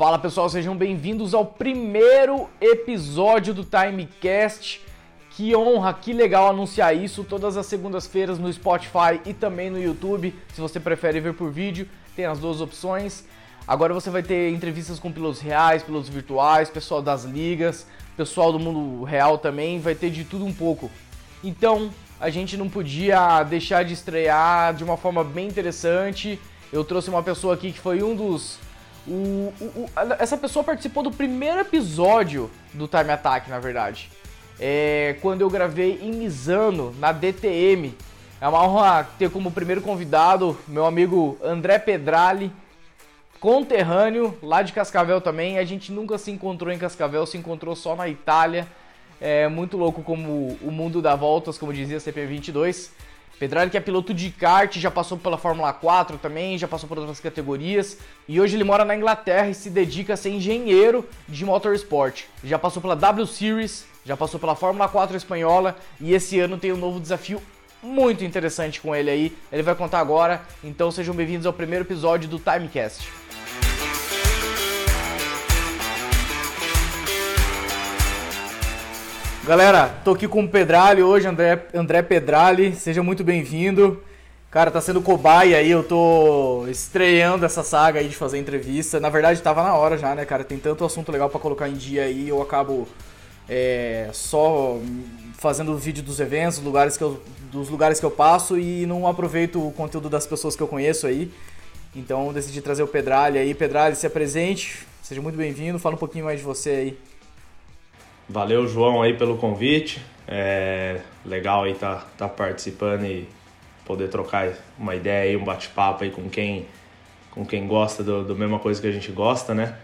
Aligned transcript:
Fala 0.00 0.18
pessoal, 0.18 0.48
sejam 0.48 0.74
bem-vindos 0.74 1.34
ao 1.34 1.44
primeiro 1.44 2.48
episódio 2.58 3.52
do 3.52 3.62
Timecast. 3.62 4.80
Que 5.28 5.54
honra, 5.54 5.92
que 5.92 6.14
legal 6.14 6.48
anunciar 6.48 6.96
isso 6.96 7.22
todas 7.22 7.58
as 7.58 7.66
segundas-feiras 7.66 8.38
no 8.38 8.50
Spotify 8.50 9.20
e 9.26 9.34
também 9.34 9.68
no 9.68 9.78
YouTube. 9.78 10.34
Se 10.54 10.60
você 10.62 10.80
prefere 10.80 11.20
ver 11.20 11.34
por 11.34 11.50
vídeo, 11.50 11.86
tem 12.16 12.24
as 12.24 12.38
duas 12.38 12.62
opções. 12.62 13.26
Agora 13.68 13.92
você 13.92 14.08
vai 14.08 14.22
ter 14.22 14.50
entrevistas 14.50 14.98
com 14.98 15.12
pilotos 15.12 15.42
reais, 15.42 15.82
pilotos 15.82 16.08
virtuais, 16.08 16.70
pessoal 16.70 17.02
das 17.02 17.24
ligas, 17.24 17.86
pessoal 18.16 18.52
do 18.52 18.58
mundo 18.58 19.04
real 19.04 19.36
também, 19.36 19.80
vai 19.80 19.94
ter 19.94 20.08
de 20.08 20.24
tudo 20.24 20.46
um 20.46 20.52
pouco. 20.54 20.90
Então, 21.44 21.90
a 22.18 22.30
gente 22.30 22.56
não 22.56 22.70
podia 22.70 23.42
deixar 23.42 23.84
de 23.84 23.92
estrear 23.92 24.72
de 24.72 24.82
uma 24.82 24.96
forma 24.96 25.22
bem 25.22 25.46
interessante. 25.46 26.40
Eu 26.72 26.84
trouxe 26.84 27.10
uma 27.10 27.22
pessoa 27.22 27.52
aqui 27.52 27.70
que 27.70 27.78
foi 27.78 28.02
um 28.02 28.16
dos 28.16 28.58
o, 29.06 29.52
o, 29.60 29.90
essa 30.18 30.36
pessoa 30.36 30.64
participou 30.64 31.02
do 31.02 31.10
primeiro 31.10 31.60
episódio 31.60 32.50
do 32.72 32.86
Time 32.86 33.10
Attack, 33.10 33.48
na 33.48 33.58
verdade. 33.58 34.10
É, 34.58 35.16
quando 35.22 35.40
eu 35.40 35.48
gravei 35.48 35.98
em 36.02 36.12
Misano, 36.12 36.94
na 36.98 37.12
DTM. 37.12 37.94
É 38.40 38.48
uma 38.48 38.62
honra 38.62 39.08
ter 39.18 39.30
como 39.30 39.50
primeiro 39.50 39.82
convidado 39.82 40.56
meu 40.66 40.86
amigo 40.86 41.38
André 41.42 41.78
Pedrali, 41.78 42.50
conterrâneo 43.38 44.36
lá 44.42 44.62
de 44.62 44.72
Cascavel 44.72 45.20
também. 45.20 45.58
A 45.58 45.64
gente 45.64 45.92
nunca 45.92 46.16
se 46.16 46.30
encontrou 46.30 46.72
em 46.72 46.78
Cascavel, 46.78 47.26
se 47.26 47.36
encontrou 47.36 47.76
só 47.76 47.94
na 47.94 48.08
Itália. 48.08 48.66
É 49.20 49.46
muito 49.48 49.76
louco 49.76 50.02
como 50.02 50.56
o 50.62 50.70
mundo 50.70 51.02
dá 51.02 51.14
voltas, 51.14 51.58
como 51.58 51.72
dizia 51.72 51.98
CP22. 51.98 52.90
Pedrali 53.40 53.70
que 53.70 53.76
é 53.78 53.80
piloto 53.80 54.12
de 54.12 54.28
kart, 54.28 54.76
já 54.76 54.90
passou 54.90 55.16
pela 55.16 55.38
Fórmula 55.38 55.72
4 55.72 56.18
também, 56.18 56.58
já 56.58 56.68
passou 56.68 56.86
por 56.86 56.98
outras 56.98 57.20
categorias. 57.20 57.96
E 58.28 58.38
hoje 58.38 58.54
ele 58.54 58.64
mora 58.64 58.84
na 58.84 58.94
Inglaterra 58.94 59.48
e 59.48 59.54
se 59.54 59.70
dedica 59.70 60.12
a 60.12 60.16
ser 60.16 60.28
engenheiro 60.28 61.08
de 61.26 61.42
motorsport. 61.42 62.24
Já 62.44 62.58
passou 62.58 62.82
pela 62.82 62.94
W 62.94 63.26
Series, 63.26 63.86
já 64.04 64.14
passou 64.14 64.38
pela 64.38 64.54
Fórmula 64.54 64.86
4 64.90 65.16
espanhola 65.16 65.74
e 65.98 66.12
esse 66.12 66.38
ano 66.38 66.58
tem 66.58 66.70
um 66.70 66.76
novo 66.76 67.00
desafio 67.00 67.40
muito 67.82 68.22
interessante 68.22 68.78
com 68.78 68.94
ele 68.94 69.10
aí. 69.10 69.36
Ele 69.50 69.62
vai 69.62 69.74
contar 69.74 70.00
agora, 70.00 70.42
então 70.62 70.90
sejam 70.90 71.14
bem-vindos 71.14 71.46
ao 71.46 71.52
primeiro 71.54 71.86
episódio 71.86 72.28
do 72.28 72.38
Timecast. 72.38 73.19
Galera, 79.50 79.88
tô 80.04 80.12
aqui 80.12 80.28
com 80.28 80.44
o 80.44 80.48
Pedrali 80.48 81.02
hoje, 81.02 81.26
André, 81.26 81.66
André 81.74 82.02
Pedrali, 82.02 82.72
seja 82.72 83.02
muito 83.02 83.24
bem-vindo. 83.24 84.00
Cara, 84.48 84.70
tá 84.70 84.80
sendo 84.80 85.02
cobaia 85.02 85.56
aí, 85.56 85.68
eu 85.68 85.82
tô 85.82 86.68
estreando 86.68 87.44
essa 87.44 87.64
saga 87.64 87.98
aí 87.98 88.06
de 88.06 88.14
fazer 88.14 88.38
entrevista. 88.38 89.00
Na 89.00 89.08
verdade, 89.08 89.42
tava 89.42 89.64
na 89.64 89.74
hora 89.74 89.98
já, 89.98 90.14
né, 90.14 90.24
cara? 90.24 90.44
Tem 90.44 90.56
tanto 90.56 90.84
assunto 90.84 91.10
legal 91.10 91.28
para 91.28 91.40
colocar 91.40 91.68
em 91.68 91.72
dia 91.72 92.04
aí, 92.04 92.28
eu 92.28 92.40
acabo 92.40 92.86
é, 93.48 94.08
só 94.12 94.78
fazendo 95.36 95.76
vídeo 95.76 96.04
dos 96.04 96.20
eventos, 96.20 96.60
lugares 96.60 96.96
que 96.96 97.02
eu, 97.02 97.20
dos 97.50 97.68
lugares 97.68 97.98
que 97.98 98.06
eu 98.06 98.10
passo 98.12 98.56
e 98.56 98.86
não 98.86 99.04
aproveito 99.04 99.66
o 99.66 99.72
conteúdo 99.72 100.08
das 100.08 100.28
pessoas 100.28 100.54
que 100.54 100.62
eu 100.62 100.68
conheço 100.68 101.08
aí. 101.08 101.28
Então 101.96 102.32
decidi 102.32 102.62
trazer 102.62 102.84
o 102.84 102.86
Pedrali 102.86 103.36
aí. 103.36 103.52
Pedrali, 103.52 103.96
se 103.96 104.06
apresente, 104.06 104.86
seja 105.02 105.20
muito 105.20 105.34
bem-vindo, 105.34 105.76
fala 105.80 105.96
um 105.96 105.98
pouquinho 105.98 106.26
mais 106.26 106.38
de 106.38 106.46
você 106.46 106.70
aí. 106.70 107.09
Valeu, 108.32 108.68
João, 108.68 109.02
aí 109.02 109.14
pelo 109.14 109.36
convite. 109.38 110.00
É 110.28 111.00
legal 111.26 111.64
aí 111.64 111.72
estar 111.72 111.96
tá, 111.96 112.06
tá 112.16 112.28
participando 112.28 113.04
e 113.04 113.26
poder 113.84 114.06
trocar 114.06 114.52
uma 114.78 114.94
ideia 114.94 115.30
aí, 115.30 115.36
um 115.36 115.42
bate-papo 115.42 116.04
aí 116.04 116.10
com 116.12 116.30
quem, 116.30 116.66
com 117.32 117.44
quem 117.44 117.66
gosta 117.66 118.04
do, 118.04 118.22
do 118.22 118.36
mesma 118.36 118.60
coisa 118.60 118.80
que 118.80 118.86
a 118.86 118.92
gente 118.92 119.10
gosta, 119.10 119.52
né? 119.52 119.74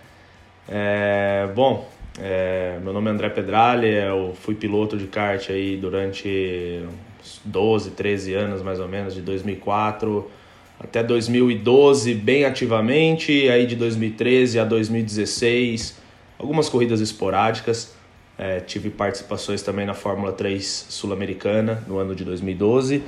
É, 0.68 1.48
bom, 1.56 1.90
é, 2.20 2.78
meu 2.84 2.92
nome 2.92 3.10
é 3.10 3.14
André 3.14 3.30
Pedrali, 3.30 3.92
eu 3.92 4.32
fui 4.40 4.54
piloto 4.54 4.96
de 4.96 5.08
kart 5.08 5.50
aí 5.50 5.76
durante 5.76 6.84
uns 7.20 7.40
12, 7.44 7.90
13 7.90 8.34
anos 8.34 8.62
mais 8.62 8.78
ou 8.78 8.86
menos, 8.86 9.12
de 9.12 9.22
2004 9.22 10.30
até 10.78 11.02
2012 11.02 12.14
bem 12.14 12.44
ativamente, 12.44 13.48
aí 13.48 13.66
de 13.66 13.74
2013 13.74 14.60
a 14.60 14.64
2016 14.64 15.96
algumas 16.38 16.68
corridas 16.68 17.00
esporádicas. 17.00 17.95
É, 18.38 18.60
tive 18.60 18.90
participações 18.90 19.62
também 19.62 19.86
na 19.86 19.94
Fórmula 19.94 20.32
3 20.32 20.64
Sul-Americana 20.90 21.82
no 21.86 21.98
ano 21.98 22.14
de 22.14 22.22
2012 22.22 23.02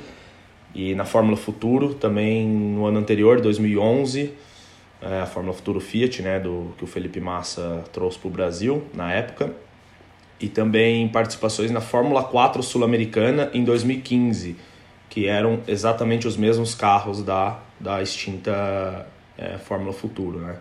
e 0.73 0.95
na 0.95 1.05
Fórmula 1.05 1.37
Futuro 1.37 1.93
também 1.93 2.47
no 2.47 2.85
ano 2.85 2.99
anterior, 2.99 3.41
2011, 3.41 4.33
é, 5.01 5.21
a 5.21 5.25
Fórmula 5.25 5.55
Futuro 5.55 5.79
Fiat, 5.79 6.21
né, 6.21 6.39
do 6.39 6.73
que 6.77 6.83
o 6.83 6.87
Felipe 6.87 7.19
Massa 7.19 7.83
trouxe 7.91 8.19
para 8.19 8.27
o 8.27 8.31
Brasil 8.31 8.83
na 8.93 9.11
época. 9.11 9.53
E 10.39 10.47
também 10.47 11.07
participações 11.09 11.69
na 11.69 11.81
Fórmula 11.81 12.23
4 12.23 12.63
Sul-Americana 12.63 13.49
em 13.53 13.63
2015, 13.63 14.55
que 15.09 15.27
eram 15.27 15.59
exatamente 15.67 16.27
os 16.27 16.37
mesmos 16.37 16.73
carros 16.73 17.21
da, 17.21 17.59
da 17.79 18.01
extinta 18.01 19.05
é, 19.37 19.57
Fórmula 19.57 19.91
Futuro, 19.91 20.39
né? 20.39 20.57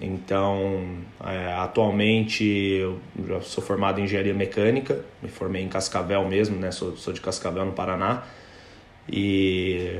Então, 0.00 0.82
é, 1.26 1.52
atualmente 1.58 2.44
eu 2.44 2.98
já 3.28 3.40
sou 3.42 3.62
formado 3.62 4.00
em 4.00 4.04
engenharia 4.04 4.32
mecânica, 4.32 5.04
me 5.22 5.28
formei 5.28 5.62
em 5.62 5.68
Cascavel 5.68 6.26
mesmo, 6.26 6.58
né? 6.58 6.70
Sou, 6.70 6.96
sou 6.96 7.12
de 7.12 7.20
Cascavel, 7.20 7.66
no 7.66 7.72
Paraná. 7.72 8.22
E, 9.06 9.98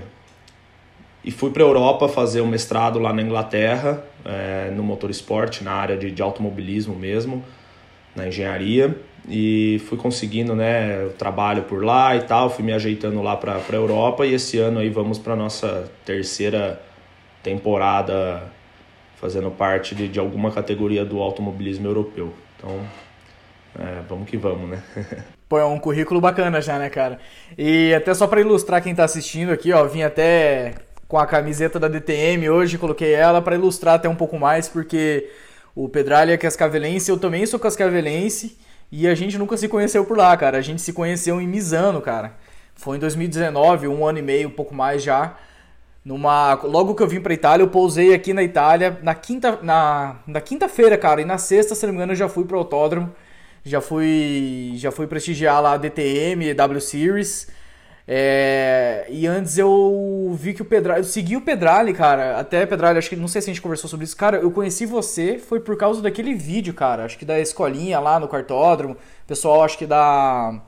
e 1.23 1.31
fui 1.31 1.51
para 1.51 1.63
a 1.63 1.67
Europa 1.67 2.09
fazer 2.09 2.41
um 2.41 2.47
mestrado 2.47 2.99
lá 2.99 3.13
na 3.13 3.21
Inglaterra, 3.21 4.03
é, 4.25 4.71
no 4.71 4.83
motorsport, 4.83 5.61
na 5.61 5.73
área 5.73 5.99
de, 5.99 6.11
de 6.11 6.23
automobilismo 6.23 6.97
mesmo, 6.97 7.45
na 8.17 8.27
engenharia. 8.27 8.97
E 9.29 9.83
fui 9.87 9.99
conseguindo 9.99 10.55
né, 10.55 11.11
trabalho 11.19 11.65
por 11.65 11.85
lá 11.85 12.17
e 12.17 12.23
tal, 12.23 12.49
fui 12.49 12.65
me 12.65 12.73
ajeitando 12.73 13.21
lá 13.21 13.37
para 13.37 13.57
a 13.57 13.75
Europa. 13.75 14.25
E 14.25 14.33
esse 14.33 14.57
ano 14.59 14.79
aí 14.79 14.89
vamos 14.89 15.19
para 15.19 15.37
nossa 15.37 15.93
terceira 16.07 16.81
temporada 17.43 18.51
fazendo 19.21 19.51
parte 19.51 19.95
de, 19.95 20.09
de 20.09 20.19
alguma 20.19 20.51
categoria 20.51 21.05
do 21.05 21.21
automobilismo 21.21 21.87
europeu. 21.87 22.33
Então, 22.57 22.81
é, 23.79 24.01
vamos 24.09 24.29
que 24.29 24.37
vamos, 24.37 24.71
né? 24.71 24.83
Pô, 25.49 25.59
é 25.59 25.65
um 25.65 25.79
currículo 25.79 26.21
bacana 26.21 26.61
já, 26.61 26.79
né, 26.79 26.89
cara? 26.89 27.19
E 27.59 27.93
até 27.93 28.15
só 28.15 28.27
para 28.27 28.41
ilustrar 28.41 28.83
quem 28.83 28.95
tá 28.95 29.05
assistindo 29.05 29.51
aqui, 29.51 29.73
ó, 29.73 29.85
vim 29.85 30.03
até 30.03 30.75
com 31.09 31.19
a 31.19 31.27
camiseta 31.27 31.79
da 31.79 31.89
DTM 31.89 32.49
hoje, 32.49 32.79
coloquei 32.79 33.13
ela 33.13 33.43
para 33.43 33.57
ilustrar 33.57 33.97
até 33.97 34.09
um 34.09 34.15
pouco 34.15 34.39
mais, 34.39 34.69
porque 34.69 35.29
o 35.75 35.89
Pedralha 35.89 36.33
é 36.33 36.37
cascavelense, 36.37 37.11
eu 37.11 37.19
também 37.19 37.45
sou 37.47 37.59
cascavelense, 37.59 38.57
e 38.93 39.09
a 39.09 39.15
gente 39.15 39.37
nunca 39.37 39.57
se 39.57 39.69
conheceu 39.69 40.05
por 40.05 40.17
lá, 40.17 40.37
cara. 40.37 40.59
A 40.59 40.61
gente 40.61 40.81
se 40.81 40.93
conheceu 40.93 41.41
em 41.41 41.47
Misano, 41.47 42.01
cara. 42.01 42.35
Foi 42.75 42.97
em 42.97 43.01
2019, 43.01 43.89
um 43.89 44.07
ano 44.07 44.19
e 44.19 44.23
meio, 44.23 44.49
um 44.49 44.53
pouco 44.53 44.75
mais 44.75 45.03
já. 45.03 45.37
Numa, 46.05 46.55
logo 46.63 46.95
que 46.95 47.03
eu 47.03 47.09
vim 47.09 47.21
pra 47.21 47.35
Itália, 47.35 47.63
eu 47.63 47.69
pousei 47.69 48.15
aqui 48.15 48.33
na 48.33 48.43
Itália 48.43 48.99
na 49.03 49.15
quinta, 49.15 49.59
na, 49.63 50.17
na 50.27 50.41
quinta-feira, 50.41 50.97
cara, 50.97 51.21
e 51.21 51.25
na 51.27 51.37
sexta, 51.37 51.75
se 51.75 51.85
não 51.87 51.93
me 51.93 51.99
engano, 51.99 52.13
eu 52.13 52.17
já 52.17 52.29
fui 52.29 52.45
pro 52.45 52.57
autódromo, 52.59 53.13
já 53.63 53.81
fui, 53.81 54.73
já 54.77 54.91
fui 54.91 55.07
prestigiar 55.07 55.61
lá 55.63 55.75
a 55.75 55.77
DTM, 55.77 56.55
W 56.55 56.81
Series. 56.81 57.49
É, 58.13 59.07
e 59.09 59.27
antes 59.27 59.57
eu 59.57 60.35
vi 60.37 60.53
que 60.53 60.63
o 60.63 60.65
Pedrali, 60.65 61.01
eu 61.01 61.05
segui 61.05 61.37
o 61.37 61.43
Pedrali, 61.43 61.93
cara, 61.93 62.41
até 62.41 62.67
Pedrali, 62.67 62.99
acho 62.99 63.09
que 63.09 63.15
não 63.15 63.29
sei 63.29 63.41
se 63.41 63.51
a 63.51 63.53
gente 63.53 63.63
conversou 63.63 63.89
sobre 63.89 64.05
isso, 64.05 64.17
cara, 64.17 64.39
eu 64.39 64.51
conheci 64.51 64.85
você 64.85 65.39
foi 65.39 65.61
por 65.61 65.77
causa 65.77 66.03
daquele 66.03 66.35
vídeo, 66.35 66.75
cara, 66.75 67.05
acho 67.05 67.17
que 67.17 67.25
da 67.25 67.39
escolinha 67.39 68.01
lá 68.01 68.19
no 68.19 68.27
quartódromo, 68.27 68.97
pessoal, 69.29 69.63
acho 69.63 69.79
que 69.79 69.87
da 69.87 70.61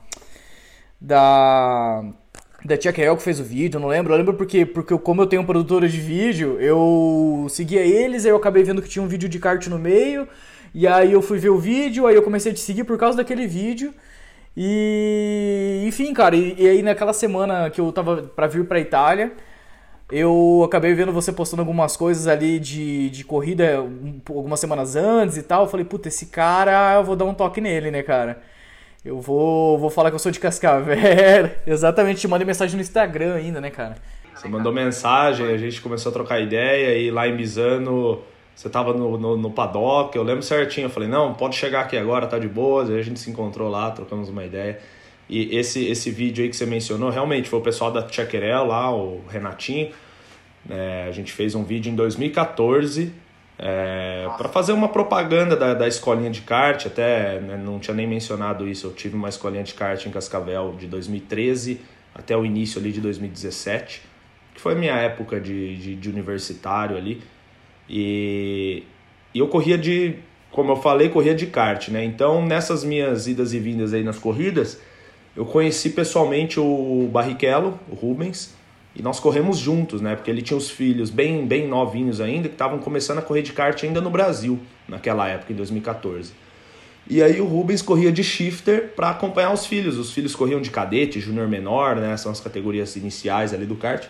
da 1.01 2.05
da 2.65 2.77
Tia 2.77 2.93
que 2.93 3.01
fez 3.17 3.39
o 3.39 3.43
vídeo, 3.43 3.79
não 3.79 3.87
lembro. 3.87 4.13
Eu 4.13 4.17
lembro 4.17 4.33
porque, 4.33 4.65
porque 4.65 4.97
como 4.97 5.21
eu 5.21 5.27
tenho 5.27 5.43
produtora 5.45 5.87
de 5.87 5.99
vídeo, 5.99 6.59
eu 6.59 7.47
seguia 7.49 7.81
eles, 7.81 8.25
aí 8.25 8.31
eu 8.31 8.37
acabei 8.37 8.63
vendo 8.63 8.81
que 8.81 8.89
tinha 8.89 9.03
um 9.03 9.07
vídeo 9.07 9.27
de 9.27 9.39
kart 9.39 9.67
no 9.67 9.77
meio, 9.77 10.27
e 10.73 10.87
aí 10.87 11.11
eu 11.11 11.21
fui 11.21 11.37
ver 11.37 11.49
o 11.49 11.57
vídeo, 11.59 12.07
aí 12.07 12.15
eu 12.15 12.23
comecei 12.23 12.51
a 12.51 12.55
te 12.55 12.61
seguir 12.61 12.83
por 12.83 12.97
causa 12.97 13.17
daquele 13.17 13.47
vídeo. 13.47 13.93
E 14.55 15.83
enfim, 15.87 16.13
cara, 16.13 16.35
e, 16.35 16.55
e 16.57 16.67
aí 16.69 16.81
naquela 16.83 17.13
semana 17.13 17.69
que 17.69 17.81
eu 17.81 17.91
tava 17.91 18.23
para 18.23 18.47
vir 18.47 18.65
pra 18.65 18.79
Itália, 18.79 19.31
eu 20.11 20.63
acabei 20.65 20.93
vendo 20.93 21.11
você 21.11 21.31
postando 21.31 21.61
algumas 21.61 21.97
coisas 21.97 22.27
ali 22.27 22.59
de, 22.59 23.09
de 23.09 23.23
corrida 23.23 23.81
um, 23.81 24.21
algumas 24.29 24.59
semanas 24.59 24.95
antes 24.95 25.37
e 25.37 25.43
tal. 25.43 25.63
Eu 25.63 25.69
falei, 25.69 25.85
puta, 25.85 26.07
esse 26.07 26.27
cara, 26.27 26.95
eu 26.95 27.03
vou 27.03 27.15
dar 27.15 27.25
um 27.25 27.33
toque 27.33 27.59
nele, 27.61 27.89
né, 27.91 28.03
cara? 28.03 28.41
Eu 29.05 29.19
vou, 29.19 29.77
vou 29.77 29.89
falar 29.89 30.09
que 30.09 30.15
eu 30.15 30.19
sou 30.19 30.31
de 30.31 30.39
Cascavel. 30.39 30.95
Exatamente, 31.67 32.21
te 32.21 32.27
mandei 32.27 32.47
mensagem 32.47 32.77
no 32.77 32.81
Instagram 32.81 33.35
ainda, 33.35 33.59
né, 33.59 33.69
cara? 33.69 33.97
Você 34.33 34.47
mandou 34.47 34.71
mensagem, 34.71 35.45
a 35.45 35.57
gente 35.57 35.81
começou 35.81 36.09
a 36.09 36.13
trocar 36.13 36.39
ideia 36.39 36.97
e 36.97 37.11
lá 37.11 37.27
em 37.27 37.35
Misano 37.35 38.21
você 38.55 38.69
tava 38.69 38.93
no, 38.93 39.17
no, 39.17 39.35
no, 39.35 39.51
paddock, 39.51 40.15
eu 40.15 40.23
lembro 40.23 40.41
certinho. 40.41 40.85
Eu 40.85 40.89
falei, 40.89 41.09
não, 41.09 41.33
pode 41.33 41.55
chegar 41.55 41.81
aqui 41.81 41.97
agora, 41.97 42.27
tá 42.27 42.39
de 42.39 42.47
boas. 42.47 42.89
Aí 42.89 42.97
a 42.97 43.01
gente 43.01 43.19
se 43.19 43.29
encontrou 43.29 43.69
lá, 43.69 43.91
trocamos 43.91 44.29
uma 44.29 44.45
ideia. 44.45 44.79
E 45.27 45.53
esse, 45.57 45.85
esse 45.85 46.09
vídeo 46.09 46.43
aí 46.43 46.49
que 46.49 46.55
você 46.55 46.65
mencionou, 46.65 47.09
realmente 47.09 47.49
foi 47.49 47.59
o 47.59 47.61
pessoal 47.61 47.91
da 47.91 48.03
Tchaquerel 48.03 48.65
lá, 48.65 48.95
o 48.95 49.21
Renatinho. 49.27 49.91
É, 50.69 51.07
a 51.09 51.11
gente 51.11 51.33
fez 51.33 51.55
um 51.55 51.63
vídeo 51.63 51.91
em 51.91 51.95
2014 51.95 53.11
é, 53.65 54.29
para 54.37 54.49
fazer 54.49 54.73
uma 54.73 54.89
propaganda 54.89 55.55
da, 55.55 55.73
da 55.73 55.87
escolinha 55.87 56.29
de 56.29 56.41
kart, 56.41 56.85
até 56.85 57.39
né, 57.39 57.55
não 57.55 57.79
tinha 57.79 57.95
nem 57.95 58.05
mencionado 58.05 58.67
isso, 58.67 58.87
eu 58.87 58.91
tive 58.91 59.15
uma 59.15 59.29
escolinha 59.29 59.63
de 59.63 59.73
kart 59.73 60.05
em 60.05 60.11
Cascavel 60.11 60.75
de 60.77 60.85
2013 60.85 61.79
até 62.13 62.35
o 62.35 62.45
início 62.45 62.77
ali 62.77 62.91
de 62.91 62.99
2017, 62.99 64.01
que 64.53 64.59
foi 64.59 64.73
a 64.73 64.75
minha 64.75 64.93
época 64.95 65.39
de, 65.39 65.77
de, 65.77 65.95
de 65.95 66.09
universitário 66.09 66.97
ali, 66.97 67.23
e, 67.89 68.83
e 69.33 69.39
eu 69.39 69.47
corria 69.47 69.77
de, 69.77 70.15
como 70.51 70.73
eu 70.73 70.75
falei, 70.75 71.07
corria 71.07 71.33
de 71.33 71.47
kart, 71.47 71.87
né? 71.87 72.03
Então 72.03 72.45
nessas 72.45 72.83
minhas 72.83 73.27
idas 73.27 73.53
e 73.53 73.59
vindas 73.59 73.93
aí 73.93 74.03
nas 74.03 74.19
corridas, 74.19 74.77
eu 75.37 75.45
conheci 75.45 75.91
pessoalmente 75.91 76.59
o 76.59 77.09
Barrichello, 77.09 77.79
o 77.89 77.95
Rubens, 77.95 78.53
e 78.95 79.01
nós 79.01 79.19
corremos 79.19 79.57
juntos, 79.57 80.01
né? 80.01 80.15
Porque 80.15 80.29
ele 80.29 80.41
tinha 80.41 80.57
os 80.57 80.69
filhos 80.69 81.09
bem, 81.09 81.47
bem 81.47 81.67
novinhos 81.67 82.21
ainda, 82.21 82.47
que 82.47 82.55
estavam 82.55 82.77
começando 82.77 83.17
a 83.17 83.21
correr 83.21 83.41
de 83.41 83.51
kart 83.51 83.83
ainda 83.83 83.99
no 83.99 84.09
Brasil, 84.09 84.59
naquela 84.87 85.27
época, 85.27 85.51
em 85.51 85.55
2014. 85.55 86.33
E 87.09 87.21
aí 87.21 87.41
o 87.41 87.45
Rubens 87.45 87.81
corria 87.81 88.11
de 88.11 88.23
shifter 88.23 88.89
para 88.95 89.09
acompanhar 89.09 89.51
os 89.51 89.65
filhos. 89.65 89.97
Os 89.97 90.11
filhos 90.11 90.35
corriam 90.35 90.61
de 90.61 90.69
cadete, 90.69 91.19
júnior 91.19 91.47
menor, 91.47 91.95
né? 91.95 92.15
São 92.17 92.31
as 92.31 92.39
categorias 92.39 92.95
iniciais 92.95 93.53
ali 93.53 93.65
do 93.65 93.75
kart. 93.75 94.05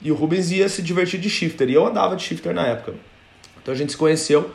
E 0.00 0.10
o 0.10 0.14
Rubens 0.14 0.50
ia 0.50 0.68
se 0.68 0.82
divertir 0.82 1.20
de 1.20 1.30
shifter. 1.30 1.70
E 1.70 1.74
eu 1.74 1.86
andava 1.86 2.16
de 2.16 2.22
shifter 2.22 2.52
na 2.52 2.66
época. 2.66 2.94
Então 3.62 3.72
a 3.72 3.76
gente 3.76 3.92
se 3.92 3.96
conheceu. 3.96 4.50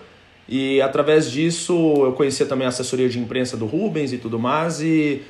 E 0.47 0.81
através 0.81 1.31
disso 1.31 1.73
eu 2.05 2.13
conhecia 2.13 2.45
também 2.45 2.65
a 2.65 2.69
assessoria 2.69 3.09
de 3.09 3.17
imprensa 3.17 3.57
do 3.57 3.65
Rubens 3.65 4.13
e 4.13 4.17
tudo 4.17 4.37
mais. 4.37 4.81
E 4.81 5.23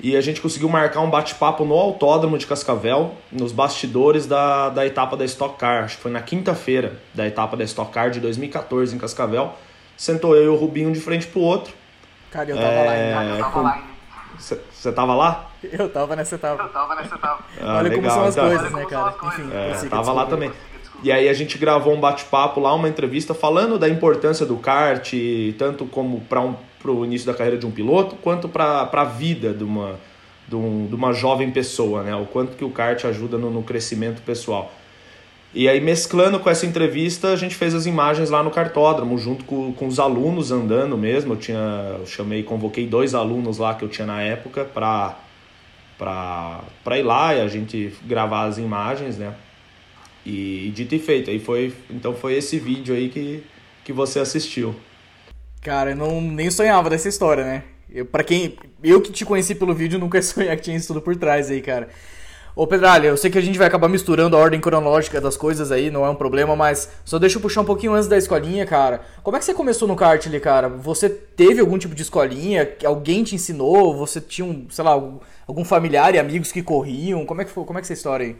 e 0.00 0.16
a 0.16 0.20
gente 0.20 0.40
conseguiu 0.40 0.68
marcar 0.68 1.00
um 1.00 1.10
bate-papo 1.10 1.64
no 1.64 1.74
Autódromo 1.74 2.38
de 2.38 2.46
Cascavel, 2.46 3.14
nos 3.32 3.50
bastidores 3.50 4.26
da, 4.26 4.68
da 4.68 4.86
etapa 4.86 5.16
da 5.16 5.24
Stock 5.24 5.58
Car. 5.58 5.84
Acho 5.84 5.96
que 5.96 6.02
foi 6.02 6.10
na 6.10 6.20
quinta-feira 6.20 7.00
da 7.12 7.26
etapa 7.26 7.56
da 7.56 7.64
Stock 7.64 7.90
Car 7.92 8.10
de 8.10 8.20
2014 8.20 8.94
em 8.94 8.98
Cascavel. 8.98 9.54
Sentou 9.96 10.36
eu 10.36 10.44
e 10.44 10.48
o 10.48 10.54
Rubinho 10.54 10.92
de 10.92 11.00
frente 11.00 11.26
pro 11.26 11.40
outro. 11.40 11.74
Cara, 12.30 12.48
eu 12.48 12.56
tava 12.56 12.68
é, 12.68 13.14
lá 13.14 13.20
ainda. 13.20 13.36
Eu 13.36 13.44
tava 13.44 13.60
lá 13.62 13.82
Você 14.38 14.92
tava 14.92 15.14
lá? 15.14 15.50
Eu 15.62 15.88
tava 15.88 16.14
nessa 16.14 16.34
etapa. 16.36 16.62
Eu 16.62 16.68
tava 16.68 16.94
nessa 16.94 17.14
etapa. 17.16 17.44
Ah, 17.60 17.78
Olha 17.78 17.82
legal. 17.88 17.98
como 17.98 18.10
são 18.10 18.24
as 18.24 18.36
então, 18.36 18.48
coisas, 18.48 18.72
né, 18.72 18.86
cara? 18.86 19.14
Enfim, 19.24 19.50
é, 19.52 19.88
tava 19.88 20.12
lá 20.12 20.26
também. 20.26 20.52
E 21.02 21.12
aí 21.12 21.28
a 21.28 21.32
gente 21.32 21.56
gravou 21.56 21.94
um 21.94 22.00
bate-papo 22.00 22.58
lá, 22.58 22.74
uma 22.74 22.88
entrevista 22.88 23.32
falando 23.32 23.78
da 23.78 23.88
importância 23.88 24.44
do 24.44 24.56
kart, 24.56 25.12
tanto 25.56 25.86
como 25.86 26.20
para 26.22 26.40
um 26.40 26.56
o 26.84 27.04
início 27.04 27.26
da 27.26 27.34
carreira 27.34 27.58
de 27.58 27.66
um 27.66 27.70
piloto, 27.70 28.16
quanto 28.16 28.48
para 28.48 28.88
a 28.92 29.04
vida 29.04 29.52
de 29.52 29.64
uma, 29.64 29.98
de, 30.48 30.56
um, 30.56 30.86
de, 30.86 30.94
uma 30.94 31.12
jovem 31.12 31.50
pessoa, 31.50 32.02
né? 32.02 32.14
O 32.14 32.24
quanto 32.26 32.56
que 32.56 32.64
o 32.64 32.70
kart 32.70 33.04
ajuda 33.04 33.36
no, 33.36 33.50
no, 33.50 33.62
crescimento 33.62 34.22
pessoal. 34.22 34.72
E 35.52 35.68
aí, 35.68 35.80
mesclando 35.80 36.38
com 36.38 36.48
essa 36.48 36.66
entrevista, 36.66 37.28
a 37.28 37.36
gente 37.36 37.54
fez 37.54 37.74
as 37.74 37.86
imagens 37.86 38.30
lá 38.30 38.42
no 38.42 38.50
cartódromo, 38.50 39.18
junto 39.18 39.44
com, 39.44 39.72
com 39.72 39.86
os 39.86 39.98
alunos 39.98 40.52
andando 40.52 40.96
mesmo. 40.96 41.32
Eu 41.32 41.36
tinha, 41.36 41.96
eu 41.98 42.06
chamei, 42.06 42.42
convoquei 42.42 42.86
dois 42.86 43.14
alunos 43.14 43.58
lá 43.58 43.74
que 43.74 43.84
eu 43.84 43.88
tinha 43.88 44.06
na 44.06 44.22
época 44.22 44.64
para 44.64 45.16
ir 46.96 47.02
lá 47.02 47.34
e 47.34 47.40
a 47.40 47.48
gente 47.48 47.92
gravar 48.04 48.44
as 48.44 48.58
imagens, 48.58 49.16
né? 49.18 49.34
E, 50.28 50.70
dito 50.74 50.94
e 50.94 50.98
feito, 50.98 51.30
aí 51.30 51.38
foi, 51.38 51.72
então 51.88 52.14
foi 52.14 52.34
esse 52.34 52.58
vídeo 52.58 52.94
aí 52.94 53.08
que, 53.08 53.42
que 53.82 53.94
você 53.94 54.18
assistiu. 54.18 54.74
Cara, 55.62 55.92
eu 55.92 55.96
não, 55.96 56.20
nem 56.20 56.50
sonhava 56.50 56.90
dessa 56.90 57.08
história, 57.08 57.42
né? 57.42 57.64
Eu, 57.90 58.04
quem. 58.26 58.54
Eu 58.84 59.00
que 59.00 59.10
te 59.10 59.24
conheci 59.24 59.54
pelo 59.54 59.72
vídeo, 59.72 59.96
nunca 59.98 60.18
ia 60.18 60.22
sonhar 60.22 60.54
que 60.56 60.64
tinha 60.64 60.76
isso 60.76 60.88
tudo 60.88 61.00
por 61.00 61.16
trás 61.16 61.50
aí, 61.50 61.62
cara. 61.62 61.88
Ô 62.54 62.66
Pedralha, 62.66 63.06
eu 63.06 63.16
sei 63.16 63.30
que 63.30 63.38
a 63.38 63.40
gente 63.40 63.56
vai 63.56 63.68
acabar 63.68 63.88
misturando 63.88 64.36
a 64.36 64.38
ordem 64.38 64.60
cronológica 64.60 65.18
das 65.18 65.34
coisas 65.34 65.72
aí, 65.72 65.90
não 65.90 66.04
é 66.04 66.10
um 66.10 66.14
problema, 66.14 66.54
mas 66.54 66.90
só 67.06 67.18
deixa 67.18 67.38
eu 67.38 67.40
puxar 67.40 67.62
um 67.62 67.64
pouquinho 67.64 67.94
antes 67.94 68.08
da 68.08 68.18
escolinha, 68.18 68.66
cara. 68.66 69.00
Como 69.22 69.34
é 69.34 69.38
que 69.38 69.46
você 69.46 69.54
começou 69.54 69.88
no 69.88 69.96
kart 69.96 70.26
ali, 70.26 70.40
cara? 70.40 70.68
Você 70.68 71.08
teve 71.08 71.60
algum 71.60 71.78
tipo 71.78 71.94
de 71.94 72.02
escolinha? 72.02 72.68
Alguém 72.84 73.24
te 73.24 73.34
ensinou? 73.34 73.96
Você 73.96 74.20
tinha, 74.20 74.46
um, 74.46 74.66
sei 74.68 74.84
lá, 74.84 74.90
algum 75.46 75.64
familiar 75.64 76.14
e 76.14 76.18
amigos 76.18 76.52
que 76.52 76.62
corriam? 76.62 77.24
Como 77.24 77.40
é 77.40 77.46
que 77.46 77.50
foi? 77.50 77.64
Como 77.64 77.78
é 77.78 77.80
que 77.80 77.86
é 77.86 77.86
essa 77.86 77.94
história 77.94 78.26
aí? 78.26 78.36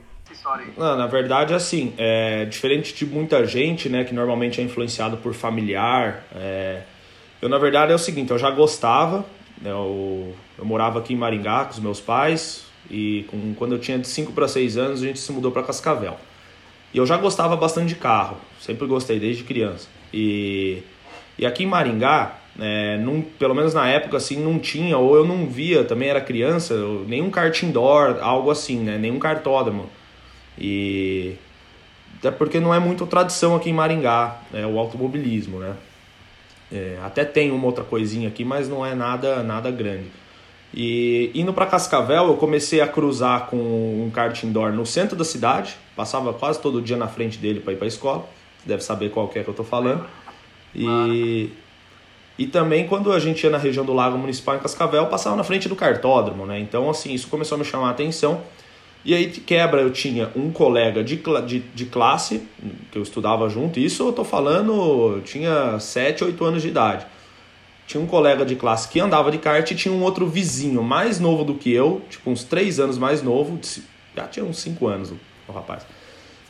Não, 0.77 0.97
na 0.97 1.07
verdade, 1.07 1.55
assim, 1.55 1.95
é, 1.99 2.45
diferente 2.45 2.95
de 2.95 3.07
muita 3.07 3.47
gente, 3.47 3.89
né, 3.89 4.05
que 4.05 4.15
normalmente 4.15 4.61
é 4.61 4.65
influenciado 4.65 5.17
por 5.17 5.35
familiar, 5.35 6.25
é, 6.35 6.83
eu, 7.41 7.49
na 7.49 7.59
verdade, 7.59 7.93
é 7.93 7.95
o 7.95 7.99
seguinte, 7.99 8.31
eu 8.31 8.39
já 8.39 8.51
gostava, 8.51 9.25
né, 9.61 9.71
eu, 9.71 10.35
eu 10.59 10.65
morava 10.65 10.99
aqui 10.99 11.15
em 11.15 11.17
Maringá 11.17 11.65
com 11.65 11.73
os 11.73 11.79
meus 11.79 12.01
pais, 12.01 12.67
e 12.91 13.25
com, 13.31 13.55
quando 13.55 13.73
eu 13.73 13.79
tinha 13.79 13.99
de 13.99 14.09
5 14.09 14.33
para 14.33 14.49
6 14.49 14.77
anos, 14.77 15.03
a 15.03 15.07
gente 15.07 15.19
se 15.19 15.31
mudou 15.33 15.53
para 15.53 15.63
Cascavel. 15.63 16.17
E 16.93 16.99
eu 16.99 17.07
já 17.07 17.17
gostava 17.17 17.57
bastante 17.57 17.89
de 17.89 17.97
carro, 17.97 18.39
sempre 18.61 18.87
gostei, 18.87 19.21
desde 19.21 19.45
criança. 19.45 19.89
E, 20.13 20.83
e 21.39 21.45
aqui 21.45 21.65
em 21.65 21.67
Maringá, 21.67 22.39
é, 22.59 22.99
pelo 23.39 23.55
menos 23.55 23.75
na 23.75 23.89
época, 23.89 24.17
assim, 24.17 24.43
não 24.43 24.59
tinha, 24.59 24.97
ou 24.97 25.15
eu 25.15 25.27
não 25.27 25.47
via, 25.47 25.85
também 25.85 26.09
era 26.09 26.21
criança, 26.21 26.75
nenhum 27.07 27.31
kart 27.31 27.63
indoor, 27.63 28.19
algo 28.21 28.51
assim, 28.51 28.81
né? 28.81 28.99
Nenhum 28.99 29.19
kartódromo. 29.19 29.89
E... 30.59 31.37
Até 32.19 32.31
porque 32.31 32.59
não 32.59 32.75
é 32.75 32.81
muito 32.81 33.07
tradição 33.07 33.55
aqui 33.55 33.71
em 33.71 33.73
Maringá, 33.73 34.41
né, 34.51 34.67
o 34.67 34.79
automobilismo, 34.79 35.61
né? 35.61 35.77
É, 36.71 36.99
até 37.03 37.25
tem 37.25 37.51
uma 37.51 37.65
outra 37.65 37.85
coisinha 37.85 38.29
aqui, 38.29 38.45
mas 38.45 38.69
não 38.69 38.85
é 38.85 38.95
nada, 38.95 39.43
nada 39.43 39.71
grande. 39.71 40.11
E 40.75 41.31
indo 41.35 41.53
para 41.53 41.65
Cascavel, 41.65 42.27
eu 42.27 42.37
comecei 42.37 42.81
a 42.81 42.87
cruzar 42.87 43.47
com 43.47 43.57
um 43.57 44.11
kart 44.13 44.43
indoor 44.43 44.73
no 44.73 44.85
centro 44.85 45.17
da 45.17 45.25
cidade, 45.25 45.77
passava 45.97 46.33
quase 46.35 46.61
todo 46.61 46.83
dia 46.83 46.97
na 46.97 47.09
frente 47.09 47.39
dele 47.39 47.61
para 47.61 47.73
ir 47.73 47.77
para 47.77 47.87
a 47.87 47.89
escola. 47.89 48.29
Deve 48.67 48.83
saber 48.83 49.11
qual 49.11 49.29
que 49.29 49.39
é 49.39 49.43
que 49.43 49.49
eu 49.49 49.53
estou 49.53 49.65
falando. 49.65 50.05
E, 50.75 51.51
e 52.39 52.47
também 52.47 52.87
quando 52.87 53.13
a 53.13 53.19
gente 53.19 53.43
ia 53.45 53.51
na 53.51 53.57
região 53.57 53.85
do 53.85 53.95
Lago 53.95 54.19
Municipal 54.19 54.57
em 54.57 54.59
Cascavel, 54.59 55.07
passava 55.07 55.37
na 55.37 55.45
frente 55.45 55.69
do 55.69 55.77
cartódromo, 55.77 56.45
né? 56.45 56.61
Então, 56.61 56.91
assim, 56.91 57.15
isso 57.15 57.29
começou 57.29 57.57
a 57.57 57.59
me 57.59 57.65
chamar 57.65 57.89
a 57.89 57.91
atenção. 57.93 58.43
E 59.05 59.15
aí, 59.15 59.27
de 59.27 59.41
quebra, 59.41 59.81
eu 59.81 59.91
tinha 59.91 60.31
um 60.35 60.51
colega 60.51 61.03
de, 61.03 61.23
de, 61.47 61.59
de 61.61 61.87
classe, 61.87 62.43
que 62.91 62.99
eu 62.99 63.03
estudava 63.03 63.49
junto, 63.49 63.79
isso 63.79 64.07
eu 64.07 64.13
tô 64.13 64.25
falando, 64.25 65.17
eu 65.17 65.23
tinha 65.23 65.79
7, 65.79 66.25
8 66.25 66.45
anos 66.45 66.63
de 66.63 66.69
idade. 66.69 67.07
Tinha 67.87 68.03
um 68.03 68.07
colega 68.07 68.45
de 68.45 68.55
classe 68.55 68.89
que 68.89 69.01
andava 69.01 69.31
de 69.31 69.39
kart 69.39 69.71
e 69.71 69.75
tinha 69.75 69.95
um 69.95 70.03
outro 70.03 70.27
vizinho 70.27 70.83
mais 70.83 71.19
novo 71.19 71.43
do 71.43 71.55
que 71.55 71.73
eu, 71.73 72.03
tipo 72.11 72.31
uns 72.31 72.45
3 72.45 72.81
anos 72.81 72.99
mais 72.99 73.23
novo, 73.23 73.59
já 74.15 74.27
tinha 74.27 74.45
uns 74.45 74.59
5 74.59 74.87
anos 74.87 75.13
o 75.49 75.53
rapaz. 75.53 75.87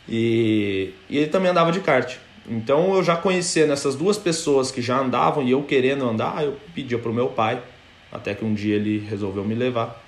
E, 0.08 0.92
e 1.08 1.18
ele 1.18 1.28
também 1.28 1.50
andava 1.50 1.70
de 1.70 1.80
kart. 1.80 2.16
Então 2.48 2.94
eu 2.94 3.04
já 3.04 3.14
conhecia 3.14 3.66
nessas 3.66 3.94
duas 3.94 4.16
pessoas 4.16 4.70
que 4.70 4.80
já 4.80 4.98
andavam 4.98 5.44
e 5.44 5.50
eu 5.50 5.62
querendo 5.62 6.08
andar, 6.08 6.42
eu 6.42 6.56
pedia 6.74 6.98
pro 6.98 7.12
meu 7.12 7.28
pai, 7.28 7.62
até 8.10 8.34
que 8.34 8.44
um 8.44 8.54
dia 8.54 8.76
ele 8.76 8.98
resolveu 8.98 9.44
me 9.44 9.54
levar. 9.54 10.02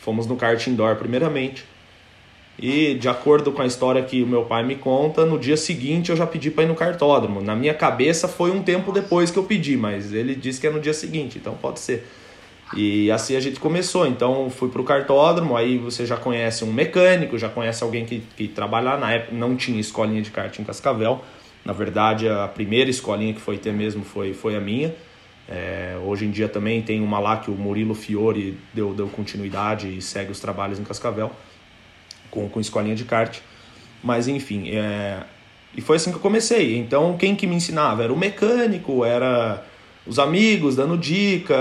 Fomos 0.00 0.26
no 0.26 0.36
kart 0.36 0.64
indoor 0.66 0.96
primeiramente. 0.96 1.64
E 2.58 2.94
de 2.94 3.08
acordo 3.08 3.52
com 3.52 3.60
a 3.60 3.66
história 3.66 4.02
que 4.02 4.22
o 4.22 4.26
meu 4.26 4.44
pai 4.44 4.64
me 4.64 4.76
conta, 4.76 5.26
no 5.26 5.38
dia 5.38 5.56
seguinte 5.56 6.10
eu 6.10 6.16
já 6.16 6.26
pedi 6.26 6.50
para 6.50 6.64
ir 6.64 6.66
no 6.66 6.74
cartódromo. 6.74 7.42
Na 7.42 7.54
minha 7.54 7.74
cabeça 7.74 8.26
foi 8.26 8.50
um 8.50 8.62
tempo 8.62 8.92
depois 8.92 9.30
que 9.30 9.38
eu 9.38 9.44
pedi, 9.44 9.76
mas 9.76 10.12
ele 10.12 10.34
disse 10.34 10.60
que 10.60 10.66
é 10.66 10.70
no 10.70 10.80
dia 10.80 10.94
seguinte, 10.94 11.36
então 11.38 11.54
pode 11.54 11.80
ser. 11.80 12.06
E 12.74 13.10
assim 13.10 13.36
a 13.36 13.40
gente 13.40 13.60
começou. 13.60 14.06
Então 14.06 14.48
fui 14.48 14.70
pro 14.70 14.82
cartódromo, 14.82 15.54
aí 15.54 15.76
você 15.76 16.06
já 16.06 16.16
conhece 16.16 16.64
um 16.64 16.72
mecânico, 16.72 17.36
já 17.38 17.48
conhece 17.48 17.84
alguém 17.84 18.06
que, 18.06 18.22
que 18.36 18.48
trabalha 18.48 18.92
lá. 18.92 18.96
Na 18.96 19.12
época 19.12 19.36
não 19.36 19.54
tinha 19.54 19.78
escolinha 19.78 20.22
de 20.22 20.30
kart 20.30 20.58
em 20.58 20.64
Cascavel. 20.64 21.22
Na 21.62 21.74
verdade, 21.74 22.28
a 22.28 22.48
primeira 22.48 22.88
escolinha 22.88 23.34
que 23.34 23.40
foi 23.40 23.58
ter 23.58 23.72
mesmo 23.72 24.02
foi, 24.02 24.32
foi 24.32 24.56
a 24.56 24.60
minha. 24.60 24.94
É, 25.48 25.96
hoje 26.04 26.24
em 26.24 26.30
dia 26.30 26.48
também 26.48 26.82
tem 26.82 27.00
uma 27.02 27.18
lá 27.18 27.36
que 27.36 27.50
o 27.50 27.54
Murilo 27.54 27.94
Fiore 27.94 28.58
deu, 28.72 28.94
deu 28.94 29.06
continuidade 29.08 29.96
e 29.96 30.00
segue 30.00 30.32
os 30.32 30.40
trabalhos 30.40 30.80
em 30.80 30.84
Cascavel 30.84 31.30
com, 32.36 32.48
com 32.50 32.60
escolinha 32.60 32.94
de 32.94 33.04
kart. 33.04 33.38
Mas 34.04 34.28
enfim, 34.28 34.68
é... 34.68 35.22
e 35.74 35.80
foi 35.80 35.96
assim 35.96 36.10
que 36.10 36.16
eu 36.16 36.20
comecei. 36.20 36.76
Então 36.76 37.16
quem 37.16 37.34
que 37.34 37.46
me 37.46 37.54
ensinava? 37.56 38.04
Era 38.04 38.12
o 38.12 38.16
mecânico, 38.16 39.04
era 39.04 39.64
os 40.06 40.18
amigos 40.18 40.76
dando 40.76 40.96
dica 40.96 41.56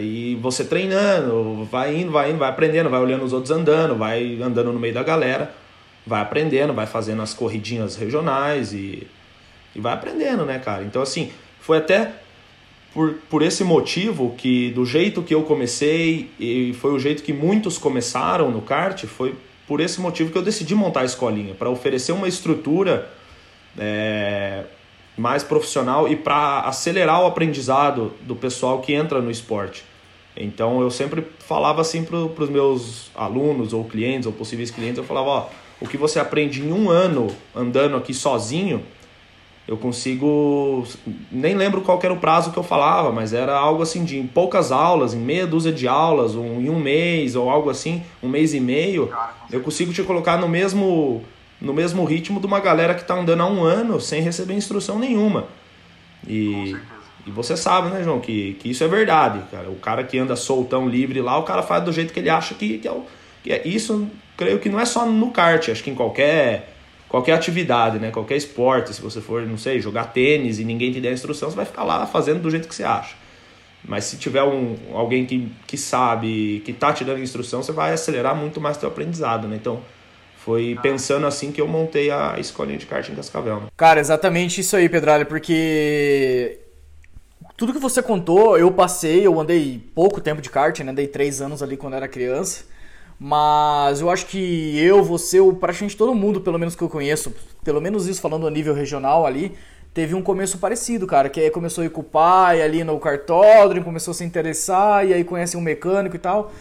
e 0.00 0.34
você 0.42 0.64
treinando, 0.64 1.64
vai 1.70 1.96
indo, 1.96 2.10
vai 2.10 2.30
indo, 2.30 2.38
vai 2.38 2.50
aprendendo, 2.50 2.90
vai 2.90 3.00
olhando 3.00 3.24
os 3.24 3.32
outros 3.32 3.50
andando, 3.50 3.94
vai 3.94 4.38
andando 4.42 4.72
no 4.72 4.78
meio 4.78 4.92
da 4.92 5.02
galera, 5.02 5.54
vai 6.06 6.20
aprendendo, 6.20 6.74
vai 6.74 6.86
fazendo 6.86 7.22
as 7.22 7.32
corridinhas 7.32 7.96
regionais 7.96 8.74
e, 8.74 9.06
e 9.74 9.80
vai 9.80 9.94
aprendendo, 9.94 10.44
né, 10.44 10.58
cara? 10.58 10.82
Então 10.82 11.00
assim, 11.00 11.30
foi 11.60 11.78
até 11.78 12.12
por, 12.92 13.14
por 13.30 13.42
esse 13.42 13.62
motivo 13.62 14.34
que 14.36 14.70
do 14.72 14.84
jeito 14.84 15.22
que 15.22 15.34
eu 15.34 15.42
comecei 15.42 16.30
e 16.40 16.74
foi 16.74 16.92
o 16.92 16.98
jeito 16.98 17.22
que 17.22 17.32
muitos 17.32 17.78
começaram 17.78 18.50
no 18.50 18.60
kart, 18.62 19.04
foi 19.04 19.34
por 19.66 19.80
esse 19.80 20.00
motivo 20.00 20.30
que 20.30 20.38
eu 20.38 20.42
decidi 20.42 20.74
montar 20.74 21.00
a 21.00 21.04
escolinha, 21.04 21.54
para 21.54 21.68
oferecer 21.68 22.12
uma 22.12 22.28
estrutura 22.28 23.10
é, 23.78 24.64
mais 25.16 25.42
profissional 25.42 26.08
e 26.08 26.14
para 26.14 26.60
acelerar 26.60 27.22
o 27.22 27.26
aprendizado 27.26 28.12
do 28.22 28.36
pessoal 28.36 28.80
que 28.80 28.92
entra 28.92 29.20
no 29.20 29.30
esporte. 29.30 29.84
Então 30.36 30.80
eu 30.80 30.90
sempre 30.90 31.24
falava 31.40 31.80
assim 31.80 32.04
para 32.04 32.16
os 32.16 32.50
meus 32.50 33.10
alunos 33.14 33.72
ou 33.72 33.84
clientes 33.84 34.26
ou 34.26 34.32
possíveis 34.32 34.70
clientes, 34.70 34.98
eu 34.98 35.04
falava, 35.04 35.28
ó, 35.28 35.48
o 35.80 35.88
que 35.88 35.96
você 35.96 36.18
aprende 36.18 36.60
em 36.60 36.72
um 36.72 36.90
ano 36.90 37.28
andando 37.54 37.96
aqui 37.96 38.12
sozinho, 38.12 38.82
eu 39.68 39.76
consigo. 39.76 40.86
Nem 41.30 41.54
lembro 41.54 41.80
qual 41.80 41.98
era 42.02 42.12
o 42.12 42.18
prazo 42.18 42.52
que 42.52 42.56
eu 42.58 42.62
falava, 42.62 43.10
mas 43.10 43.32
era 43.32 43.56
algo 43.56 43.82
assim 43.82 44.04
de 44.04 44.16
em 44.16 44.26
poucas 44.26 44.70
aulas, 44.70 45.12
em 45.12 45.18
meia 45.18 45.46
dúzia 45.46 45.72
de 45.72 45.88
aulas, 45.88 46.36
ou 46.36 46.44
em 46.44 46.70
um 46.70 46.78
mês, 46.78 47.34
ou 47.34 47.50
algo 47.50 47.68
assim, 47.68 48.02
um 48.22 48.28
mês 48.28 48.54
e 48.54 48.60
meio, 48.60 49.12
eu 49.50 49.60
consigo 49.60 49.92
te 49.92 50.02
colocar 50.04 50.36
no 50.36 50.48
mesmo, 50.48 51.24
no 51.60 51.74
mesmo 51.74 52.04
ritmo 52.04 52.38
de 52.38 52.46
uma 52.46 52.60
galera 52.60 52.94
que 52.94 53.02
está 53.02 53.14
andando 53.14 53.42
há 53.42 53.46
um 53.46 53.64
ano 53.64 54.00
sem 54.00 54.22
receber 54.22 54.54
instrução 54.54 55.00
nenhuma. 55.00 55.46
E, 56.28 56.76
e 57.26 57.30
você 57.32 57.56
sabe, 57.56 57.90
né, 57.90 58.04
João, 58.04 58.20
que, 58.20 58.54
que 58.60 58.70
isso 58.70 58.84
é 58.84 58.88
verdade. 58.88 59.42
Cara. 59.50 59.68
O 59.68 59.76
cara 59.76 60.04
que 60.04 60.16
anda 60.16 60.36
soltão, 60.36 60.88
livre 60.88 61.20
lá, 61.20 61.36
o 61.38 61.42
cara 61.42 61.62
faz 61.62 61.82
do 61.82 61.92
jeito 61.92 62.12
que 62.12 62.20
ele 62.20 62.30
acha 62.30 62.54
que, 62.54 62.78
que 62.78 62.86
é 62.86 62.92
o. 62.92 63.04
Que 63.42 63.52
é, 63.52 63.66
isso, 63.66 64.08
creio 64.36 64.60
que 64.60 64.68
não 64.68 64.78
é 64.78 64.84
só 64.84 65.04
no 65.04 65.30
kart, 65.32 65.68
acho 65.68 65.82
que 65.82 65.90
em 65.90 65.94
qualquer 65.94 66.75
qualquer 67.16 67.32
atividade, 67.32 67.98
né? 67.98 68.10
Qualquer 68.10 68.36
esporte, 68.36 68.94
se 68.94 69.00
você 69.00 69.22
for, 69.22 69.42
não 69.46 69.56
sei, 69.56 69.80
jogar 69.80 70.12
tênis 70.12 70.58
e 70.58 70.64
ninguém 70.64 70.92
te 70.92 71.00
der 71.00 71.12
instrução, 71.12 71.48
você 71.48 71.56
vai 71.56 71.64
ficar 71.64 71.82
lá 71.82 72.06
fazendo 72.06 72.42
do 72.42 72.50
jeito 72.50 72.68
que 72.68 72.74
você 72.74 72.84
acha. 72.84 73.16
Mas 73.82 74.04
se 74.04 74.18
tiver 74.18 74.42
um, 74.42 74.76
alguém 74.92 75.24
que, 75.24 75.50
que 75.66 75.78
sabe, 75.78 76.60
que 76.64 76.74
tá 76.74 76.92
te 76.92 77.04
dando 77.04 77.22
instrução, 77.22 77.62
você 77.62 77.72
vai 77.72 77.92
acelerar 77.92 78.36
muito 78.36 78.60
mais 78.60 78.76
teu 78.76 78.88
aprendizado, 78.88 79.48
né? 79.48 79.56
Então, 79.56 79.80
foi 80.36 80.78
pensando 80.82 81.26
assim 81.26 81.50
que 81.50 81.60
eu 81.60 81.66
montei 81.66 82.10
a 82.10 82.38
escolinha 82.38 82.78
de 82.78 82.84
kart 82.84 83.08
em 83.08 83.14
Cascavel. 83.14 83.60
Né? 83.60 83.66
Cara, 83.76 83.98
exatamente 83.98 84.60
isso 84.60 84.76
aí, 84.76 84.88
Pedralha, 84.88 85.24
porque 85.24 86.58
tudo 87.56 87.72
que 87.72 87.78
você 87.78 88.02
contou, 88.02 88.58
eu 88.58 88.70
passei, 88.70 89.26
eu 89.26 89.40
andei 89.40 89.82
pouco 89.94 90.20
tempo 90.20 90.42
de 90.42 90.50
kart, 90.50 90.78
né? 90.80 90.92
Andei 90.92 91.06
três 91.06 91.40
anos 91.40 91.62
ali 91.62 91.78
quando 91.78 91.94
era 91.94 92.06
criança. 92.06 92.64
Mas 93.18 94.00
eu 94.00 94.10
acho 94.10 94.26
que 94.26 94.78
eu, 94.78 95.02
você, 95.02 95.40
o, 95.40 95.54
praticamente 95.54 95.96
todo 95.96 96.14
mundo, 96.14 96.40
pelo 96.40 96.58
menos 96.58 96.76
que 96.76 96.82
eu 96.82 96.88
conheço, 96.88 97.34
pelo 97.64 97.80
menos 97.80 98.06
isso 98.06 98.20
falando 98.20 98.46
a 98.46 98.50
nível 98.50 98.74
regional 98.74 99.24
ali, 99.24 99.56
teve 99.94 100.14
um 100.14 100.22
começo 100.22 100.58
parecido, 100.58 101.06
cara. 101.06 101.28
Que 101.28 101.40
aí 101.40 101.50
começou 101.50 101.82
a 101.82 101.86
ir 101.86 101.90
com 101.90 102.02
o 102.02 102.04
pai 102.04 102.60
ali 102.60 102.84
no 102.84 102.98
cartódromo, 103.00 103.84
começou 103.84 104.12
a 104.12 104.14
se 104.14 104.24
interessar, 104.24 105.06
e 105.06 105.14
aí 105.14 105.24
conhece 105.24 105.56
um 105.56 105.62
mecânico 105.62 106.16
e 106.16 106.18
tal. 106.18 106.52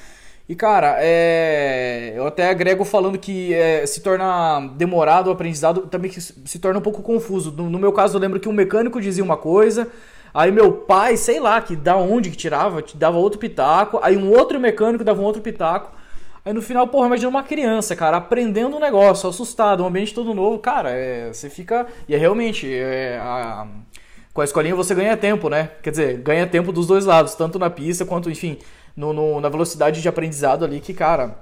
E 0.48 0.56
cara, 0.56 0.98
é... 1.00 2.14
eu 2.16 2.28
até 2.28 2.50
agrego 2.50 2.86
falando 2.86 3.18
que 3.18 3.54
é, 3.54 3.86
se 3.86 4.00
torna 4.02 4.68
demorado 4.78 5.28
o 5.28 5.32
aprendizado, 5.32 5.88
também 5.88 6.10
que 6.12 6.22
se 6.22 6.60
torna 6.60 6.80
um 6.80 6.84
pouco 6.84 7.02
confuso. 7.02 7.52
No, 7.52 7.70
no 7.70 7.80
meu 7.80 7.92
caso, 7.92 8.16
eu 8.16 8.22
lembro 8.22 8.40
que 8.40 8.48
um 8.48 8.54
mecânico 8.54 9.02
dizia 9.02 9.24
uma 9.24 9.38
coisa, 9.38 9.90
Aí 10.36 10.52
meu 10.52 10.70
pai, 10.74 11.16
sei 11.16 11.40
lá, 11.40 11.62
que 11.62 11.78
da 11.78 11.96
onde 11.96 12.30
que 12.30 12.36
tirava, 12.36 12.84
dava 12.96 13.16
outro 13.16 13.40
pitaco. 13.40 14.02
Aí 14.04 14.18
um 14.18 14.30
outro 14.30 14.60
mecânico 14.60 15.02
dava 15.02 15.22
um 15.22 15.24
outro 15.24 15.42
pitaco. 15.42 15.95
Aí 16.46 16.54
no 16.54 16.62
final, 16.62 16.88
porra, 16.88 17.08
imagina 17.08 17.28
uma 17.28 17.42
criança, 17.42 17.96
cara, 17.96 18.18
aprendendo 18.18 18.78
um 18.78 18.80
negócio, 18.80 19.28
assustado, 19.28 19.84
um 19.84 19.88
ambiente 19.88 20.14
todo 20.14 20.32
novo, 20.32 20.60
cara, 20.60 20.92
é, 20.92 21.34
você 21.34 21.50
fica. 21.50 21.88
E 22.08 22.14
é 22.14 22.18
realmente. 22.20 22.72
É, 22.72 23.18
a, 23.20 23.68
com 24.32 24.42
a 24.42 24.44
escolinha 24.44 24.76
você 24.76 24.94
ganha 24.94 25.18
tempo, 25.18 25.50
né? 25.50 25.72
Quer 25.82 25.90
dizer, 25.92 26.18
ganha 26.18 26.46
tempo 26.46 26.72
dos 26.72 26.86
dois 26.86 27.06
lados, 27.06 27.36
tanto 27.36 27.58
na 27.58 27.70
pista 27.70 28.06
quanto, 28.06 28.30
enfim, 28.30 28.60
no, 28.96 29.14
no, 29.14 29.40
na 29.42 29.50
velocidade 29.50 30.02
de 30.02 30.10
aprendizado 30.10 30.66
ali, 30.66 30.82
que, 30.82 30.94
cara, 30.94 31.40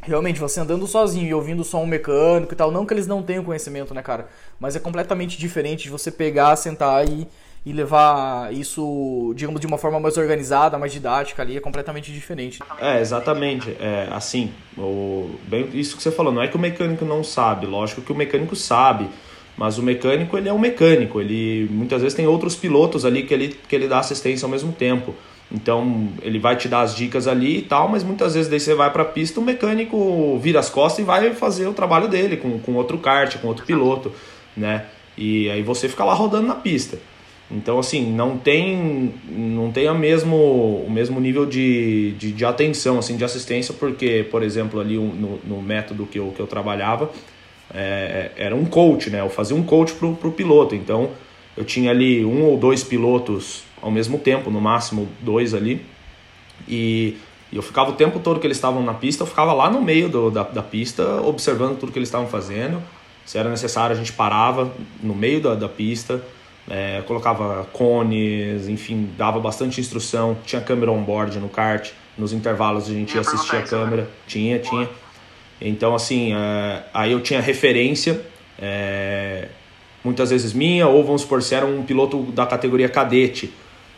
realmente, 0.00 0.40
você 0.40 0.60
andando 0.60 0.86
sozinho 0.86 1.26
e 1.26 1.34
ouvindo 1.34 1.64
só 1.64 1.82
um 1.82 1.86
mecânico 1.86 2.54
e 2.54 2.56
tal, 2.56 2.70
não 2.70 2.86
que 2.86 2.94
eles 2.94 3.06
não 3.06 3.22
tenham 3.22 3.44
conhecimento, 3.44 3.92
né, 3.92 4.00
cara? 4.00 4.28
Mas 4.60 4.76
é 4.76 4.78
completamente 4.78 5.36
diferente 5.36 5.82
de 5.82 5.90
você 5.90 6.10
pegar, 6.10 6.54
sentar 6.56 7.06
e 7.06 7.28
e 7.66 7.72
levar 7.72 8.54
isso, 8.54 9.32
digamos, 9.34 9.60
de 9.60 9.66
uma 9.66 9.76
forma 9.76 9.98
mais 9.98 10.16
organizada, 10.16 10.78
mais 10.78 10.92
didática 10.92 11.42
ali, 11.42 11.56
é 11.56 11.60
completamente 11.60 12.12
diferente. 12.12 12.60
É, 12.80 13.00
exatamente. 13.00 13.76
É, 13.80 14.06
assim, 14.12 14.52
o, 14.78 15.28
bem, 15.48 15.68
isso 15.74 15.96
que 15.96 16.02
você 16.02 16.12
falou, 16.12 16.32
não 16.32 16.40
é 16.40 16.46
que 16.46 16.54
o 16.54 16.60
mecânico 16.60 17.04
não 17.04 17.24
sabe, 17.24 17.66
lógico 17.66 18.02
que 18.02 18.12
o 18.12 18.14
mecânico 18.14 18.54
sabe, 18.54 19.08
mas 19.56 19.78
o 19.78 19.82
mecânico, 19.82 20.38
ele 20.38 20.48
é 20.48 20.52
um 20.52 20.60
mecânico, 20.60 21.20
ele 21.20 21.66
muitas 21.68 22.00
vezes 22.02 22.14
tem 22.14 22.24
outros 22.24 22.54
pilotos 22.54 23.04
ali 23.04 23.24
que 23.24 23.34
ele, 23.34 23.48
que 23.48 23.74
ele 23.74 23.88
dá 23.88 23.98
assistência 23.98 24.46
ao 24.46 24.50
mesmo 24.50 24.70
tempo. 24.72 25.12
Então, 25.50 26.08
ele 26.22 26.38
vai 26.38 26.54
te 26.54 26.68
dar 26.68 26.82
as 26.82 26.94
dicas 26.94 27.26
ali 27.26 27.58
e 27.58 27.62
tal, 27.62 27.88
mas 27.88 28.04
muitas 28.04 28.34
vezes 28.34 28.48
daí 28.48 28.60
você 28.60 28.74
vai 28.76 28.92
para 28.92 29.02
a 29.02 29.06
pista, 29.06 29.40
o 29.40 29.42
mecânico 29.42 30.38
vira 30.38 30.60
as 30.60 30.70
costas 30.70 31.00
e 31.00 31.02
vai 31.06 31.34
fazer 31.34 31.66
o 31.66 31.72
trabalho 31.72 32.06
dele 32.06 32.36
com, 32.36 32.60
com 32.60 32.74
outro 32.74 32.96
kart, 32.98 33.36
com 33.38 33.48
outro 33.48 33.66
piloto, 33.66 34.12
né? 34.56 34.86
E 35.18 35.50
aí 35.50 35.62
você 35.62 35.88
fica 35.88 36.04
lá 36.04 36.14
rodando 36.14 36.46
na 36.46 36.54
pista. 36.54 36.98
Então, 37.50 37.78
assim, 37.78 38.10
não 38.12 38.36
tem, 38.36 39.14
não 39.28 39.70
tem 39.70 39.86
a 39.86 39.94
mesmo, 39.94 40.36
o 40.36 40.90
mesmo 40.90 41.20
nível 41.20 41.46
de, 41.46 42.12
de, 42.12 42.32
de 42.32 42.44
atenção, 42.44 42.98
assim, 42.98 43.16
de 43.16 43.24
assistência, 43.24 43.72
porque, 43.72 44.26
por 44.30 44.42
exemplo, 44.42 44.80
ali 44.80 44.96
no, 44.96 45.38
no 45.44 45.62
método 45.62 46.06
que 46.06 46.18
eu, 46.18 46.32
que 46.34 46.40
eu 46.40 46.46
trabalhava, 46.46 47.10
é, 47.72 48.32
era 48.36 48.54
um 48.54 48.64
coach, 48.64 49.10
né? 49.10 49.20
Eu 49.20 49.30
fazia 49.30 49.56
um 49.56 49.62
coach 49.62 49.92
pro, 49.94 50.14
pro 50.14 50.32
piloto. 50.32 50.74
Então, 50.74 51.10
eu 51.56 51.64
tinha 51.64 51.90
ali 51.90 52.24
um 52.24 52.42
ou 52.44 52.58
dois 52.58 52.82
pilotos 52.82 53.62
ao 53.80 53.90
mesmo 53.90 54.18
tempo, 54.18 54.50
no 54.50 54.60
máximo 54.60 55.08
dois 55.20 55.54
ali, 55.54 55.84
e, 56.66 57.16
e 57.52 57.56
eu 57.56 57.62
ficava 57.62 57.90
o 57.90 57.92
tempo 57.92 58.18
todo 58.18 58.40
que 58.40 58.46
eles 58.46 58.56
estavam 58.56 58.82
na 58.82 58.94
pista, 58.94 59.22
eu 59.22 59.26
ficava 59.26 59.52
lá 59.52 59.70
no 59.70 59.80
meio 59.80 60.08
do, 60.08 60.30
da, 60.30 60.42
da 60.42 60.62
pista, 60.62 61.20
observando 61.22 61.78
tudo 61.78 61.92
que 61.92 61.98
eles 61.98 62.08
estavam 62.08 62.26
fazendo. 62.26 62.82
Se 63.24 63.38
era 63.38 63.48
necessário, 63.48 63.94
a 63.94 63.98
gente 63.98 64.12
parava 64.12 64.72
no 65.02 65.14
meio 65.14 65.40
da, 65.40 65.54
da 65.54 65.68
pista, 65.68 66.22
é, 66.68 67.02
colocava 67.06 67.64
cones, 67.72 68.68
enfim, 68.68 69.08
dava 69.16 69.38
bastante 69.40 69.80
instrução. 69.80 70.36
Tinha 70.44 70.60
câmera 70.60 70.90
on-board 70.90 71.38
no 71.38 71.48
kart, 71.48 71.90
nos 72.18 72.32
intervalos 72.32 72.88
a 72.88 72.92
gente 72.92 73.14
ia 73.14 73.20
assistir 73.20 73.56
a 73.56 73.62
câmera. 73.62 74.02
Né? 74.02 74.08
Tinha, 74.26 74.58
tinha. 74.58 74.88
Então, 75.60 75.94
assim, 75.94 76.34
é, 76.34 76.82
aí 76.92 77.12
eu 77.12 77.20
tinha 77.20 77.40
referência, 77.40 78.20
é, 78.58 79.48
muitas 80.04 80.30
vezes 80.30 80.52
minha, 80.52 80.86
ou 80.86 81.02
vamos 81.04 81.22
supor, 81.22 81.42
se 81.42 81.54
era 81.54 81.64
um 81.64 81.82
piloto 81.82 82.22
da 82.24 82.46
categoria 82.46 82.88
cadete, 82.88 83.52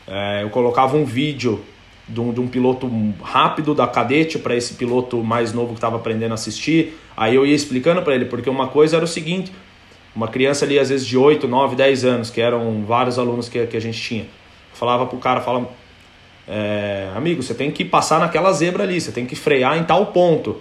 é, 0.07 0.43
eu 0.43 0.51
colocava 0.51 0.97
um 0.97 1.05
vídeo 1.05 1.61
de 2.09 2.21
um, 2.21 2.33
de 2.33 2.41
um 2.41 2.49
piloto 2.49 2.91
rápido 3.23 3.75
da 3.75 3.87
cadete 3.87 4.39
para 4.39 4.57
esse 4.57 4.75
piloto 4.75 5.23
mais 5.23 5.53
novo 5.53 5.69
que 5.69 5.75
estava 5.75 5.97
aprendendo 5.97 6.33
a 6.33 6.35
assistir. 6.35 6.99
Aí 7.17 7.35
eu 7.35 7.45
ia 7.45 7.55
explicando 7.55 8.01
para 8.03 8.15
ele, 8.15 8.25
porque 8.25 8.49
uma 8.49 8.69
coisa 8.69 8.97
era 8.97 9.05
o 9.05 9.09
seguinte: 9.09 9.53
uma 10.19 10.27
criança 10.27 10.65
ali, 10.65 10.81
às 10.81 10.89
vezes 10.89 11.07
de 11.07 11.17
8, 11.17 11.47
9, 11.47 11.77
10 11.77 12.05
anos, 12.05 12.29
que 12.29 12.41
eram 12.41 12.83
vários 12.85 13.21
alunos 13.21 13.49
que, 13.49 13.65
que 13.69 13.77
a 13.77 13.81
gente 13.81 14.03
tinha. 14.03 14.27
Falava 14.75 15.07
pro 15.07 15.17
cara, 15.19 15.41
fala, 15.41 15.71
é, 16.49 17.09
amigo, 17.15 17.41
você 17.41 17.55
tem 17.55 17.71
que 17.71 17.85
passar 17.85 18.19
naquela 18.19 18.53
zebra 18.53 18.83
ali, 18.83 19.01
você 19.01 19.13
tem 19.13 19.25
que 19.25 19.37
frear 19.37 19.79
em 19.79 19.85
tal 19.85 20.07
ponto. 20.07 20.61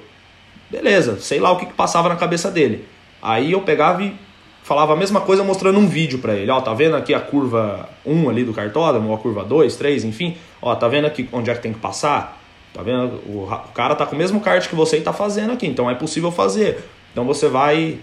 Beleza, 0.69 1.19
sei 1.19 1.39
lá 1.39 1.49
o 1.49 1.57
que, 1.57 1.65
que 1.65 1.73
passava 1.73 2.07
na 2.07 2.15
cabeça 2.15 2.51
dele. 2.51 2.85
Aí 3.19 3.53
eu 3.53 3.61
pegava 3.61 4.03
e 4.03 4.13
falava 4.61 4.93
a 4.93 4.95
mesma 4.95 5.21
coisa 5.21 5.43
mostrando 5.43 5.79
um 5.79 5.87
vídeo 5.87 6.19
para 6.19 6.35
ele. 6.35 6.51
Ó, 6.51 6.61
tá 6.61 6.75
vendo 6.75 6.95
aqui 6.95 7.15
a 7.15 7.19
curva 7.19 7.89
1 8.05 8.29
ali 8.29 8.43
do 8.43 8.53
cartódromo, 8.53 9.09
ou 9.09 9.15
a 9.15 9.17
curva 9.17 9.43
2, 9.43 9.75
3, 9.75 10.03
enfim. 10.03 10.37
Ó, 10.61 10.75
tá 10.75 10.87
vendo 10.87 11.07
aqui 11.07 11.27
onde 11.33 11.49
é 11.49 11.55
que 11.55 11.63
tem 11.63 11.73
que 11.73 11.79
passar? 11.79 12.39
Tá 12.75 12.83
vendo? 12.83 13.23
O, 13.25 13.49
o 13.51 13.73
cara 13.73 13.95
tá 13.95 14.05
com 14.05 14.13
o 14.13 14.19
mesmo 14.19 14.39
kart 14.39 14.69
que 14.69 14.75
você 14.75 14.99
e 14.99 15.01
tá 15.01 15.13
fazendo 15.13 15.53
aqui, 15.53 15.65
então 15.65 15.89
é 15.89 15.95
possível 15.95 16.31
fazer. 16.31 16.85
Então 17.11 17.25
você 17.25 17.47
vai 17.47 17.97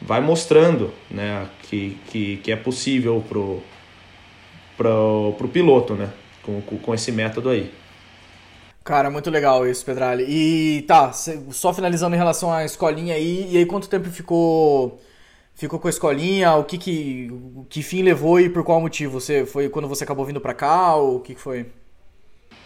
vai 0.00 0.20
mostrando 0.20 0.92
né, 1.10 1.48
que, 1.62 1.98
que, 2.06 2.36
que 2.38 2.52
é 2.52 2.56
possível 2.56 3.24
pro, 3.28 3.62
pro, 4.76 5.34
pro 5.36 5.48
piloto, 5.48 5.94
né? 5.94 6.10
Com, 6.42 6.60
com 6.60 6.94
esse 6.94 7.12
método 7.12 7.50
aí. 7.50 7.70
Cara, 8.82 9.10
muito 9.10 9.28
legal 9.28 9.66
isso, 9.66 9.84
Pedrali. 9.84 10.24
E 10.26 10.82
tá, 10.82 11.12
só 11.12 11.74
finalizando 11.74 12.14
em 12.14 12.18
relação 12.18 12.50
à 12.50 12.64
escolinha 12.64 13.14
aí, 13.14 13.46
e 13.50 13.58
aí 13.58 13.66
quanto 13.66 13.88
tempo 13.88 14.08
ficou 14.08 14.98
ficou 15.54 15.78
com 15.78 15.88
a 15.88 15.90
escolinha? 15.90 16.54
O 16.54 16.64
que 16.64 16.78
que, 16.78 17.30
que 17.68 17.82
fim 17.82 18.00
levou 18.02 18.40
e 18.40 18.48
por 18.48 18.64
qual 18.64 18.80
motivo? 18.80 19.20
Você 19.20 19.44
foi 19.44 19.68
quando 19.68 19.88
você 19.88 20.04
acabou 20.04 20.24
vindo 20.24 20.40
para 20.40 20.54
cá 20.54 20.94
ou 20.94 21.16
o 21.16 21.20
que, 21.20 21.34
que 21.34 21.40
foi? 21.40 21.66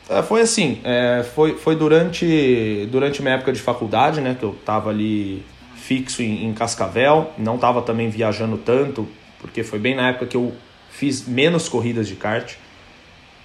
É, 0.09 0.23
foi 0.23 0.43
assim, 0.43 0.81
é, 0.85 1.25
foi, 1.35 1.57
foi 1.57 1.75
durante 1.75 2.87
durante 2.91 3.23
minha 3.23 3.35
época 3.35 3.53
de 3.53 3.61
faculdade, 3.61 4.21
né, 4.21 4.37
que 4.39 4.45
eu 4.45 4.55
tava 4.65 4.91
ali 4.91 5.45
fixo 5.83 6.23
em, 6.23 6.47
em 6.47 6.53
Cascavel, 6.55 7.33
não 7.37 7.57
estava 7.57 7.83
também 7.83 8.09
viajando 8.09 8.57
tanto, 8.57 9.07
porque 9.41 9.65
foi 9.65 9.79
bem 9.79 9.97
na 9.97 10.11
época 10.11 10.27
que 10.27 10.37
eu 10.37 10.53
fiz 10.91 11.27
menos 11.27 11.69
corridas 11.69 12.07
de 12.07 12.15
kart. 12.15 12.55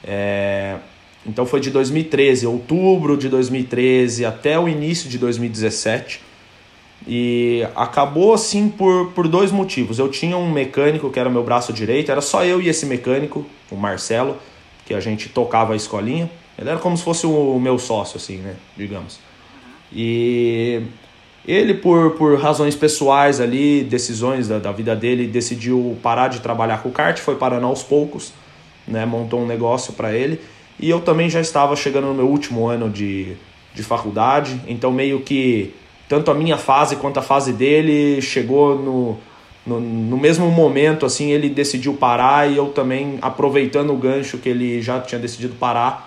É, 0.04 0.78
então 1.26 1.46
foi 1.46 1.60
de 1.60 1.72
2013, 1.72 2.46
outubro 2.46 3.18
de 3.18 3.28
2013 3.28 4.24
até 4.24 4.60
o 4.60 4.70
início 4.70 5.10
de 5.10 5.18
2017. 5.18 6.22
E 7.08 7.66
acabou 7.76 8.34
assim 8.34 8.70
por, 8.70 9.12
por 9.14 9.28
dois 9.28 9.52
motivos. 9.52 9.98
Eu 9.98 10.10
tinha 10.10 10.38
um 10.38 10.52
mecânico 10.52 11.10
que 11.10 11.20
era 11.20 11.30
meu 11.30 11.44
braço 11.44 11.74
direito, 11.74 12.12
era 12.12 12.22
só 12.22 12.46
eu 12.46 12.62
e 12.62 12.70
esse 12.70 12.86
mecânico, 12.86 13.46
o 13.72 13.76
Marcelo, 13.76 14.38
que 14.86 14.94
a 14.94 15.00
gente 15.00 15.30
tocava 15.30 15.74
a 15.74 15.76
escolinha. 15.76 16.30
Ele 16.58 16.70
era 16.70 16.80
como 16.80 16.96
se 16.98 17.04
fosse 17.04 17.26
o 17.26 17.60
meu 17.60 17.80
sócio, 17.80 18.18
assim, 18.18 18.38
né? 18.38 18.56
Digamos. 18.76 19.20
E 19.92 20.84
ele, 21.48 21.74
por, 21.74 22.12
por 22.12 22.38
razões 22.38 22.76
pessoais 22.76 23.40
ali, 23.40 23.84
decisões 23.84 24.48
da, 24.48 24.60
da 24.60 24.72
vida 24.72 24.96
dele, 24.96 25.26
decidiu 25.26 25.98
parar 26.04 26.28
de 26.28 26.42
trabalhar 26.42 26.84
com 26.84 26.90
o 26.90 26.92
kart, 26.92 27.18
foi 27.20 27.36
parando 27.36 27.66
aos 27.66 27.82
poucos, 27.82 28.34
né? 28.86 29.06
montou 29.06 29.42
um 29.42 29.48
negócio 29.48 29.94
para 29.94 30.14
ele. 30.14 30.42
E 30.80 30.90
eu 30.90 31.00
também 31.00 31.30
já 31.30 31.40
estava 31.40 31.76
chegando 31.76 32.08
no 32.08 32.14
meu 32.14 32.28
último 32.28 32.68
ano 32.68 32.90
de, 32.90 33.36
de 33.74 33.82
faculdade, 33.82 34.62
então 34.68 34.92
meio 34.92 35.22
que 35.22 35.74
tanto 36.10 36.30
a 36.30 36.34
minha 36.34 36.58
fase 36.58 36.98
quanto 36.98 37.20
a 37.20 37.22
fase 37.22 37.54
dele 37.54 38.22
chegou 38.22 38.78
no, 38.78 39.18
no, 39.66 39.80
no, 39.80 40.18
mesmo 40.18 40.50
momento, 40.50 41.06
assim, 41.06 41.32
ele 41.32 41.50
decidiu 41.50 41.94
parar 41.94 42.50
e 42.50 42.58
eu 42.58 42.68
também, 42.68 43.18
aproveitando 43.22 43.92
o 43.92 43.98
gancho 43.98 44.38
que 44.38 44.50
ele 44.50 44.82
já 44.82 45.00
tinha 45.00 45.20
decidido 45.20 45.56
parar, 45.56 46.07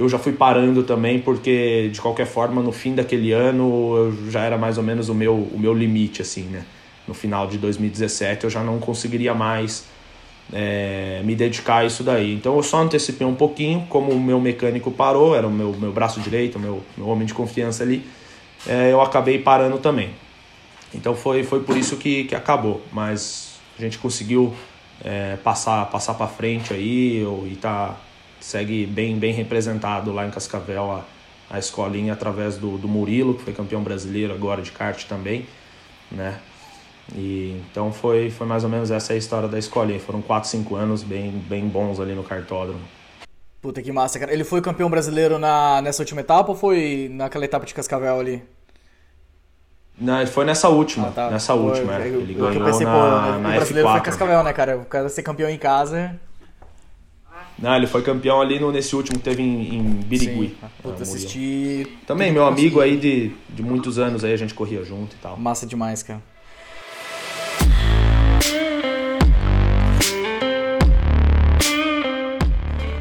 eu 0.00 0.08
já 0.08 0.18
fui 0.18 0.32
parando 0.32 0.82
também, 0.82 1.20
porque 1.20 1.90
de 1.92 2.00
qualquer 2.00 2.26
forma, 2.26 2.62
no 2.62 2.72
fim 2.72 2.94
daquele 2.94 3.32
ano, 3.32 3.94
eu 3.94 4.30
já 4.30 4.40
era 4.40 4.56
mais 4.56 4.78
ou 4.78 4.82
menos 4.82 5.10
o 5.10 5.14
meu, 5.14 5.34
o 5.34 5.58
meu 5.58 5.74
limite, 5.74 6.22
assim, 6.22 6.44
né? 6.44 6.64
No 7.06 7.12
final 7.12 7.46
de 7.46 7.58
2017, 7.58 8.44
eu 8.44 8.50
já 8.50 8.62
não 8.62 8.78
conseguiria 8.78 9.34
mais 9.34 9.84
é, 10.50 11.20
me 11.22 11.34
dedicar 11.34 11.80
a 11.80 11.84
isso 11.84 12.02
daí. 12.02 12.32
Então 12.32 12.56
eu 12.56 12.62
só 12.62 12.78
antecipei 12.78 13.26
um 13.26 13.34
pouquinho, 13.34 13.86
como 13.90 14.10
o 14.10 14.18
meu 14.18 14.40
mecânico 14.40 14.90
parou, 14.90 15.36
era 15.36 15.46
o 15.46 15.50
meu, 15.50 15.76
meu 15.78 15.92
braço 15.92 16.18
direito, 16.20 16.58
meu, 16.58 16.82
meu 16.96 17.06
homem 17.06 17.26
de 17.26 17.34
confiança 17.34 17.82
ali, 17.82 18.02
é, 18.66 18.90
eu 18.90 19.02
acabei 19.02 19.38
parando 19.38 19.76
também. 19.76 20.12
Então 20.94 21.14
foi, 21.14 21.44
foi 21.44 21.60
por 21.60 21.76
isso 21.76 21.98
que, 21.98 22.24
que 22.24 22.34
acabou. 22.34 22.80
Mas 22.90 23.60
a 23.78 23.82
gente 23.82 23.98
conseguiu 23.98 24.54
é, 25.04 25.36
passar 25.44 25.84
passar 25.90 26.14
para 26.14 26.26
frente 26.26 26.72
aí 26.72 27.22
e 27.22 27.58
tá, 27.60 27.96
segue 28.40 28.86
bem, 28.86 29.16
bem 29.18 29.32
representado 29.32 30.12
lá 30.12 30.26
em 30.26 30.30
Cascavel 30.30 30.90
a, 30.92 31.04
a 31.48 31.58
escolinha 31.58 32.12
através 32.12 32.56
do, 32.56 32.78
do 32.78 32.88
Murilo, 32.88 33.34
que 33.34 33.42
foi 33.42 33.52
campeão 33.52 33.82
brasileiro 33.82 34.32
agora 34.32 34.62
de 34.62 34.72
kart 34.72 35.04
também, 35.04 35.46
né? 36.10 36.38
E, 37.14 37.60
então 37.70 37.92
foi, 37.92 38.30
foi 38.30 38.46
mais 38.46 38.64
ou 38.64 38.70
menos 38.70 38.90
essa 38.90 39.12
a 39.12 39.16
história 39.16 39.48
da 39.48 39.58
escolinha. 39.58 39.98
Foram 39.98 40.22
4, 40.22 40.48
5 40.48 40.76
anos 40.76 41.02
bem, 41.02 41.30
bem 41.30 41.68
bons 41.68 42.00
ali 42.00 42.14
no 42.14 42.22
cartódromo. 42.22 42.80
Puta 43.60 43.82
que 43.82 43.92
massa, 43.92 44.18
cara. 44.18 44.32
Ele 44.32 44.44
foi 44.44 44.62
campeão 44.62 44.88
brasileiro 44.88 45.38
na, 45.38 45.82
nessa 45.82 46.02
última 46.02 46.20
etapa 46.20 46.50
ou 46.50 46.56
foi 46.56 47.10
naquela 47.12 47.44
etapa 47.44 47.66
de 47.66 47.74
Cascavel 47.74 48.18
ali? 48.18 48.42
Não, 49.98 50.26
foi 50.26 50.46
nessa 50.46 50.68
última. 50.68 51.08
Ah, 51.08 51.10
tá. 51.10 51.30
Nessa 51.30 51.52
última, 51.52 51.96
é. 51.96 52.06
Ele 52.06 52.32
ganhou 52.32 52.54
eu 52.54 52.64
pensei, 52.64 52.86
na, 52.86 52.92
pô, 52.92 53.38
na 53.40 53.48
o 53.48 53.52
brasileiro 53.52 53.88
F4. 53.88 53.92
foi 53.92 54.00
Cascavel, 54.00 54.42
né, 54.42 54.52
cara? 54.54 54.78
O 54.78 54.84
cara 54.86 55.08
ser 55.10 55.22
campeão 55.22 55.50
em 55.50 55.58
casa. 55.58 56.18
Não, 57.60 57.76
ele 57.76 57.86
foi 57.86 58.00
campeão 58.00 58.40
ali 58.40 58.58
no, 58.58 58.72
nesse 58.72 58.96
último 58.96 59.18
que 59.18 59.24
teve 59.24 59.42
em, 59.42 59.76
em 59.76 59.82
Birigui. 59.82 60.48
Sim. 60.48 60.68
Puta, 60.82 61.02
assisti... 61.02 61.86
Também, 62.06 62.32
meu 62.32 62.46
amigo 62.46 62.80
aí 62.80 62.96
de, 62.96 63.32
de 63.50 63.62
muitos 63.62 63.98
anos 63.98 64.24
aí, 64.24 64.32
a 64.32 64.36
gente 64.36 64.54
corria 64.54 64.82
junto 64.82 65.14
e 65.14 65.18
tal. 65.18 65.36
Massa 65.36 65.66
demais, 65.66 66.02
cara. 66.02 66.22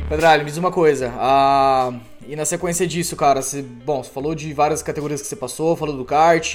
Pedralho, 0.09 0.43
me 0.43 0.49
diz 0.49 0.57
uma 0.57 0.71
coisa. 0.71 1.13
Ah, 1.17 1.93
e 2.27 2.35
na 2.35 2.43
sequência 2.43 2.85
disso, 2.85 3.15
cara, 3.15 3.41
você, 3.41 3.61
bom, 3.61 4.03
você 4.03 4.09
falou 4.11 4.35
de 4.35 4.51
várias 4.53 4.83
categorias 4.83 5.21
que 5.21 5.27
você 5.27 5.37
passou, 5.37 5.77
falou 5.77 5.95
do 5.95 6.03
kart, 6.03 6.53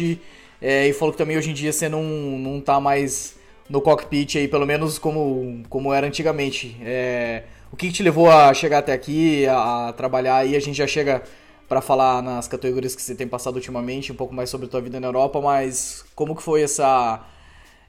é, 0.61 0.88
e 0.88 0.92
falou 0.92 1.12
que 1.12 1.18
também 1.18 1.38
hoje 1.38 1.50
em 1.52 1.54
dia 1.54 1.73
você 1.73 1.88
não, 1.88 2.02
não 2.02 2.61
tá 2.61 2.78
mais 2.78 3.37
no 3.66 3.80
cockpit 3.80 4.37
aí, 4.37 4.46
pelo 4.46 4.66
menos 4.66 4.99
como, 4.99 5.62
como 5.70 5.94
era 5.94 6.06
antigamente. 6.06 6.76
É, 6.82 7.44
o 7.75 7.76
que, 7.76 7.88
que, 7.88 7.93
te 7.93 8.02
levou 8.04 8.31
a 8.31 8.54
chegar 8.54 8.78
até 8.78 8.93
aqui, 8.93 9.49
a, 9.49 9.93
trabalhar 9.97 10.37
aí? 10.37 10.54
A 10.54 10.61
gente 10.61 10.76
já 10.76 10.87
chega 10.87 11.25
para 11.69 11.81
falar 11.81 12.23
nas 12.23 12.47
categorias 12.47 12.95
que 12.95 13.02
você 13.02 13.16
tem 13.16 13.26
passado 13.26 13.57
ultimamente, 13.57 14.12
um 14.12 14.14
pouco 14.14 14.33
mais 14.33 14.49
sobre 14.49 14.69
a 14.69 14.71
tua 14.71 14.81
vida 14.81 15.00
na 15.00 15.09
Europa, 15.09 15.40
mas 15.40 16.04
como 16.14 16.37
que 16.37 16.43
foi 16.43 16.62
essa 16.62 17.21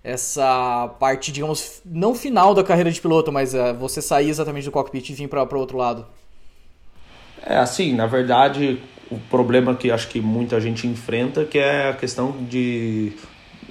essa 0.04 0.88
parte, 1.00 1.32
digamos, 1.32 1.82
não 1.86 2.16
final 2.16 2.56
da 2.56 2.64
carreira 2.64 2.92
de 2.92 3.00
piloto, 3.00 3.32
mas 3.32 3.54
é, 3.54 3.74
você 3.74 4.02
sair 4.02 4.30
exatamente 4.30 4.66
do 4.66 4.72
cockpit 4.72 5.10
e 5.10 5.14
vir 5.14 5.28
para 5.28 5.44
o 5.44 5.60
outro 5.60 5.78
lado? 5.78 6.06
É 7.44 7.58
assim, 7.58 7.94
na 7.94 8.08
verdade, 8.08 8.82
o 9.12 9.20
problema 9.30 9.76
que 9.76 9.92
acho 9.92 10.08
que 10.08 10.20
muita 10.20 10.60
gente 10.60 10.88
enfrenta 10.88 11.46
que 11.46 11.60
é 11.60 11.90
a 11.90 11.94
questão 11.94 12.32
de 12.50 13.14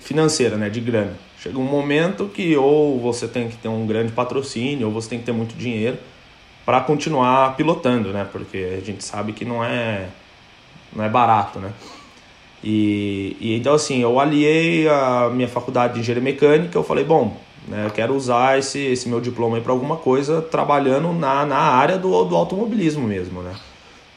financeira, 0.01 0.57
né, 0.57 0.71
de 0.71 0.81
grana. 0.81 1.15
Chega 1.45 1.59
um 1.59 1.65
momento 1.65 2.25
que 2.25 2.57
ou 2.57 2.99
você 2.99 3.29
tem 3.29 3.51
que 3.51 3.57
ter 3.59 3.69
um 3.69 3.87
grande 3.87 4.11
patrocínio 4.11 4.87
ou 4.87 4.93
você 4.95 5.11
tem 5.11 5.19
que 5.19 5.27
ter 5.27 5.33
muito 5.33 5.55
dinheiro 5.55 5.99
para 6.65 6.81
continuar 6.81 7.55
pilotando, 7.55 8.15
né? 8.15 8.27
Porque 8.33 8.79
a 8.79 8.83
gente 8.83 9.05
sabe 9.05 9.35
que 9.35 9.45
não 9.45 9.63
é 9.63 10.07
não 10.91 11.05
é 11.05 11.09
barato, 11.11 11.59
né? 11.59 11.71
E, 12.63 13.37
e, 13.39 13.57
então 13.59 13.75
assim, 13.75 14.01
eu 14.01 14.19
aliei 14.19 14.89
a 14.89 15.29
minha 15.31 15.47
faculdade 15.47 15.93
de 15.93 16.01
engenharia 16.01 16.25
mecânica, 16.25 16.79
eu 16.79 16.83
falei, 16.83 17.05
bom, 17.05 17.37
né, 17.69 17.85
eu 17.85 17.91
quero 17.91 18.15
usar 18.15 18.59
esse, 18.59 18.79
esse 18.79 19.07
meu 19.07 19.21
diploma 19.21 19.61
para 19.61 19.73
alguma 19.73 19.97
coisa 19.97 20.41
trabalhando 20.41 21.13
na, 21.13 21.45
na 21.45 21.59
área 21.59 21.99
do, 21.99 22.25
do 22.25 22.35
automobilismo 22.35 23.07
mesmo, 23.07 23.43
né? 23.43 23.55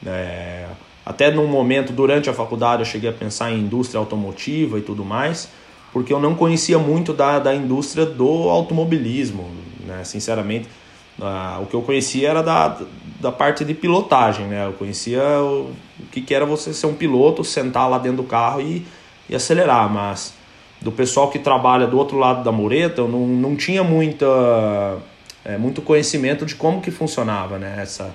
É, 0.06 0.66
até 1.06 1.30
num 1.30 1.48
momento 1.48 1.92
durante 1.92 2.30
a 2.30 2.34
faculdade 2.34 2.84
eu 2.84 2.86
cheguei 2.86 3.10
a 3.10 3.14
pensar 3.14 3.52
em 3.52 3.60
indústria 3.60 4.00
automotiva 4.00 4.80
e 4.80 4.82
tudo 4.82 5.04
mais, 5.04 5.50
porque 5.98 6.14
eu 6.14 6.20
não 6.20 6.36
conhecia 6.36 6.78
muito 6.78 7.12
da, 7.12 7.40
da 7.40 7.56
indústria 7.56 8.06
do 8.06 8.52
automobilismo, 8.52 9.50
né? 9.84 10.04
Sinceramente, 10.04 10.70
uh, 11.18 11.64
o 11.64 11.66
que 11.66 11.74
eu 11.74 11.82
conhecia 11.82 12.30
era 12.30 12.44
da, 12.44 12.78
da 13.20 13.32
parte 13.32 13.66
de 13.66 13.74
pilotagem, 13.74 14.46
né? 14.46 14.68
Eu 14.68 14.74
conhecia 14.74 15.24
o, 15.42 15.72
o 16.00 16.06
que, 16.12 16.22
que 16.22 16.36
era 16.36 16.46
você 16.46 16.72
ser 16.72 16.86
um 16.86 16.94
piloto, 16.94 17.44
sentar 17.44 17.90
lá 17.90 17.98
dentro 17.98 18.18
do 18.18 18.24
carro 18.26 18.62
e, 18.62 18.86
e 19.28 19.36
acelerar, 19.36 19.92
mas 19.92 20.36
do 20.80 20.92
pessoal 20.92 21.32
que 21.32 21.40
trabalha 21.40 21.88
do 21.88 21.98
outro 21.98 22.20
lado 22.20 22.44
da 22.44 22.52
mureta, 22.52 23.02
eu 23.02 23.08
não, 23.08 23.26
não 23.26 23.56
tinha 23.56 23.84
muita, 23.84 25.00
é, 25.44 25.58
muito 25.58 25.82
conhecimento 25.82 26.46
de 26.46 26.54
como 26.54 26.80
que 26.80 26.92
funcionava, 26.92 27.58
né? 27.58 27.80
Essa, 27.82 28.14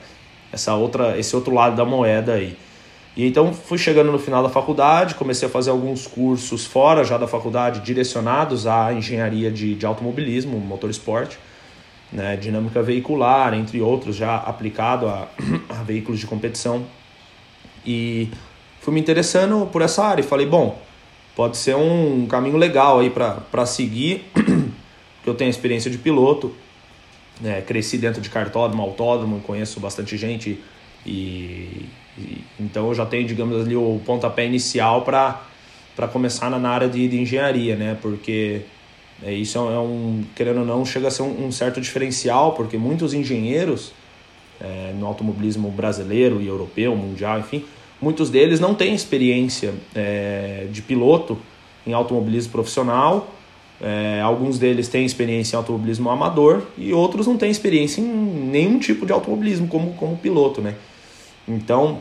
essa 0.53 0.73
outra, 0.77 1.19
esse 1.19 1.35
outro 1.35 1.53
lado 1.53 1.75
da 1.75 1.85
moeda 1.85 2.35
aí. 2.35 2.57
E 3.17 3.27
então 3.27 3.53
fui 3.53 3.77
chegando 3.77 4.11
no 4.11 4.19
final 4.19 4.43
da 4.43 4.49
faculdade, 4.49 5.15
comecei 5.15 5.47
a 5.47 5.51
fazer 5.51 5.71
alguns 5.71 6.07
cursos 6.07 6.65
fora 6.65 7.05
já 7.05 7.19
da 7.19 7.29
faculdade, 7.29 7.81
direcionados 7.81 8.67
à 8.67 8.93
engenharia 8.93 9.51
de, 9.51 9.75
de 9.75 9.85
automobilismo, 9.85 10.59
motor 10.59 10.89
esporte 10.89 11.39
né, 12.13 12.37
dinâmica 12.37 12.83
veicular, 12.83 13.55
entre 13.55 13.81
outros, 13.81 14.15
já 14.15 14.37
aplicado 14.37 15.09
a, 15.09 15.29
a 15.71 15.83
veículos 15.83 16.21
de 16.21 16.27
competição. 16.27 16.85
E 17.87 18.29
fui 18.81 18.93
me 18.93 19.01
interessando 19.01 19.67
por 19.67 19.81
essa 19.83 20.05
área 20.05 20.21
e 20.21 20.25
falei, 20.25 20.47
bom, 20.47 20.81
pode 21.35 21.57
ser 21.57 21.75
um 21.75 22.27
caminho 22.27 22.57
legal 22.57 23.01
aí 23.01 23.11
para 23.11 23.67
seguir, 23.67 24.27
porque 24.35 25.31
eu 25.31 25.35
tenho 25.35 25.49
experiência 25.49 25.91
de 25.91 25.99
piloto, 25.99 26.53
né, 27.41 27.63
cresci 27.63 27.97
dentro 27.97 28.21
de 28.21 28.29
cartódromo, 28.29 28.83
autódromo, 28.83 29.41
conheço 29.41 29.81
bastante 29.81 30.17
gente 30.17 30.63
e, 31.07 31.87
então 32.61 32.89
eu 32.89 32.95
já 32.95 33.07
tenho, 33.07 33.27
digamos 33.27 33.61
ali, 33.65 33.77
o 33.77 34.01
pontapé 34.05 34.47
inicial 34.47 35.03
para 35.03 36.09
começar 36.13 36.51
na, 36.51 36.59
na 36.59 36.71
área 36.71 36.89
de, 36.89 37.09
de 37.09 37.21
engenharia, 37.21 37.77
né, 37.77 37.97
porque 38.01 38.63
é, 39.23 39.33
isso 39.33 39.59
é 39.59 39.79
um, 39.79 40.25
querendo 40.35 40.61
ou 40.61 40.67
não, 40.67 40.85
chega 40.85 41.09
a 41.09 41.11
ser 41.11 41.23
um, 41.23 41.47
um 41.47 41.53
certo 41.53 41.81
diferencial, 41.81 42.53
porque 42.53 42.77
muitos 42.77 43.15
engenheiros 43.15 43.93
é, 44.61 44.93
no 44.99 45.07
automobilismo 45.07 45.71
brasileiro 45.71 46.41
e 46.41 46.47
europeu, 46.47 46.95
mundial, 46.97 47.39
enfim, 47.39 47.65
muitos 48.01 48.31
deles 48.31 48.61
não 48.61 48.75
têm 48.75 48.95
experiência 48.95 49.75
é, 49.95 50.67
de 50.71 50.83
piloto 50.83 51.39
em 51.87 51.93
automobilismo 51.93 52.53
profissional, 52.53 53.33
é, 53.81 54.21
alguns 54.21 54.59
deles 54.59 54.87
têm 54.89 55.05
experiência 55.05 55.57
em 55.57 55.59
automobilismo 55.59 56.09
amador 56.09 56.63
e 56.79 56.93
outros 56.93 57.27
não 57.27 57.37
têm 57.37 57.51
experiência 57.51 58.01
em 58.01 58.05
nenhum 58.05 58.79
tipo 58.79 59.05
de 59.05 59.13
automobilismo 59.13 59.67
como, 59.67 59.95
como 59.95 60.17
piloto, 60.17 60.61
né? 60.61 60.77
Então, 61.47 61.99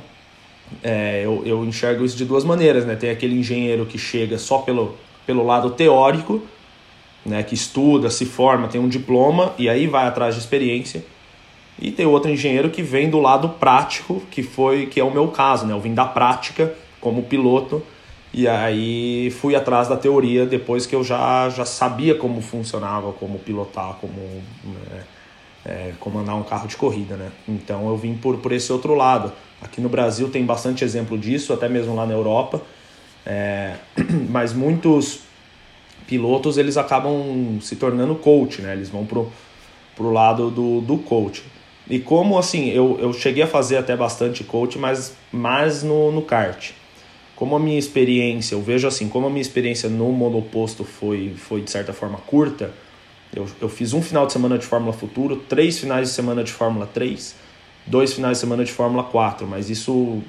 é, 0.84 1.22
eu, 1.24 1.44
eu 1.46 1.66
enxergo 1.66 2.06
isso 2.06 2.16
de 2.16 2.26
duas 2.26 2.44
maneiras, 2.44 2.86
né? 2.86 2.96
Tem 2.96 3.10
aquele 3.10 3.38
engenheiro 3.38 3.86
que 3.86 3.98
chega 3.98 4.38
só 4.38 4.60
pelo, 4.60 4.96
pelo 5.26 5.46
lado 5.46 5.72
teórico, 5.72 6.42
né, 7.26 7.44
que 7.44 7.54
estuda, 7.54 8.10
se 8.10 8.26
forma, 8.26 8.68
tem 8.68 8.82
um 8.82 8.90
diploma 8.90 9.54
e 9.58 9.70
aí 9.70 9.86
vai 9.86 10.08
atrás 10.08 10.36
de 10.36 10.42
experiência. 10.42 11.06
E 11.80 11.92
tem 11.92 12.06
outro 12.06 12.32
engenheiro 12.32 12.70
que 12.70 12.82
vem 12.82 13.10
do 13.10 13.20
lado 13.20 13.50
prático, 13.50 14.22
que 14.32 14.44
foi 14.44 14.86
que 14.86 15.00
é 15.00 15.04
o 15.04 15.12
meu 15.12 15.28
caso, 15.28 15.66
né? 15.66 15.74
Eu 15.74 15.80
vim 15.80 15.94
da 15.94 16.06
prática 16.06 16.74
como 17.00 17.24
piloto 17.24 17.84
e 18.34 18.48
aí 18.48 19.32
fui 19.32 19.56
atrás 19.56 19.88
da 19.88 19.98
teoria 19.98 20.46
depois 20.46 20.86
que 20.86 20.96
eu 20.96 21.04
já, 21.04 21.50
já 21.50 21.66
sabia 21.66 22.16
como 22.16 22.42
funcionava, 22.42 23.12
como 23.14 23.40
pilotar, 23.40 23.96
como 24.00 24.14
né, 24.64 25.04
é, 25.66 25.94
comandar 26.00 26.36
um 26.36 26.44
carro 26.44 26.68
de 26.68 26.76
corrida, 26.76 27.16
né? 27.16 27.32
Então 27.48 27.88
eu 27.88 27.98
vim 27.98 28.16
por, 28.16 28.38
por 28.38 28.52
esse 28.52 28.72
outro 28.72 28.96
lado. 28.96 29.32
Aqui 29.62 29.80
no 29.80 29.90
Brasil 29.90 30.30
tem 30.30 30.46
bastante 30.46 30.84
exemplo 30.84 31.18
disso, 31.18 31.54
até 31.54 31.70
mesmo 31.70 31.96
lá 31.96 32.06
na 32.06 32.14
Europa. 32.14 32.62
É, 33.26 33.76
mas 34.30 34.54
muitos 34.54 35.20
pilotos 36.08 36.58
eles 36.58 36.78
acabam 36.78 37.60
se 37.62 37.76
tornando 37.76 38.16
coach, 38.16 38.62
né? 38.62 38.74
Eles 38.74 38.90
vão 38.90 39.06
pro, 39.06 39.32
pro 39.96 40.12
lado 40.12 40.50
do, 40.50 40.82
do 40.82 40.98
coach. 40.98 41.44
E 41.90 42.00
como 42.00 42.38
assim, 42.38 42.70
eu, 42.70 42.98
eu 43.00 43.14
cheguei 43.14 43.44
a 43.44 43.48
fazer 43.48 43.78
até 43.78 43.96
bastante 43.96 44.44
coach, 44.44 44.78
mas 44.78 45.16
mais 45.32 45.84
no, 45.84 46.12
no 46.12 46.22
kart. 46.22 46.72
Como 47.36 47.56
a 47.56 47.60
minha 47.60 47.78
experiência, 47.78 48.56
eu 48.56 48.62
vejo 48.62 48.88
assim, 48.88 49.10
como 49.10 49.28
a 49.28 49.30
minha 49.30 49.42
experiência 49.42 49.90
no 49.90 50.12
monoposto 50.12 50.84
foi, 50.84 51.34
foi 51.36 51.62
de 51.62 51.72
certa 51.72 51.92
forma 51.92 52.18
curta, 52.20 52.72
eu, 53.34 53.48
eu 53.62 53.70
fiz 53.70 53.94
um 53.94 54.02
final 54.02 54.26
de 54.26 54.34
semana 54.34 54.58
de 54.58 54.66
Fórmula 54.66 54.94
Futuro, 54.94 55.36
três 55.36 55.80
finais 55.80 56.10
de 56.10 56.14
semana 56.14 56.44
de 56.44 56.52
Fórmula 56.52 56.86
3, 56.86 57.36
dois 57.86 58.14
finais 58.14 58.38
de 58.38 58.42
semana 58.42 58.64
de 58.64 58.72
Fórmula 58.72 59.04
4, 59.04 59.48
mas 59.48 59.70
isso 59.70 60.22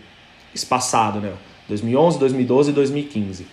espaçado, 0.55 1.21
né? 1.21 1.33
2011, 1.69 2.19
2012 2.19 2.71
e 2.71 2.75
2015. 2.75 3.47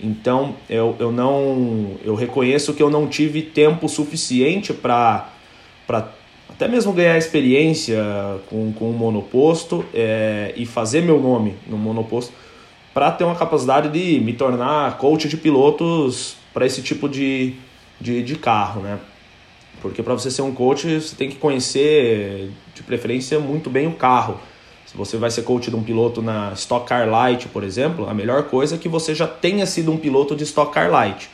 Então 0.00 0.56
eu, 0.68 0.96
eu 0.98 1.12
não 1.12 1.92
eu 2.04 2.14
reconheço 2.14 2.74
que 2.74 2.82
eu 2.82 2.90
não 2.90 3.06
tive 3.06 3.42
tempo 3.42 3.88
suficiente 3.88 4.72
para 4.72 5.30
até 6.48 6.68
mesmo 6.68 6.92
ganhar 6.92 7.16
experiência 7.16 8.02
com, 8.48 8.72
com 8.72 8.90
o 8.90 8.92
monoposto 8.92 9.84
é, 9.94 10.52
e 10.56 10.66
fazer 10.66 11.02
meu 11.02 11.20
nome 11.20 11.54
no 11.66 11.76
monoposto 11.76 12.32
para 12.92 13.10
ter 13.10 13.24
uma 13.24 13.34
capacidade 13.34 13.88
de 13.88 14.20
me 14.20 14.32
tornar 14.32 14.98
coach 14.98 15.28
de 15.28 15.36
pilotos 15.36 16.36
para 16.52 16.64
esse 16.64 16.80
tipo 16.80 17.08
de, 17.08 17.54
de, 18.04 18.22
de 18.22 18.36
carro, 18.36 18.82
né? 18.82 18.98
Porque 19.80 20.02
para 20.02 20.12
você 20.12 20.30
ser 20.30 20.42
um 20.42 20.54
coach, 20.54 21.00
você 21.00 21.16
tem 21.16 21.30
que 21.30 21.36
conhecer, 21.36 22.50
de 22.74 22.82
preferência, 22.82 23.40
muito 23.40 23.70
bem 23.70 23.86
o 23.86 23.94
carro. 23.94 24.38
Se 24.86 24.96
você 24.96 25.16
vai 25.16 25.30
ser 25.30 25.42
coach 25.42 25.70
de 25.70 25.76
um 25.76 25.82
piloto 25.82 26.20
na 26.20 26.52
Stock 26.52 26.86
Car 26.86 27.08
Light, 27.08 27.48
por 27.48 27.64
exemplo, 27.64 28.08
a 28.08 28.12
melhor 28.12 28.44
coisa 28.44 28.74
é 28.74 28.78
que 28.78 28.88
você 28.88 29.14
já 29.14 29.26
tenha 29.26 29.64
sido 29.64 29.90
um 29.90 29.96
piloto 29.96 30.36
de 30.36 30.44
Stock 30.44 30.72
Car 30.72 30.90
Light. 30.90 31.30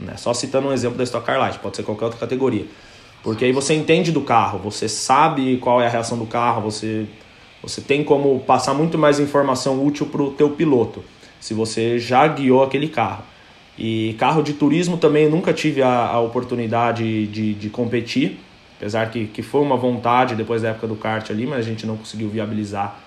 Né? 0.00 0.16
Só 0.16 0.32
citando 0.32 0.68
um 0.68 0.72
exemplo 0.72 0.96
da 0.96 1.04
Stock 1.04 1.24
Car 1.24 1.38
Light, 1.38 1.58
pode 1.58 1.76
ser 1.76 1.82
qualquer 1.82 2.06
outra 2.06 2.18
categoria. 2.18 2.64
Porque 3.22 3.44
aí 3.44 3.52
você 3.52 3.74
entende 3.74 4.10
do 4.10 4.22
carro, 4.22 4.58
você 4.58 4.88
sabe 4.88 5.58
qual 5.58 5.82
é 5.82 5.86
a 5.86 5.90
reação 5.90 6.18
do 6.18 6.26
carro, 6.26 6.62
você, 6.62 7.06
você 7.62 7.82
tem 7.82 8.02
como 8.02 8.40
passar 8.40 8.72
muito 8.72 8.96
mais 8.96 9.20
informação 9.20 9.84
útil 9.84 10.06
para 10.06 10.22
o 10.22 10.30
teu 10.30 10.50
piloto, 10.50 11.04
se 11.38 11.52
você 11.52 11.98
já 11.98 12.26
guiou 12.26 12.62
aquele 12.62 12.88
carro. 12.88 13.22
E 13.78 14.14
carro 14.18 14.42
de 14.42 14.54
turismo 14.54 14.96
também 14.96 15.28
nunca 15.28 15.52
tive 15.52 15.82
a, 15.82 16.06
a 16.06 16.20
oportunidade 16.20 17.26
de, 17.26 17.54
de 17.54 17.68
competir, 17.68 18.38
apesar 18.76 19.10
que, 19.10 19.26
que 19.26 19.42
foi 19.42 19.60
uma 19.60 19.76
vontade 19.76 20.34
depois 20.34 20.62
da 20.62 20.70
época 20.70 20.86
do 20.86 20.96
kart 20.96 21.30
ali, 21.30 21.46
mas 21.46 21.60
a 21.60 21.62
gente 21.62 21.86
não 21.86 21.96
conseguiu 21.96 22.28
viabilizar 22.28 22.98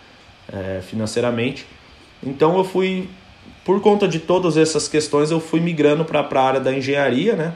é, 0.51 0.81
financeiramente. 0.81 1.65
Então 2.23 2.57
eu 2.57 2.63
fui, 2.63 3.09
por 3.65 3.81
conta 3.81 4.07
de 4.07 4.19
todas 4.19 4.57
essas 4.57 4.87
questões, 4.87 5.31
eu 5.31 5.39
fui 5.39 5.59
migrando 5.59 6.05
para 6.05 6.19
a 6.19 6.43
área 6.43 6.59
da 6.59 6.71
engenharia, 6.71 7.35
né? 7.35 7.53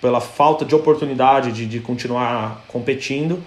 Pela 0.00 0.20
falta 0.20 0.64
de 0.64 0.74
oportunidade 0.74 1.50
de, 1.50 1.66
de 1.66 1.80
continuar 1.80 2.64
competindo 2.68 3.42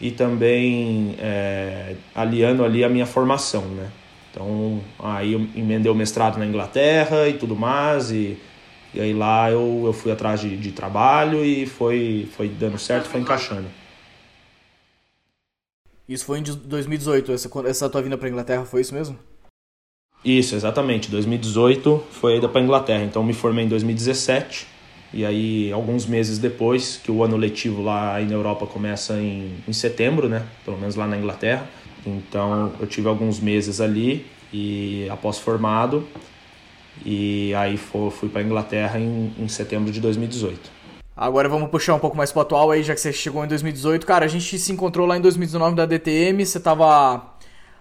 e 0.00 0.10
também 0.10 1.16
é, 1.18 1.94
aliando 2.14 2.64
ali 2.64 2.84
a 2.84 2.88
minha 2.88 3.06
formação, 3.06 3.62
né? 3.62 3.88
Então, 4.36 4.82
aí 4.98 5.32
eu 5.32 5.40
emendei 5.56 5.90
o 5.90 5.94
mestrado 5.94 6.38
na 6.38 6.44
Inglaterra 6.44 7.26
e 7.26 7.38
tudo 7.38 7.56
mais, 7.56 8.10
e, 8.10 8.36
e 8.92 9.00
aí 9.00 9.14
lá 9.14 9.50
eu, 9.50 9.84
eu 9.86 9.94
fui 9.94 10.12
atrás 10.12 10.42
de, 10.42 10.58
de 10.58 10.72
trabalho 10.72 11.42
e 11.42 11.64
foi, 11.64 12.28
foi 12.36 12.46
dando 12.46 12.78
certo, 12.78 13.08
foi 13.08 13.22
encaixando. 13.22 13.66
Isso 16.06 16.26
foi 16.26 16.40
em 16.40 16.42
2018, 16.42 17.32
essa, 17.32 17.50
essa 17.66 17.88
tua 17.88 18.02
vinda 18.02 18.18
para 18.18 18.28
Inglaterra, 18.28 18.66
foi 18.66 18.82
isso 18.82 18.92
mesmo? 18.92 19.18
Isso, 20.22 20.54
exatamente. 20.54 21.10
2018 21.10 22.04
foi 22.10 22.34
a 22.34 22.36
ida 22.36 22.48
para 22.48 22.60
Inglaterra. 22.60 23.04
Então 23.04 23.24
me 23.24 23.32
formei 23.32 23.64
em 23.64 23.68
2017 23.68 24.66
e 25.14 25.24
aí 25.24 25.72
alguns 25.72 26.04
meses 26.04 26.38
depois, 26.38 27.00
que 27.02 27.10
o 27.10 27.24
ano 27.24 27.36
letivo 27.38 27.82
lá 27.82 28.20
na 28.20 28.32
Europa 28.32 28.66
começa 28.66 29.14
em, 29.14 29.56
em 29.66 29.72
setembro, 29.72 30.28
né? 30.28 30.44
Pelo 30.64 30.76
menos 30.76 30.94
lá 30.94 31.06
na 31.06 31.16
Inglaterra. 31.16 31.66
Então 32.08 32.72
eu 32.80 32.86
tive 32.86 33.08
alguns 33.08 33.40
meses 33.40 33.80
ali 33.80 34.26
e 34.52 35.08
após 35.10 35.38
formado 35.38 36.06
e 37.04 37.52
aí 37.54 37.76
fui 37.76 38.28
para 38.28 38.42
Inglaterra 38.42 38.98
em, 38.98 39.32
em 39.38 39.48
setembro 39.48 39.92
de 39.92 40.00
2018. 40.00 40.76
Agora 41.16 41.48
vamos 41.48 41.70
puxar 41.70 41.94
um 41.94 41.98
pouco 41.98 42.16
mais 42.16 42.30
pro 42.30 42.42
atual 42.42 42.70
aí, 42.70 42.82
já 42.82 42.94
que 42.94 43.00
você 43.00 43.12
chegou 43.12 43.42
em 43.44 43.48
2018. 43.48 44.06
Cara, 44.06 44.26
a 44.26 44.28
gente 44.28 44.58
se 44.58 44.72
encontrou 44.72 45.06
lá 45.06 45.16
em 45.16 45.20
2019 45.20 45.74
da 45.74 45.86
DTM, 45.86 46.44
você 46.44 46.60
tava 46.60 47.34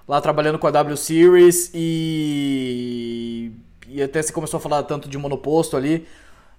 lá 0.08 0.22
trabalhando 0.22 0.58
com 0.58 0.68
a 0.68 0.72
W 0.72 0.96
Series 0.96 1.72
e 1.74 3.52
e 3.88 4.02
até 4.02 4.22
você 4.22 4.34
começou 4.34 4.58
a 4.58 4.62
falar 4.62 4.84
tanto 4.84 5.08
de 5.08 5.18
monoposto 5.18 5.78
ali 5.78 6.06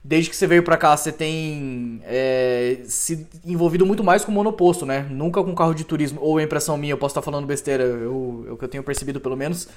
desde 0.06 0.30
que 0.30 0.36
você 0.36 0.46
veio 0.46 0.62
para 0.62 0.76
cá, 0.76 0.96
você 0.96 1.10
tem 1.10 2.00
é, 2.04 2.78
se 2.84 3.26
envolvido 3.44 3.84
muito 3.84 4.04
mais 4.04 4.24
com 4.24 4.30
monoposto, 4.30 4.86
né? 4.86 5.06
Nunca 5.10 5.42
com 5.42 5.54
carro 5.54 5.74
de 5.74 5.84
turismo. 5.84 6.20
Ou 6.22 6.38
a 6.38 6.42
impressão 6.42 6.76
minha, 6.76 6.92
eu 6.92 6.98
posso 6.98 7.12
estar 7.12 7.22
falando 7.22 7.46
besteira, 7.46 7.82
eu, 7.82 8.44
é 8.48 8.52
o 8.52 8.56
que 8.56 8.64
eu 8.64 8.68
tenho 8.68 8.84
percebido 8.84 9.20
pelo 9.20 9.36
menos. 9.36 9.68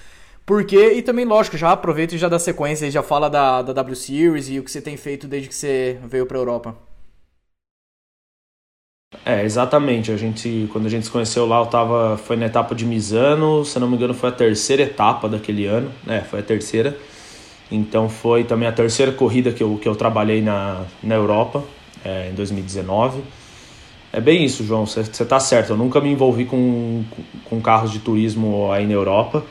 Porque, 0.45 0.93
e 0.93 1.01
também, 1.01 1.25
lógico, 1.25 1.57
já 1.57 1.71
aproveita 1.71 2.15
e 2.15 2.17
já 2.17 2.29
dá 2.29 2.39
sequência 2.39 2.85
e 2.85 2.91
já 2.91 3.01
fala 3.03 3.29
da, 3.29 3.61
da 3.61 3.73
W 3.73 3.95
Series 3.95 4.49
e 4.49 4.59
o 4.59 4.63
que 4.63 4.71
você 4.71 4.81
tem 4.81 4.97
feito 4.97 5.27
desde 5.27 5.49
que 5.49 5.55
você 5.55 5.99
veio 6.05 6.25
para 6.25 6.37
Europa. 6.37 6.75
É, 9.25 9.43
exatamente. 9.43 10.11
A 10.11 10.17
gente, 10.17 10.69
quando 10.71 10.85
a 10.85 10.89
gente 10.89 11.05
se 11.05 11.11
conheceu 11.11 11.45
lá, 11.47 11.59
eu 11.59 11.65
tava, 11.65 12.17
foi 12.17 12.35
na 12.35 12.45
etapa 12.45 12.75
de 12.75 12.85
Misano, 12.85 13.65
se 13.65 13.79
não 13.79 13.89
me 13.89 13.95
engano, 13.95 14.13
foi 14.13 14.29
a 14.29 14.31
terceira 14.31 14.83
etapa 14.83 15.27
daquele 15.27 15.65
ano. 15.65 15.91
É, 16.07 16.21
foi 16.21 16.39
a 16.39 16.43
terceira. 16.43 16.95
Então 17.71 18.09
foi 18.09 18.43
também 18.43 18.67
a 18.67 18.71
terceira 18.71 19.11
corrida 19.11 19.51
que 19.51 19.61
eu, 19.61 19.77
que 19.81 19.87
eu 19.87 19.95
trabalhei 19.95 20.41
na, 20.41 20.83
na 21.03 21.15
Europa, 21.15 21.63
é, 22.03 22.29
em 22.29 22.33
2019. 22.33 23.21
É 24.11 24.19
bem 24.19 24.43
isso, 24.43 24.63
João, 24.63 24.85
você 24.85 25.01
está 25.01 25.39
certo. 25.39 25.71
Eu 25.71 25.77
nunca 25.77 26.01
me 26.01 26.11
envolvi 26.11 26.45
com, 26.45 27.03
com 27.45 27.61
carros 27.61 27.91
de 27.91 27.99
turismo 27.99 28.71
aí 28.71 28.87
na 28.87 28.93
Europa. 28.93 29.43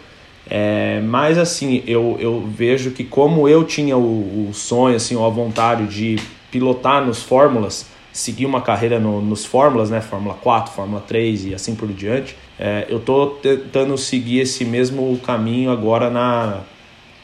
É, 0.51 1.01
mas 1.03 1.39
assim, 1.39 1.83
eu, 1.87 2.17
eu 2.19 2.41
vejo 2.41 2.91
que 2.91 3.05
como 3.05 3.49
eu 3.49 3.65
tinha 3.65 3.97
o, 3.97 4.49
o 4.49 4.55
sonho, 4.55 4.97
assim, 4.97 5.15
a 5.15 5.29
vontade 5.29 5.87
de 5.87 6.17
pilotar 6.51 7.05
nos 7.05 7.23
Fórmulas, 7.23 7.87
seguir 8.13 8.47
uma 8.47 8.61
carreira 8.61 8.99
no, 8.99 9.21
nos 9.21 9.45
Fórmulas, 9.45 9.91
né? 9.91 10.01
Fórmula 10.01 10.35
4, 10.35 10.73
Fórmula 10.73 11.03
3 11.07 11.47
e 11.47 11.55
assim 11.55 11.75
por 11.75 11.89
diante, 11.89 12.35
é, 12.59 12.87
eu 12.89 12.97
estou 12.97 13.31
tentando 13.31 13.97
seguir 13.97 14.41
esse 14.41 14.65
mesmo 14.65 15.19
caminho 15.19 15.71
agora 15.71 16.11
na, 16.11 16.63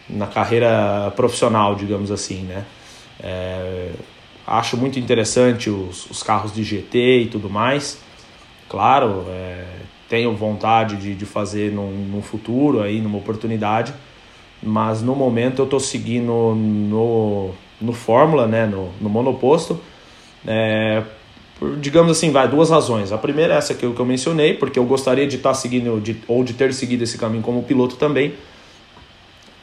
na 0.08 0.26
carreira 0.26 1.12
profissional, 1.16 1.74
digamos 1.74 2.10
assim, 2.10 2.42
né? 2.42 2.64
É, 3.22 3.90
acho 4.46 4.76
muito 4.76 4.98
interessante 4.98 5.70
os, 5.70 6.10
os, 6.10 6.22
carros 6.22 6.52
de 6.52 6.62
GT 6.62 7.22
e 7.22 7.26
tudo 7.26 7.48
mais. 7.48 7.98
Claro, 8.68 9.24
é, 9.28 9.64
tenho 10.08 10.34
vontade 10.34 10.96
de, 10.96 11.14
de 11.14 11.24
fazer 11.24 11.72
num, 11.72 11.90
num, 11.90 12.22
futuro, 12.22 12.82
aí, 12.82 13.00
numa 13.00 13.18
oportunidade, 13.18 13.94
mas 14.62 15.02
no 15.02 15.14
momento 15.14 15.60
eu 15.60 15.64
estou 15.64 15.80
seguindo 15.80 16.54
no, 16.54 17.50
no 17.80 17.92
Fórmula, 17.92 18.46
né, 18.46 18.66
no, 18.66 18.90
no 19.00 19.08
monoposto, 19.08 19.80
é, 20.46 21.02
por, 21.58 21.76
digamos 21.76 22.12
assim, 22.12 22.30
vai, 22.30 22.48
duas 22.48 22.70
razões. 22.70 23.12
A 23.12 23.18
primeira 23.18 23.54
é 23.54 23.56
essa 23.58 23.74
que 23.74 23.84
eu, 23.84 23.94
que 23.94 24.00
eu 24.00 24.06
mencionei, 24.06 24.54
porque 24.54 24.78
eu 24.78 24.84
gostaria 24.84 25.26
de 25.26 25.36
estar 25.36 25.50
tá 25.50 25.54
seguindo, 25.54 26.00
de, 26.00 26.16
ou 26.26 26.42
de 26.44 26.52
ter 26.54 26.74
seguido 26.74 27.04
esse 27.04 27.16
caminho 27.16 27.42
como 27.42 27.62
piloto 27.62 27.96
também, 27.96 28.34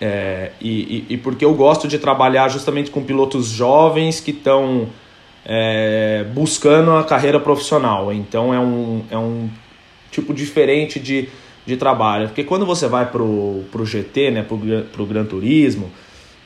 é, 0.02 0.52
e, 0.60 1.06
e, 1.10 1.14
e, 1.14 1.18
porque 1.18 1.46
eu 1.46 1.54
gosto 1.54 1.88
de 1.88 2.00
trabalhar 2.00 2.50
justamente 2.50 2.90
com 2.90 3.04
pilotos 3.04 3.46
jovens 3.50 4.20
que 4.20 4.32
estão 4.32 4.90
é, 5.46 6.26
buscando 6.34 6.94
a 6.94 7.04
carreira 7.04 7.40
profissional. 7.40 8.12
Então 8.12 8.52
é 8.52 8.60
um, 8.60 9.04
é 9.12 9.18
um 9.18 9.48
tipo 10.10 10.34
diferente 10.34 11.00
de, 11.00 11.30
de 11.68 11.78
trabalho. 11.78 12.28
Porque 12.30 12.44
quando 12.44 12.66
você 12.66 12.88
vai 12.88 13.06
para 13.12 13.22
o 13.22 13.86
GT, 13.86 14.32
né, 14.32 14.42
para 14.42 15.04
o 15.04 15.06
Gran 15.06 15.26
Turismo, 15.26 15.92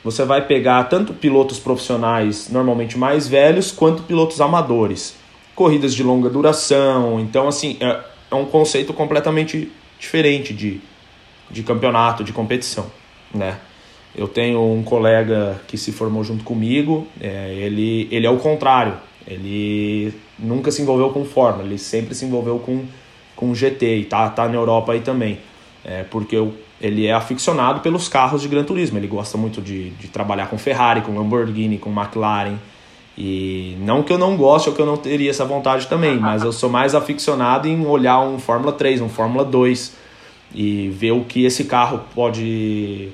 você 0.04 0.22
vai 0.22 0.46
pegar 0.46 0.84
tanto 0.84 1.14
pilotos 1.14 1.58
profissionais 1.58 2.50
normalmente 2.50 2.98
mais 2.98 3.26
velhos 3.26 3.72
quanto 3.72 4.02
pilotos 4.02 4.38
amadores. 4.38 5.16
Corridas 5.54 5.94
de 5.94 6.02
longa 6.02 6.28
duração. 6.28 7.18
Então, 7.20 7.48
assim, 7.48 7.78
é, 7.80 8.00
é 8.30 8.34
um 8.34 8.44
conceito 8.44 8.92
completamente 8.92 9.72
diferente 9.98 10.52
de, 10.52 10.78
de 11.50 11.62
campeonato, 11.62 12.22
de 12.22 12.34
competição 12.34 12.90
né? 13.34 13.58
Eu 14.14 14.26
tenho 14.26 14.62
um 14.62 14.82
colega 14.82 15.60
que 15.68 15.76
se 15.76 15.92
formou 15.92 16.24
junto 16.24 16.42
comigo, 16.42 17.06
é, 17.20 17.54
ele, 17.54 18.08
ele 18.10 18.26
é 18.26 18.30
o 18.30 18.38
contrário, 18.38 18.94
ele 19.26 20.14
nunca 20.38 20.70
se 20.70 20.80
envolveu 20.80 21.10
com 21.10 21.24
Fórmula, 21.24 21.64
ele 21.64 21.76
sempre 21.76 22.14
se 22.14 22.24
envolveu 22.24 22.58
com, 22.58 22.84
com 23.34 23.54
GT 23.54 23.98
e 23.98 24.04
tá, 24.04 24.28
tá 24.30 24.48
na 24.48 24.54
Europa 24.54 24.92
aí 24.92 25.00
também, 25.00 25.38
é, 25.84 26.02
porque 26.04 26.34
eu, 26.34 26.54
ele 26.80 27.06
é 27.06 27.12
aficionado 27.12 27.80
pelos 27.80 28.08
carros 28.08 28.40
de 28.40 28.48
Gran 28.48 28.64
Turismo, 28.64 28.98
ele 28.98 29.06
gosta 29.06 29.36
muito 29.36 29.60
de, 29.60 29.90
de 29.90 30.08
trabalhar 30.08 30.46
com 30.46 30.56
Ferrari, 30.56 31.02
com 31.02 31.14
Lamborghini, 31.14 31.76
com 31.76 31.90
McLaren, 31.90 32.56
e 33.18 33.76
não 33.80 34.02
que 34.02 34.12
eu 34.12 34.18
não 34.18 34.36
goste 34.36 34.68
ou 34.68 34.74
que 34.74 34.80
eu 34.80 34.86
não 34.86 34.96
teria 34.96 35.30
essa 35.30 35.44
vontade 35.44 35.86
também, 35.88 36.18
mas 36.18 36.42
eu 36.42 36.52
sou 36.52 36.68
mais 36.68 36.94
aficionado 36.94 37.66
em 37.66 37.84
olhar 37.86 38.20
um 38.20 38.38
Fórmula 38.38 38.72
3, 38.72 39.00
um 39.00 39.08
Fórmula 39.08 39.44
2, 39.44 40.05
e 40.54 40.88
ver 40.88 41.12
o 41.12 41.24
que 41.24 41.44
esse 41.44 41.64
carro 41.64 42.04
pode 42.14 43.10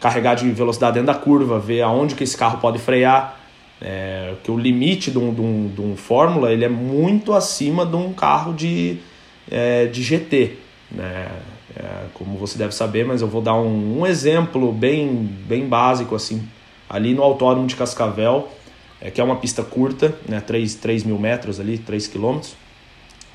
carregar 0.00 0.34
de 0.34 0.50
velocidade 0.50 0.94
dentro 0.94 1.06
da 1.06 1.14
curva, 1.14 1.58
ver 1.58 1.82
aonde 1.82 2.14
que 2.14 2.24
esse 2.24 2.36
carro 2.36 2.58
pode 2.58 2.78
frear, 2.78 3.40
é, 3.80 4.34
que 4.42 4.50
o 4.50 4.58
limite 4.58 5.10
de 5.10 5.18
um, 5.18 5.32
de, 5.32 5.40
um, 5.40 5.68
de 5.68 5.80
um 5.80 5.96
Fórmula 5.96 6.52
ele 6.52 6.64
é 6.64 6.68
muito 6.68 7.32
acima 7.32 7.84
de 7.84 7.96
um 7.96 8.12
carro 8.12 8.52
de, 8.52 8.98
é, 9.50 9.86
de 9.86 10.02
GT, 10.02 10.58
né? 10.90 11.28
É, 11.76 12.06
como 12.14 12.38
você 12.38 12.56
deve 12.56 12.72
saber, 12.72 13.04
mas 13.04 13.20
eu 13.20 13.26
vou 13.26 13.42
dar 13.42 13.54
um, 13.54 14.00
um, 14.00 14.06
exemplo 14.06 14.70
bem, 14.72 15.28
bem 15.44 15.66
básico 15.66 16.14
assim, 16.14 16.46
ali 16.88 17.12
no 17.12 17.22
Autódromo 17.22 17.66
de 17.66 17.74
Cascavel, 17.74 18.48
é, 19.00 19.10
que 19.10 19.20
é 19.20 19.24
uma 19.24 19.36
pista 19.36 19.64
curta, 19.64 20.14
né, 20.28 20.40
3, 20.40 20.76
3 20.76 21.02
mil 21.02 21.18
metros 21.18 21.58
ali, 21.58 21.78
3 21.78 22.06
quilômetros, 22.06 22.54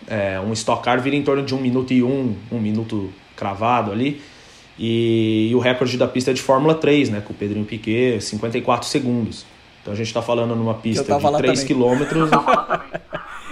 é, 0.07 0.39
um 0.39 0.53
Stock 0.53 0.81
Car 0.81 1.01
vira 1.01 1.17
em 1.17 1.23
torno 1.23 1.43
de 1.43 1.53
um 1.53 1.59
minuto 1.59 1.91
e 1.91 2.01
um, 2.01 2.35
um 2.49 2.59
minuto 2.59 3.11
cravado 3.39 3.91
ali. 3.91 4.21
E, 4.77 5.49
e, 5.49 5.55
o 5.55 5.59
recorde 5.59 5.97
da 5.97 6.07
pista 6.07 6.31
é 6.31 6.33
de 6.33 6.41
Fórmula 6.41 6.75
3, 6.75 7.09
né? 7.09 7.21
Com 7.21 7.33
o 7.33 7.35
Pedrinho 7.35 7.65
Piquet, 7.65 8.21
54 8.21 8.87
segundos. 8.87 9.45
Então 9.81 9.93
a 9.93 9.95
gente 9.95 10.07
está 10.07 10.21
falando 10.21 10.55
numa 10.55 10.75
pista 10.75 11.17
de 11.17 11.37
3 11.37 11.63
km. 11.63 12.03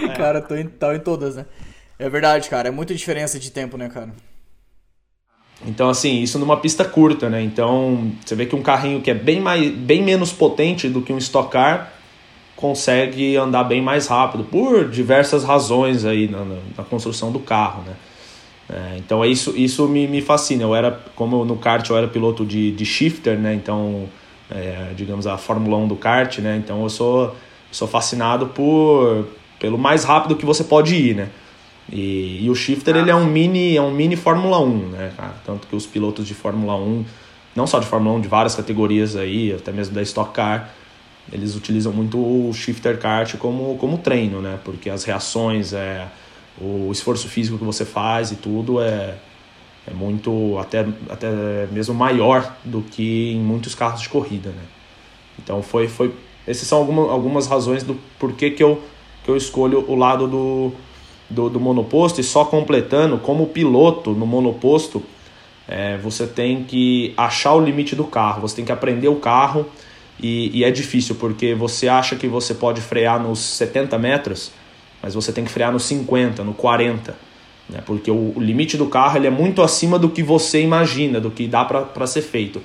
é. 0.00 0.08
Cara, 0.16 0.40
tô 0.40 0.54
em, 0.54 0.66
tô 0.66 0.92
em 0.92 1.00
todas, 1.00 1.36
né? 1.36 1.46
É 1.98 2.08
verdade, 2.08 2.48
cara. 2.48 2.68
É 2.68 2.70
muita 2.70 2.94
diferença 2.94 3.38
de 3.38 3.50
tempo, 3.50 3.76
né, 3.76 3.88
cara? 3.88 4.10
Então, 5.66 5.88
assim, 5.88 6.22
isso 6.22 6.38
numa 6.38 6.56
pista 6.56 6.84
curta, 6.84 7.28
né? 7.28 7.42
Então, 7.42 8.12
você 8.24 8.34
vê 8.34 8.46
que 8.46 8.54
um 8.54 8.62
carrinho 8.62 9.00
que 9.00 9.10
é 9.10 9.14
bem, 9.14 9.40
mais, 9.40 9.70
bem 9.70 10.02
menos 10.02 10.32
potente 10.32 10.88
do 10.88 11.02
que 11.02 11.12
um 11.12 11.18
Stock 11.18 11.50
Car 11.50 11.92
consegue 12.54 13.36
andar 13.36 13.64
bem 13.64 13.82
mais 13.82 14.06
rápido, 14.06 14.44
por 14.44 14.88
diversas 14.88 15.44
razões 15.44 16.04
aí 16.04 16.28
na, 16.28 16.44
na 16.76 16.84
construção 16.84 17.30
do 17.30 17.38
carro, 17.38 17.82
né? 17.82 17.94
É, 18.70 18.96
então, 18.98 19.24
é 19.24 19.28
isso, 19.28 19.54
isso 19.56 19.88
me, 19.88 20.06
me 20.06 20.20
fascina. 20.20 20.62
Eu 20.62 20.74
era, 20.74 21.00
como 21.14 21.44
no 21.44 21.56
kart 21.56 21.88
eu 21.88 21.96
era 21.96 22.06
piloto 22.06 22.44
de, 22.44 22.70
de 22.72 22.84
shifter, 22.84 23.38
né? 23.38 23.54
Então, 23.54 24.08
é, 24.50 24.92
digamos, 24.96 25.26
a 25.26 25.38
Fórmula 25.38 25.76
1 25.78 25.88
do 25.88 25.96
kart, 25.96 26.38
né? 26.38 26.56
Então, 26.56 26.82
eu 26.82 26.90
sou, 26.90 27.34
sou 27.70 27.88
fascinado 27.88 28.48
por, 28.48 29.26
pelo 29.58 29.78
mais 29.78 30.04
rápido 30.04 30.36
que 30.36 30.44
você 30.44 30.64
pode 30.64 30.94
ir, 30.94 31.14
né? 31.14 31.28
E, 31.90 32.44
e 32.44 32.50
o 32.50 32.54
Shifter 32.54 32.96
ele 32.96 33.10
é 33.10 33.14
um 33.14 33.24
mini 33.24 33.76
é 33.76 33.82
um 33.82 33.90
mini 33.90 34.14
Fórmula 34.14 34.60
1, 34.60 34.88
né? 34.90 35.12
Tanto 35.44 35.66
que 35.66 35.74
os 35.74 35.86
pilotos 35.86 36.26
de 36.26 36.34
Fórmula 36.34 36.76
1, 36.76 37.04
não 37.56 37.66
só 37.66 37.78
de 37.78 37.86
Fórmula 37.86 38.16
1, 38.16 38.20
de 38.20 38.28
várias 38.28 38.54
categorias 38.54 39.16
aí, 39.16 39.54
até 39.54 39.72
mesmo 39.72 39.94
da 39.94 40.02
Stock 40.02 40.32
Car, 40.32 40.70
eles 41.32 41.56
utilizam 41.56 41.92
muito 41.92 42.18
o 42.18 42.52
Shifter 42.52 42.98
Kart 42.98 43.36
como, 43.36 43.76
como 43.78 43.98
treino, 43.98 44.40
né? 44.40 44.58
Porque 44.64 44.90
as 44.90 45.04
reações, 45.04 45.72
é, 45.72 46.06
o 46.60 46.90
esforço 46.92 47.28
físico 47.28 47.58
que 47.58 47.64
você 47.64 47.84
faz 47.84 48.32
e 48.32 48.36
tudo 48.36 48.80
é, 48.80 49.16
é 49.86 49.94
muito, 49.94 50.58
até, 50.58 50.86
até 51.08 51.66
mesmo 51.70 51.94
maior 51.94 52.56
do 52.64 52.82
que 52.82 53.32
em 53.32 53.40
muitos 53.40 53.74
carros 53.74 54.00
de 54.00 54.08
corrida, 54.08 54.50
né? 54.50 54.62
Então 55.38 55.62
foi, 55.62 55.88
foi 55.88 56.12
essas 56.46 56.66
são 56.66 56.78
algumas, 56.78 57.10
algumas 57.10 57.46
razões 57.46 57.82
do 57.82 57.94
porquê 58.18 58.50
que 58.50 58.62
eu, 58.62 58.82
que 59.22 59.30
eu 59.30 59.36
escolho 59.36 59.84
o 59.86 59.94
lado 59.94 60.26
do, 60.26 60.72
do, 61.28 61.50
do 61.50 61.60
monoposto 61.60 62.20
e 62.20 62.24
só 62.24 62.44
completando, 62.44 63.18
como 63.18 63.46
piloto 63.46 64.12
no 64.12 64.26
monoposto, 64.26 65.02
é, 65.68 65.98
você 65.98 66.26
tem 66.26 66.64
que 66.64 67.12
achar 67.16 67.52
o 67.52 67.60
limite 67.60 67.94
do 67.94 68.04
carro, 68.04 68.40
você 68.40 68.56
tem 68.56 68.64
que 68.64 68.72
aprender 68.72 69.08
o 69.08 69.16
carro 69.16 69.66
e, 70.20 70.50
e, 70.58 70.64
é 70.64 70.70
difícil 70.70 71.14
porque 71.16 71.54
você 71.54 71.86
acha 71.86 72.16
que 72.16 72.26
você 72.26 72.54
pode 72.54 72.80
frear 72.80 73.22
nos 73.22 73.38
70 73.38 73.98
metros, 73.98 74.50
mas 75.02 75.14
você 75.14 75.32
tem 75.32 75.44
que 75.44 75.50
frear 75.50 75.72
nos 75.72 75.84
50, 75.84 76.42
no 76.44 76.54
40, 76.54 77.16
né? 77.68 77.82
porque 77.84 78.10
o, 78.10 78.32
o 78.36 78.40
limite 78.40 78.76
do 78.76 78.86
carro 78.86 79.16
ele 79.16 79.26
é 79.26 79.30
muito 79.30 79.62
acima 79.62 79.98
do 79.98 80.08
que 80.08 80.22
você 80.22 80.60
imagina, 80.60 81.20
do 81.20 81.30
que 81.30 81.46
dá 81.46 81.64
para 81.64 82.06
ser 82.06 82.22
feito. 82.22 82.60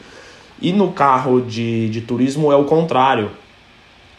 E 0.61 0.71
no 0.71 0.91
carro 0.91 1.41
de, 1.41 1.89
de 1.89 2.01
turismo 2.01 2.51
é 2.51 2.55
o 2.55 2.63
contrário. 2.63 3.31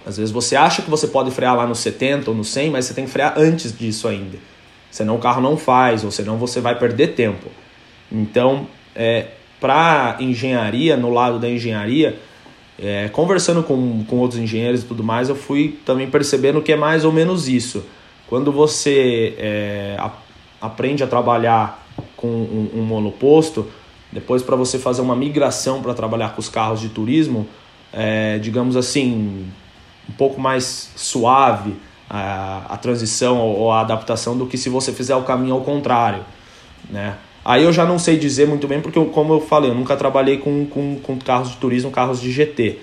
Às 0.07 0.19
vezes 0.19 0.31
você 0.31 0.55
acha 0.55 0.83
que 0.83 0.91
você 0.91 1.07
pode 1.07 1.31
frear 1.31 1.57
lá 1.57 1.67
no 1.67 1.75
70 1.75 2.31
ou 2.31 2.37
no 2.37 2.45
100, 2.45 2.71
mas 2.71 2.85
você 2.85 2.95
tem 2.95 3.05
que 3.07 3.11
frear 3.11 3.35
antes 3.37 3.77
disso 3.77 4.07
ainda. 4.07 4.37
Senão 4.91 5.17
o 5.17 5.19
carro 5.19 5.41
não 5.41 5.57
faz, 5.57 6.05
ou 6.05 6.11
senão 6.11 6.37
você 6.37 6.61
vai 6.61 6.79
perder 6.79 7.15
tempo. 7.15 7.49
Então, 8.13 8.67
é, 8.95 9.29
para 9.59 10.17
engenharia, 10.21 10.97
no 10.97 11.11
lado 11.11 11.39
da 11.39 11.49
engenharia, 11.49 12.19
é, 12.79 13.09
conversando 13.09 13.63
com, 13.63 14.05
com 14.05 14.17
outros 14.17 14.39
engenheiros 14.39 14.83
e 14.83 14.87
tudo 14.87 15.03
mais, 15.03 15.29
eu 15.29 15.35
fui 15.35 15.79
também 15.85 16.09
percebendo 16.11 16.61
que 16.61 16.73
é 16.73 16.77
mais 16.77 17.05
ou 17.05 17.13
menos 17.13 17.49
isso. 17.49 17.85
Quando 18.35 18.51
você 18.51 19.33
é, 19.39 19.97
aprende 20.61 21.05
a 21.05 21.07
trabalhar 21.07 21.87
com 22.17 22.27
um, 22.27 22.69
um 22.75 22.83
monoposto, 22.83 23.65
depois 24.11 24.43
para 24.43 24.57
você 24.57 24.77
fazer 24.77 25.03
uma 25.03 25.15
migração 25.15 25.81
para 25.81 25.95
trabalhar 25.95 26.31
com 26.31 26.41
os 26.41 26.49
carros 26.49 26.81
de 26.81 26.89
turismo, 26.89 27.47
é, 27.93 28.41
digamos 28.41 28.77
assim, 28.77 29.47
um 30.09 30.13
pouco 30.15 30.41
mais 30.41 30.91
suave 30.97 31.77
a, 32.11 32.63
a 32.71 32.77
transição 32.77 33.39
ou 33.39 33.71
a 33.71 33.83
adaptação 33.83 34.37
do 34.37 34.47
que 34.47 34.59
se 34.59 34.69
você 34.69 34.93
fizer 34.93 35.15
o 35.15 35.23
caminho 35.23 35.55
ao 35.55 35.61
contrário, 35.61 36.25
né? 36.91 37.15
Aí 37.45 37.63
eu 37.63 37.73
já 37.73 37.85
não 37.87 38.01
sei 38.01 38.19
dizer 38.19 38.49
muito 38.49 38.67
bem, 38.67 38.81
porque, 38.81 38.99
como 39.13 39.33
eu 39.33 39.43
falei, 39.43 39.71
eu 39.71 39.77
nunca 39.77 39.95
trabalhei 39.95 40.39
com, 40.39 40.67
com, 40.67 40.99
com 41.01 41.17
carros 41.21 41.51
de 41.51 41.57
turismo, 41.59 41.93
carros 41.93 42.21
de 42.21 42.33
GT. 42.33 42.81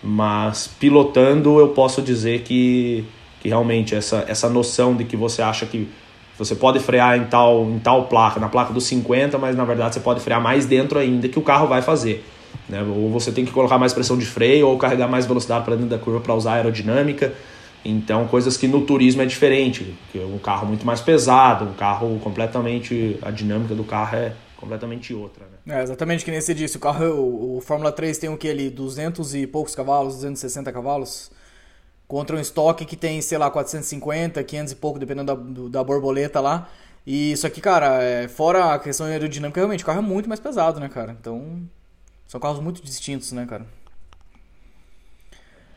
Mas 0.00 0.68
pilotando 0.78 1.58
eu 1.58 1.70
posso 1.70 2.00
dizer 2.00 2.42
que, 2.42 3.04
que 3.42 3.48
realmente 3.48 3.92
essa, 3.92 4.24
essa 4.28 4.48
noção 4.48 4.94
de 4.94 5.04
que 5.04 5.16
você 5.16 5.42
acha 5.42 5.66
que 5.66 5.88
você 6.38 6.54
pode 6.54 6.78
frear 6.78 7.18
em 7.18 7.24
tal, 7.24 7.64
em 7.64 7.80
tal 7.80 8.06
placa, 8.06 8.38
na 8.38 8.48
placa 8.48 8.72
dos 8.72 8.84
50, 8.84 9.36
mas 9.36 9.56
na 9.56 9.64
verdade 9.64 9.94
você 9.94 10.00
pode 10.00 10.20
frear 10.20 10.40
mais 10.40 10.64
dentro 10.64 10.96
ainda 10.96 11.28
que 11.28 11.38
o 11.38 11.42
carro 11.42 11.66
vai 11.66 11.82
fazer. 11.82 12.24
Né? 12.68 12.80
Ou 12.82 13.10
você 13.10 13.32
tem 13.32 13.44
que 13.44 13.50
colocar 13.50 13.78
mais 13.78 13.92
pressão 13.92 14.16
de 14.16 14.24
freio 14.24 14.68
ou 14.68 14.78
carregar 14.78 15.08
mais 15.08 15.26
velocidade 15.26 15.64
para 15.64 15.74
dentro 15.74 15.90
da 15.90 15.98
curva 15.98 16.20
para 16.20 16.32
usar 16.34 16.54
aerodinâmica. 16.54 17.34
Então, 17.84 18.28
coisas 18.28 18.56
que 18.56 18.68
no 18.68 18.82
turismo 18.82 19.22
é 19.22 19.26
diferente, 19.26 19.92
que 20.12 20.20
é 20.20 20.24
um 20.24 20.38
carro 20.38 20.68
muito 20.68 20.86
mais 20.86 21.00
pesado, 21.00 21.64
um 21.64 21.72
carro 21.72 22.20
completamente. 22.22 23.18
a 23.22 23.32
dinâmica 23.32 23.74
do 23.74 23.82
carro 23.82 24.16
é 24.16 24.32
completamente 24.56 25.12
outra. 25.12 25.44
Né? 25.66 25.80
É, 25.80 25.82
exatamente 25.82 26.24
que 26.24 26.30
nem 26.30 26.40
você 26.40 26.54
disse, 26.54 26.76
o 26.76 26.80
carro, 26.80 27.06
o, 27.06 27.56
o 27.56 27.60
Fórmula 27.60 27.90
3 27.90 28.16
tem 28.18 28.30
o 28.30 28.36
que 28.36 28.48
ali? 28.48 28.70
200 28.70 29.34
e 29.34 29.48
poucos 29.48 29.74
cavalos, 29.74 30.14
260 30.14 30.70
cavalos? 30.70 31.32
Contra 32.12 32.36
um 32.36 32.40
estoque 32.40 32.84
que 32.84 32.94
tem, 32.94 33.22
sei 33.22 33.38
lá, 33.38 33.50
450, 33.50 34.44
500 34.44 34.72
e 34.72 34.76
pouco, 34.76 34.98
dependendo 34.98 35.34
da, 35.34 35.68
da 35.70 35.82
borboleta 35.82 36.40
lá. 36.40 36.68
E 37.06 37.32
isso 37.32 37.46
aqui, 37.46 37.58
cara, 37.58 38.02
é, 38.02 38.28
fora 38.28 38.74
a 38.74 38.78
questão 38.78 39.06
aerodinâmica, 39.06 39.58
realmente, 39.58 39.82
o 39.82 39.86
carro 39.86 40.00
é 40.00 40.02
muito 40.02 40.28
mais 40.28 40.38
pesado, 40.38 40.78
né, 40.78 40.90
cara? 40.90 41.16
Então, 41.18 41.62
são 42.28 42.38
carros 42.38 42.60
muito 42.60 42.82
distintos, 42.82 43.32
né, 43.32 43.46
cara? 43.46 43.64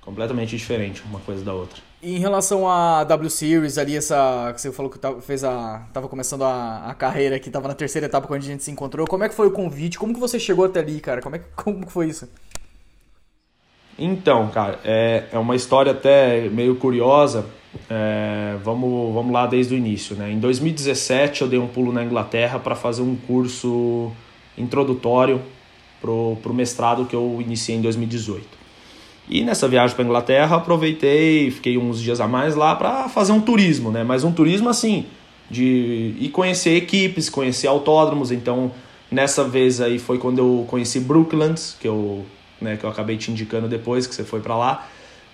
Completamente 0.01 0.57
diferente 0.57 1.03
uma 1.03 1.21
coisa 1.21 1.41
da 1.41 1.53
outra. 1.53 1.81
E 2.01 2.17
em 2.17 2.19
relação 2.19 2.67
à 2.67 3.05
W 3.05 3.29
Series 3.29 3.77
ali, 3.77 3.95
essa 3.95 4.51
que 4.53 4.59
você 4.59 4.73
falou 4.73 4.91
que 4.91 4.99
fez 5.21 5.41
a. 5.41 5.87
tava 5.93 6.09
começando 6.09 6.43
a, 6.43 6.89
a 6.89 6.93
carreira 6.93 7.37
aqui, 7.37 7.49
tava 7.49 7.69
na 7.69 7.73
terceira 7.73 8.07
etapa 8.07 8.27
quando 8.27 8.41
a 8.41 8.45
gente 8.45 8.61
se 8.61 8.69
encontrou. 8.69 9.07
Como 9.07 9.23
é 9.23 9.29
que 9.29 9.35
foi 9.35 9.47
o 9.47 9.51
convite? 9.51 9.97
Como 9.97 10.13
que 10.13 10.19
você 10.19 10.37
chegou 10.37 10.65
até 10.65 10.81
ali, 10.81 10.99
cara? 10.99 11.21
Como 11.21 11.37
é 11.37 11.39
que, 11.39 11.45
como 11.55 11.85
que 11.85 11.93
foi 11.93 12.09
isso? 12.09 12.27
Então, 13.97 14.47
cara, 14.49 14.79
é, 14.83 15.23
é 15.31 15.39
uma 15.39 15.55
história 15.55 15.91
até 15.91 16.49
meio 16.49 16.75
curiosa. 16.75 17.45
É, 17.89 18.55
vamos, 18.63 19.13
vamos 19.13 19.31
lá 19.31 19.45
desde 19.47 19.73
o 19.73 19.77
início, 19.77 20.15
né? 20.15 20.31
Em 20.31 20.39
2017 20.39 21.41
eu 21.41 21.47
dei 21.47 21.59
um 21.59 21.67
pulo 21.67 21.91
na 21.91 22.03
Inglaterra 22.03 22.59
para 22.59 22.75
fazer 22.75 23.01
um 23.01 23.15
curso 23.15 24.11
introdutório 24.57 25.41
pro, 26.01 26.37
pro 26.41 26.53
mestrado 26.53 27.05
que 27.05 27.15
eu 27.15 27.39
iniciei 27.41 27.77
em 27.77 27.81
2018. 27.81 28.45
E 29.27 29.43
nessa 29.43 29.67
viagem 29.67 29.95
para 29.95 30.05
Inglaterra 30.05 30.55
aproveitei, 30.55 31.49
fiquei 31.49 31.77
uns 31.77 32.01
dias 32.01 32.21
a 32.21 32.27
mais 32.27 32.55
lá 32.55 32.75
para 32.75 33.09
fazer 33.09 33.31
um 33.31 33.41
turismo, 33.41 33.91
né? 33.91 34.03
Mas 34.03 34.23
um 34.23 34.31
turismo 34.31 34.69
assim 34.69 35.05
de 35.49 36.15
ir 36.19 36.29
conhecer 36.29 36.75
equipes, 36.75 37.29
conhecer 37.29 37.67
autódromos. 37.67 38.31
Então 38.31 38.71
nessa 39.11 39.43
vez 39.43 39.81
aí 39.81 39.99
foi 39.99 40.17
quando 40.17 40.39
eu 40.39 40.65
conheci 40.67 40.99
Brooklands, 40.99 41.75
que 41.79 41.87
eu, 41.87 42.25
né, 42.61 42.77
que 42.77 42.83
eu 42.83 42.89
acabei 42.89 43.17
te 43.17 43.31
indicando 43.31 43.67
depois 43.67 44.07
que 44.07 44.15
você 44.15 44.23
foi 44.23 44.39
para 44.39 44.55
lá. 44.55 44.87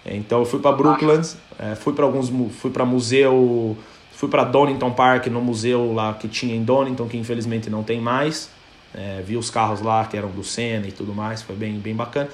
Então 0.05 0.39
eu 0.39 0.45
fui 0.45 0.59
para 0.59 0.71
Brooklands, 0.71 1.37
é, 1.59 1.75
fui 1.75 1.93
para 1.93 2.05
alguns, 2.05 2.31
fui 2.59 2.71
para 2.71 2.85
museu, 2.85 3.77
fui 4.11 4.27
para 4.29 4.43
Donington 4.43 4.91
Park 4.91 5.27
no 5.27 5.41
museu 5.41 5.93
lá 5.93 6.13
que 6.13 6.27
tinha 6.27 6.55
em 6.55 6.63
Donington 6.63 7.07
que 7.07 7.17
infelizmente 7.17 7.69
não 7.69 7.83
tem 7.83 8.01
mais. 8.01 8.49
É, 8.93 9.21
vi 9.25 9.37
os 9.37 9.49
carros 9.49 9.81
lá 9.81 10.03
que 10.05 10.17
eram 10.17 10.29
do 10.29 10.43
Senna 10.43 10.87
e 10.87 10.91
tudo 10.91 11.13
mais, 11.13 11.41
foi 11.41 11.55
bem, 11.55 11.73
bem 11.75 11.95
bacana. 11.95 12.29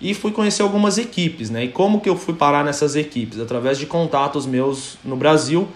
E 0.00 0.14
fui 0.14 0.30
conhecer 0.30 0.62
algumas 0.62 0.96
equipes, 0.96 1.50
né? 1.50 1.64
E 1.64 1.68
como 1.68 2.00
que 2.00 2.08
eu 2.08 2.16
fui 2.16 2.34
parar 2.34 2.64
nessas 2.64 2.94
equipes? 2.94 3.40
Através 3.40 3.78
de 3.78 3.84
contatos 3.84 4.46
meus 4.46 4.96
no 5.04 5.16
Brasil, 5.16 5.68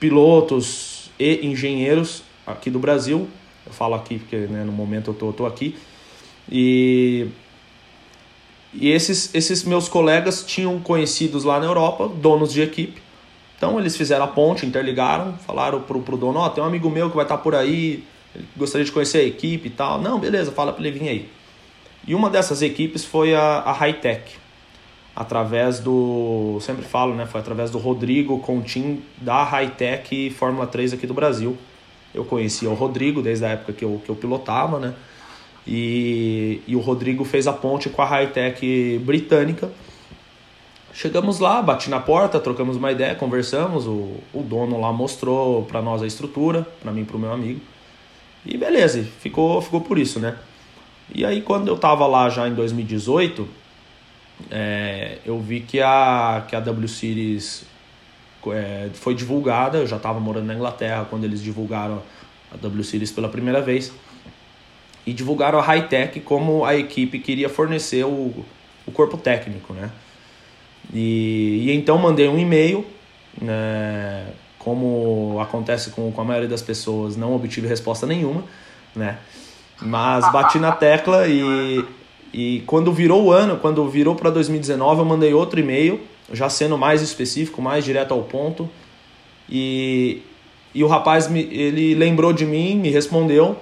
pilotos 0.00 1.10
e 1.18 1.46
engenheiros 1.46 2.22
aqui 2.46 2.70
do 2.70 2.78
Brasil. 2.80 3.28
Eu 3.64 3.72
falo 3.72 3.94
aqui 3.94 4.18
porque 4.18 4.36
né, 4.36 4.64
no 4.64 4.72
momento 4.72 5.10
eu 5.10 5.14
tô, 5.14 5.32
tô 5.32 5.46
aqui. 5.46 5.76
E, 6.50 7.28
e 8.72 8.90
esses, 8.90 9.34
esses 9.34 9.64
meus 9.64 9.88
colegas 9.88 10.44
tinham 10.44 10.78
conhecidos 10.78 11.44
lá 11.44 11.58
na 11.58 11.66
Europa, 11.66 12.08
donos 12.08 12.52
de 12.52 12.60
equipe. 12.60 13.00
Então 13.56 13.78
eles 13.78 13.96
fizeram 13.96 14.24
a 14.24 14.28
ponte, 14.28 14.64
interligaram, 14.64 15.34
falaram 15.38 15.80
pro, 15.80 16.00
pro 16.00 16.16
dono, 16.16 16.38
ó, 16.38 16.46
oh, 16.46 16.50
tem 16.50 16.62
um 16.62 16.66
amigo 16.66 16.88
meu 16.88 17.10
que 17.10 17.16
vai 17.16 17.24
estar 17.24 17.38
tá 17.38 17.42
por 17.42 17.54
aí, 17.54 18.04
gostaria 18.56 18.84
de 18.84 18.92
conhecer 18.92 19.18
a 19.18 19.24
equipe 19.24 19.68
e 19.68 19.70
tal. 19.70 20.00
Não, 20.00 20.18
beleza, 20.18 20.52
fala 20.52 20.72
para 20.72 20.86
ele 20.86 20.98
vir 20.98 21.08
aí. 21.08 21.30
E 22.06 22.14
uma 22.14 22.30
dessas 22.30 22.62
equipes 22.62 23.04
foi 23.04 23.34
a, 23.34 23.58
a 23.58 23.72
Hightech, 23.72 24.36
através 25.14 25.80
do, 25.80 26.58
sempre 26.60 26.84
falo, 26.84 27.14
né, 27.14 27.26
foi 27.26 27.40
através 27.40 27.70
do 27.70 27.78
Rodrigo 27.78 28.38
Contim 28.38 29.02
da 29.16 29.42
Hightech 29.42 30.30
Fórmula 30.30 30.66
3 30.66 30.92
aqui 30.92 31.06
do 31.06 31.14
Brasil. 31.14 31.56
Eu 32.14 32.24
conhecia 32.24 32.70
o 32.70 32.74
Rodrigo 32.74 33.20
desde 33.20 33.44
a 33.44 33.48
época 33.48 33.72
que 33.72 33.84
eu, 33.84 34.00
que 34.04 34.10
eu 34.10 34.14
pilotava, 34.14 34.78
né? 34.78 34.94
E, 35.68 36.62
e 36.66 36.74
o 36.74 36.80
Rodrigo 36.80 37.24
fez 37.24 37.46
a 37.46 37.52
ponte 37.52 37.90
com 37.90 38.00
a 38.00 38.06
Hightech 38.06 38.98
britânica. 39.04 39.70
Chegamos 40.94 41.38
lá, 41.38 41.60
bati 41.60 41.90
na 41.90 42.00
porta, 42.00 42.40
trocamos 42.40 42.76
uma 42.76 42.90
ideia, 42.90 43.14
conversamos. 43.14 43.86
O, 43.86 44.16
o 44.32 44.42
dono 44.42 44.80
lá 44.80 44.90
mostrou 44.90 45.64
para 45.64 45.82
nós 45.82 46.02
a 46.02 46.06
estrutura, 46.06 46.66
para 46.80 46.90
mim 46.90 47.02
e 47.02 47.04
para 47.04 47.16
o 47.16 47.20
meu 47.20 47.30
amigo. 47.30 47.60
E 48.46 48.56
beleza, 48.56 49.06
ficou, 49.20 49.60
ficou 49.60 49.82
por 49.82 49.98
isso, 49.98 50.18
né? 50.18 50.36
E 51.14 51.22
aí 51.22 51.42
quando 51.42 51.68
eu 51.68 51.74
estava 51.74 52.06
lá 52.06 52.30
já 52.30 52.48
em 52.48 52.54
2018, 52.54 53.46
é, 54.50 55.18
eu 55.26 55.38
vi 55.38 55.60
que 55.60 55.82
a, 55.82 56.46
que 56.48 56.56
a 56.56 56.60
W 56.60 56.88
Series 56.88 57.66
é, 58.46 58.88
foi 58.94 59.14
divulgada, 59.14 59.78
eu 59.78 59.86
já 59.86 59.96
estava 59.96 60.18
morando 60.18 60.46
na 60.46 60.54
Inglaterra 60.54 61.06
quando 61.08 61.24
eles 61.24 61.42
divulgaram 61.42 62.02
a 62.50 62.56
W 62.56 62.84
Series 62.84 63.12
pela 63.12 63.28
primeira 63.28 63.60
vez. 63.60 63.92
E 65.08 65.12
divulgaram 65.14 65.58
a 65.58 65.62
Hightech 65.62 66.20
como 66.20 66.66
a 66.66 66.76
equipe 66.76 67.18
queria 67.18 67.48
fornecer 67.48 68.04
o, 68.04 68.44
o 68.86 68.92
corpo 68.92 69.16
técnico, 69.16 69.72
né? 69.72 69.90
E, 70.92 71.64
e 71.64 71.72
então 71.72 71.96
mandei 71.96 72.28
um 72.28 72.38
e-mail, 72.38 72.84
né, 73.40 74.26
como 74.58 75.38
acontece 75.40 75.92
com, 75.92 76.12
com 76.12 76.20
a 76.20 76.24
maioria 76.24 76.48
das 76.48 76.60
pessoas, 76.60 77.16
não 77.16 77.34
obtive 77.34 77.66
resposta 77.66 78.06
nenhuma, 78.06 78.44
né? 78.94 79.16
Mas 79.80 80.30
bati 80.30 80.58
na 80.58 80.72
tecla 80.72 81.26
e, 81.26 81.82
e 82.30 82.62
quando 82.66 82.92
virou 82.92 83.24
o 83.24 83.32
ano, 83.32 83.56
quando 83.56 83.88
virou 83.88 84.14
para 84.14 84.28
2019, 84.28 85.00
eu 85.00 85.06
mandei 85.06 85.32
outro 85.32 85.58
e-mail, 85.58 86.02
já 86.30 86.50
sendo 86.50 86.76
mais 86.76 87.00
específico, 87.00 87.62
mais 87.62 87.82
direto 87.82 88.12
ao 88.12 88.24
ponto. 88.24 88.68
E, 89.48 90.20
e 90.74 90.84
o 90.84 90.86
rapaz 90.86 91.28
me, 91.28 91.40
ele 91.50 91.94
lembrou 91.94 92.30
de 92.30 92.44
mim, 92.44 92.76
me 92.76 92.90
respondeu. 92.90 93.56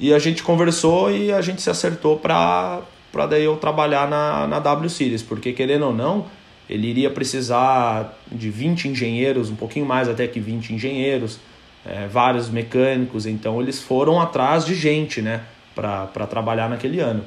E 0.00 0.14
a 0.14 0.18
gente 0.18 0.42
conversou 0.42 1.10
e 1.10 1.30
a 1.30 1.42
gente 1.42 1.60
se 1.60 1.70
acertou 1.70 2.18
para 2.18 2.80
para 3.12 3.26
daí 3.26 3.44
eu 3.44 3.56
trabalhar 3.56 4.08
na, 4.08 4.46
na 4.46 4.60
W 4.60 4.88
Series, 4.88 5.20
porque 5.20 5.52
querendo 5.52 5.86
ou 5.86 5.92
não, 5.92 6.26
ele 6.68 6.86
iria 6.86 7.10
precisar 7.10 8.16
de 8.30 8.48
20 8.50 8.86
engenheiros, 8.88 9.50
um 9.50 9.56
pouquinho 9.56 9.84
mais 9.84 10.08
até 10.08 10.28
que 10.28 10.38
20 10.38 10.74
engenheiros, 10.74 11.40
é, 11.84 12.06
vários 12.06 12.48
mecânicos, 12.48 13.26
então 13.26 13.60
eles 13.60 13.82
foram 13.82 14.20
atrás 14.20 14.64
de 14.64 14.76
gente, 14.76 15.20
né, 15.20 15.42
para 15.74 16.06
trabalhar 16.28 16.70
naquele 16.70 17.00
ano. 17.00 17.24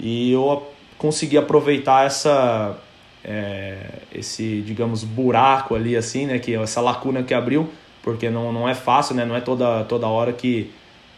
E 0.00 0.32
eu 0.32 0.68
consegui 0.98 1.38
aproveitar 1.38 2.06
essa 2.06 2.76
é, 3.24 3.76
esse, 4.12 4.62
digamos, 4.62 5.04
buraco 5.04 5.76
ali 5.76 5.96
assim, 5.96 6.26
né, 6.26 6.40
que 6.40 6.54
essa 6.56 6.80
lacuna 6.80 7.22
que 7.22 7.32
abriu, 7.32 7.70
porque 8.02 8.28
não, 8.28 8.52
não 8.52 8.68
é 8.68 8.74
fácil, 8.74 9.14
né, 9.14 9.24
não 9.24 9.36
é 9.36 9.40
toda 9.40 9.84
toda 9.84 10.08
hora 10.08 10.32
que, 10.32 10.72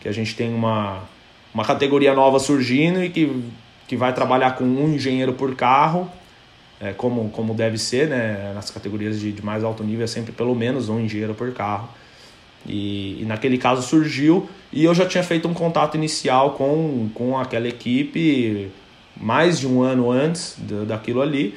que 0.06 0.08
a 0.08 0.12
gente 0.12 0.36
tem 0.36 0.54
uma 0.54 1.00
uma 1.52 1.64
categoria 1.64 2.14
nova 2.14 2.38
surgindo 2.38 3.02
e 3.02 3.10
que 3.10 3.42
que 3.88 3.96
vai 3.96 4.12
trabalhar 4.12 4.52
com 4.56 4.64
um 4.64 4.94
engenheiro 4.94 5.32
por 5.32 5.54
carro, 5.54 6.10
é, 6.80 6.92
como, 6.92 7.30
como 7.30 7.54
deve 7.54 7.78
ser, 7.78 8.08
né? 8.08 8.52
Nas 8.52 8.68
categorias 8.68 9.20
de, 9.20 9.30
de 9.30 9.44
mais 9.44 9.62
alto 9.62 9.84
nível 9.84 10.02
é 10.04 10.08
sempre 10.08 10.32
pelo 10.32 10.54
menos 10.56 10.88
um 10.88 10.98
engenheiro 10.98 11.34
por 11.34 11.52
carro. 11.52 11.88
E, 12.66 13.22
e, 13.22 13.24
naquele 13.24 13.58
caso 13.58 13.82
surgiu 13.82 14.48
e 14.72 14.84
eu 14.84 14.92
já 14.92 15.06
tinha 15.06 15.22
feito 15.22 15.46
um 15.46 15.54
contato 15.54 15.96
inicial 15.96 16.54
com, 16.54 17.08
com 17.14 17.38
aquela 17.38 17.68
equipe 17.68 18.72
mais 19.16 19.60
de 19.60 19.68
um 19.68 19.82
ano 19.82 20.10
antes 20.10 20.56
daquilo 20.84 21.22
ali 21.22 21.56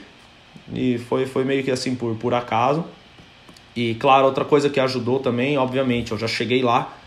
e 0.72 1.00
foi, 1.00 1.26
foi 1.26 1.44
meio 1.44 1.64
que 1.64 1.72
assim 1.72 1.96
por, 1.96 2.16
por 2.16 2.36
acaso. 2.36 2.86
E 3.76 3.96
claro, 3.96 4.26
outra 4.26 4.46
coisa 4.46 4.70
que 4.70 4.80
ajudou 4.80 5.20
também, 5.20 5.58
obviamente, 5.58 6.12
eu 6.12 6.18
já 6.18 6.28
cheguei 6.28 6.62
lá 6.62 6.99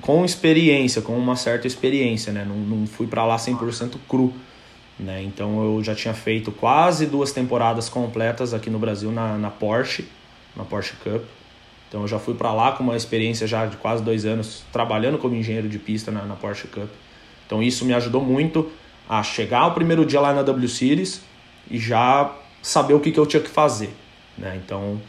com 0.00 0.24
experiência, 0.24 1.02
com 1.02 1.16
uma 1.16 1.36
certa 1.36 1.66
experiência, 1.66 2.32
né? 2.32 2.44
Não, 2.44 2.56
não 2.56 2.86
fui 2.86 3.06
para 3.06 3.24
lá 3.24 3.36
100% 3.36 3.96
cru. 4.08 4.32
Né? 4.98 5.22
Então 5.22 5.62
eu 5.64 5.82
já 5.82 5.94
tinha 5.94 6.12
feito 6.12 6.52
quase 6.52 7.06
duas 7.06 7.32
temporadas 7.32 7.88
completas 7.88 8.52
aqui 8.52 8.68
no 8.68 8.78
Brasil 8.78 9.10
na, 9.10 9.38
na 9.38 9.50
Porsche, 9.50 10.06
na 10.54 10.64
Porsche 10.64 10.94
Cup. 11.02 11.22
Então 11.88 12.02
eu 12.02 12.08
já 12.08 12.18
fui 12.18 12.34
para 12.34 12.52
lá 12.52 12.72
com 12.72 12.84
uma 12.84 12.96
experiência 12.96 13.46
já 13.46 13.66
de 13.66 13.76
quase 13.78 14.02
dois 14.02 14.24
anos 14.26 14.62
trabalhando 14.70 15.16
como 15.18 15.34
engenheiro 15.34 15.68
de 15.68 15.78
pista 15.78 16.10
na, 16.10 16.24
na 16.24 16.36
Porsche 16.36 16.68
Cup. 16.68 16.90
Então 17.46 17.62
isso 17.62 17.84
me 17.84 17.94
ajudou 17.94 18.22
muito 18.22 18.70
a 19.08 19.22
chegar 19.22 19.66
o 19.66 19.72
primeiro 19.72 20.04
dia 20.04 20.20
lá 20.20 20.32
na 20.34 20.42
W 20.42 20.68
Series 20.68 21.22
e 21.70 21.78
já 21.78 22.36
saber 22.62 22.94
o 22.94 23.00
que, 23.00 23.10
que 23.10 23.18
eu 23.18 23.26
tinha 23.26 23.42
que 23.42 23.48
fazer. 23.48 23.90
Né? 24.36 24.60
Então 24.62 25.00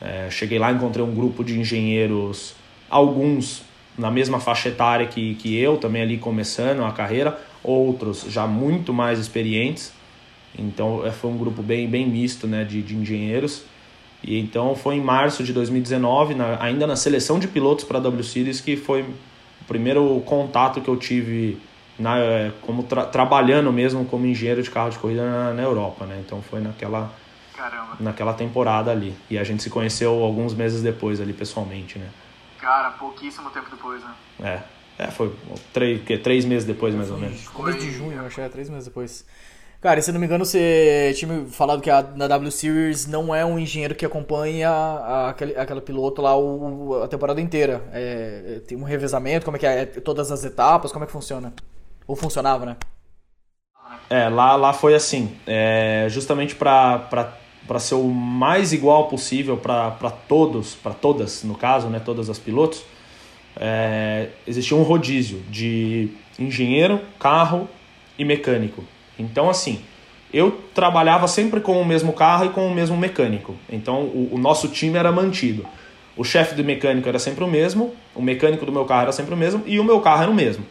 é, 0.00 0.28
cheguei 0.30 0.58
lá, 0.58 0.72
encontrei 0.72 1.04
um 1.04 1.14
grupo 1.14 1.44
de 1.44 1.60
engenheiros, 1.60 2.54
alguns 2.88 3.62
na 3.98 4.10
mesma 4.10 4.38
faixa 4.38 4.68
etária 4.68 5.06
que, 5.06 5.34
que 5.36 5.56
eu, 5.58 5.76
também 5.76 6.02
ali 6.02 6.18
começando 6.18 6.84
a 6.84 6.92
carreira, 6.92 7.38
outros 7.62 8.24
já 8.28 8.46
muito 8.46 8.92
mais 8.92 9.18
experientes. 9.18 9.92
Então 10.58 11.06
é, 11.06 11.10
foi 11.10 11.30
um 11.30 11.36
grupo 11.36 11.62
bem, 11.62 11.88
bem 11.88 12.06
misto 12.06 12.46
né, 12.46 12.64
de, 12.64 12.82
de 12.82 12.94
engenheiros. 12.94 13.64
E 14.22 14.38
então 14.38 14.74
foi 14.74 14.96
em 14.96 15.00
março 15.00 15.42
de 15.44 15.52
2019, 15.52 16.34
na, 16.34 16.62
ainda 16.62 16.86
na 16.86 16.96
seleção 16.96 17.38
de 17.38 17.46
pilotos 17.46 17.84
para 17.84 17.98
a 17.98 18.00
W 18.00 18.24
Series, 18.24 18.60
que 18.60 18.76
foi 18.76 19.02
o 19.02 19.64
primeiro 19.66 20.20
contato 20.26 20.80
que 20.80 20.88
eu 20.88 20.96
tive 20.96 21.58
na, 21.98 22.18
é, 22.18 22.52
como 22.62 22.82
tra 22.82 23.04
trabalhando 23.04 23.72
mesmo 23.72 24.04
como 24.04 24.26
engenheiro 24.26 24.62
de 24.62 24.70
carro 24.70 24.90
de 24.90 24.98
corrida 24.98 25.24
na, 25.24 25.54
na 25.54 25.62
Europa. 25.62 26.06
Né? 26.06 26.22
Então 26.24 26.42
foi 26.42 26.60
naquela, 26.60 27.12
Caramba. 27.56 27.96
naquela 28.00 28.34
temporada 28.34 28.90
ali. 28.90 29.14
E 29.30 29.38
a 29.38 29.44
gente 29.44 29.62
se 29.62 29.70
conheceu 29.70 30.22
alguns 30.22 30.54
meses 30.54 30.82
depois 30.82 31.20
ali 31.20 31.32
pessoalmente. 31.32 31.98
Né? 31.98 32.06
Cara, 32.66 32.90
pouquíssimo 32.90 33.48
tempo 33.50 33.70
depois, 33.70 34.02
né? 34.02 34.12
É. 34.42 35.04
É, 35.04 35.10
foi 35.12 35.32
três, 35.72 36.02
que, 36.02 36.18
três 36.18 36.44
meses 36.44 36.66
depois, 36.66 36.92
mais 36.96 37.12
ou 37.12 37.16
menos. 37.16 37.46
Começo 37.50 37.78
de 37.78 37.92
junho, 37.92 38.20
acho 38.26 38.34
que 38.34 38.40
é 38.40 38.48
três 38.48 38.68
meses 38.68 38.86
depois. 38.86 39.24
Cara, 39.80 40.02
se 40.02 40.10
não 40.10 40.18
me 40.18 40.26
engano, 40.26 40.44
você 40.44 41.14
tinha 41.16 41.32
me 41.32 41.48
falado 41.48 41.80
que 41.80 41.88
a, 41.88 42.02
na 42.02 42.26
W 42.26 42.50
Series 42.50 43.06
não 43.06 43.32
é 43.32 43.46
um 43.46 43.56
engenheiro 43.56 43.94
que 43.94 44.04
acompanha 44.04 44.68
a, 44.68 45.28
aquele, 45.28 45.56
aquela 45.56 45.80
piloto 45.80 46.20
lá 46.20 46.36
o, 46.36 47.04
a 47.04 47.06
temporada 47.06 47.40
inteira. 47.40 47.84
É, 47.92 48.56
é, 48.56 48.60
tem 48.66 48.76
um 48.76 48.82
revezamento, 48.82 49.44
como 49.44 49.56
é 49.56 49.60
que 49.60 49.66
é? 49.66 49.82
é? 49.82 49.86
Todas 49.86 50.32
as 50.32 50.44
etapas, 50.44 50.90
como 50.90 51.04
é 51.04 51.06
que 51.06 51.12
funciona? 51.12 51.54
Ou 52.04 52.16
funcionava, 52.16 52.66
né? 52.66 52.76
É, 54.10 54.28
lá, 54.28 54.56
lá 54.56 54.72
foi 54.72 54.96
assim. 54.96 55.38
É, 55.46 56.08
justamente 56.08 56.56
para 56.56 57.32
ser 57.78 57.94
o 57.94 58.04
mais 58.04 58.72
igual 58.72 59.08
possível 59.08 59.56
para 59.56 60.10
todos, 60.28 60.74
para 60.74 60.92
todas, 60.92 61.42
no 61.42 61.54
caso, 61.54 61.88
né? 61.88 62.00
Todas 62.00 62.30
as 62.30 62.38
pilotos 62.38 62.84
é, 63.58 64.28
existia 64.46 64.76
um 64.76 64.82
rodízio 64.82 65.42
de 65.50 66.10
engenheiro, 66.38 67.00
carro 67.18 67.68
e 68.18 68.24
mecânico. 68.24 68.84
Então, 69.18 69.48
assim, 69.48 69.80
eu 70.32 70.60
trabalhava 70.74 71.26
sempre 71.26 71.60
com 71.60 71.80
o 71.80 71.84
mesmo 71.84 72.12
carro 72.12 72.44
e 72.44 72.48
com 72.50 72.66
o 72.66 72.74
mesmo 72.74 72.96
mecânico. 72.96 73.54
Então, 73.70 74.02
o, 74.02 74.34
o 74.34 74.38
nosso 74.38 74.68
time 74.68 74.98
era 74.98 75.10
mantido. 75.10 75.66
O 76.16 76.24
chefe 76.24 76.54
do 76.54 76.64
mecânico 76.64 77.08
era 77.08 77.18
sempre 77.18 77.44
o 77.44 77.46
mesmo, 77.46 77.94
o 78.14 78.22
mecânico 78.22 78.64
do 78.64 78.72
meu 78.72 78.84
carro 78.84 79.02
era 79.02 79.12
sempre 79.12 79.34
o 79.34 79.36
mesmo 79.36 79.62
e 79.66 79.78
o 79.78 79.84
meu 79.84 80.00
carro 80.00 80.22
era 80.22 80.30
o 80.30 80.34
mesmo. 80.34 80.64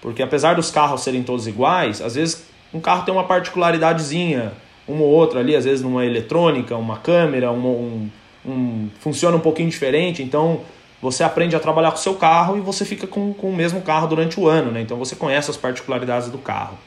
Porque 0.00 0.22
apesar 0.22 0.54
dos 0.54 0.70
carros 0.70 1.02
serem 1.02 1.22
todos 1.22 1.46
iguais, 1.46 2.00
às 2.00 2.14
vezes 2.14 2.44
um 2.72 2.80
carro 2.80 3.04
tem 3.04 3.12
uma 3.12 3.24
particularidadezinha, 3.24 4.52
uma 4.90 5.02
ou 5.02 5.38
ali, 5.38 5.54
às 5.54 5.64
vezes 5.64 5.82
numa 5.82 6.04
eletrônica, 6.04 6.76
uma 6.76 6.96
câmera, 6.96 7.50
um, 7.50 7.66
um, 7.66 8.10
um 8.44 8.88
funciona 9.00 9.36
um 9.36 9.40
pouquinho 9.40 9.68
diferente. 9.68 10.22
Então, 10.22 10.60
você 11.00 11.24
aprende 11.24 11.56
a 11.56 11.60
trabalhar 11.60 11.90
com 11.90 11.96
o 11.96 12.00
seu 12.00 12.14
carro 12.14 12.58
e 12.58 12.60
você 12.60 12.84
fica 12.84 13.06
com, 13.06 13.32
com 13.32 13.48
o 13.48 13.56
mesmo 13.56 13.80
carro 13.80 14.06
durante 14.06 14.38
o 14.38 14.46
ano, 14.46 14.70
né? 14.70 14.82
Então 14.82 14.98
você 14.98 15.16
conhece 15.16 15.50
as 15.50 15.56
particularidades 15.56 16.28
do 16.28 16.38
carro. 16.38 16.78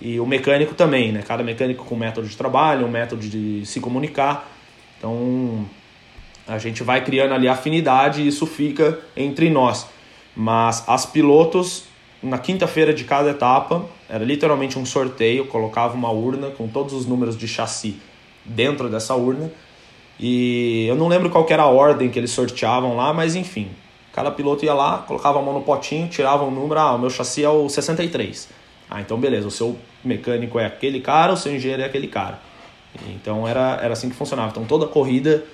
E 0.00 0.20
o 0.20 0.26
mecânico 0.26 0.74
também, 0.74 1.12
né? 1.12 1.22
Cada 1.26 1.42
mecânico 1.42 1.84
com 1.84 1.94
um 1.94 1.98
método 1.98 2.28
de 2.28 2.36
trabalho, 2.36 2.86
um 2.86 2.90
método 2.90 3.26
de 3.26 3.66
se 3.66 3.80
comunicar. 3.80 4.48
Então 4.96 5.66
a 6.46 6.58
gente 6.58 6.82
vai 6.82 7.04
criando 7.04 7.34
ali 7.34 7.48
afinidade 7.48 8.22
e 8.22 8.28
isso 8.28 8.46
fica 8.46 8.98
entre 9.16 9.50
nós. 9.50 9.86
Mas 10.34 10.84
as 10.86 11.04
pilotos, 11.04 11.84
na 12.22 12.38
quinta-feira 12.38 12.92
de 12.92 13.04
cada 13.04 13.30
etapa, 13.30 13.84
era 14.08 14.24
literalmente 14.24 14.78
um 14.78 14.84
sorteio, 14.84 15.46
colocava 15.46 15.94
uma 15.94 16.10
urna 16.10 16.50
com 16.50 16.68
todos 16.68 16.92
os 16.92 17.06
números 17.06 17.36
de 17.36 17.48
chassi 17.48 17.96
dentro 18.44 18.88
dessa 18.88 19.14
urna 19.14 19.50
e 20.22 20.86
eu 20.86 20.94
não 20.96 21.08
lembro 21.08 21.30
qual 21.30 21.46
era 21.48 21.62
a 21.62 21.66
ordem 21.66 22.10
que 22.10 22.18
eles 22.18 22.30
sorteavam 22.30 22.94
lá, 22.94 23.10
mas 23.12 23.34
enfim. 23.34 23.70
Cada 24.12 24.30
piloto 24.30 24.64
ia 24.64 24.74
lá, 24.74 24.98
colocava 24.98 25.38
a 25.38 25.42
mão 25.42 25.54
no 25.54 25.62
potinho, 25.62 26.08
tirava 26.08 26.44
um 26.44 26.50
número, 26.50 26.78
ah, 26.78 26.94
o 26.94 26.98
meu 26.98 27.08
chassi 27.08 27.42
é 27.42 27.48
o 27.48 27.68
63. 27.70 28.48
Ah, 28.90 29.00
então 29.00 29.18
beleza, 29.18 29.48
o 29.48 29.50
seu 29.50 29.78
mecânico 30.04 30.58
é 30.58 30.66
aquele 30.66 31.00
cara, 31.00 31.32
o 31.32 31.36
seu 31.36 31.54
engenheiro 31.54 31.82
é 31.82 31.86
aquele 31.86 32.06
cara. 32.06 32.38
Então 33.08 33.48
era, 33.48 33.78
era 33.82 33.94
assim 33.94 34.10
que 34.10 34.16
funcionava. 34.16 34.50
Então 34.50 34.64
toda 34.66 34.86
corrida 34.86 35.44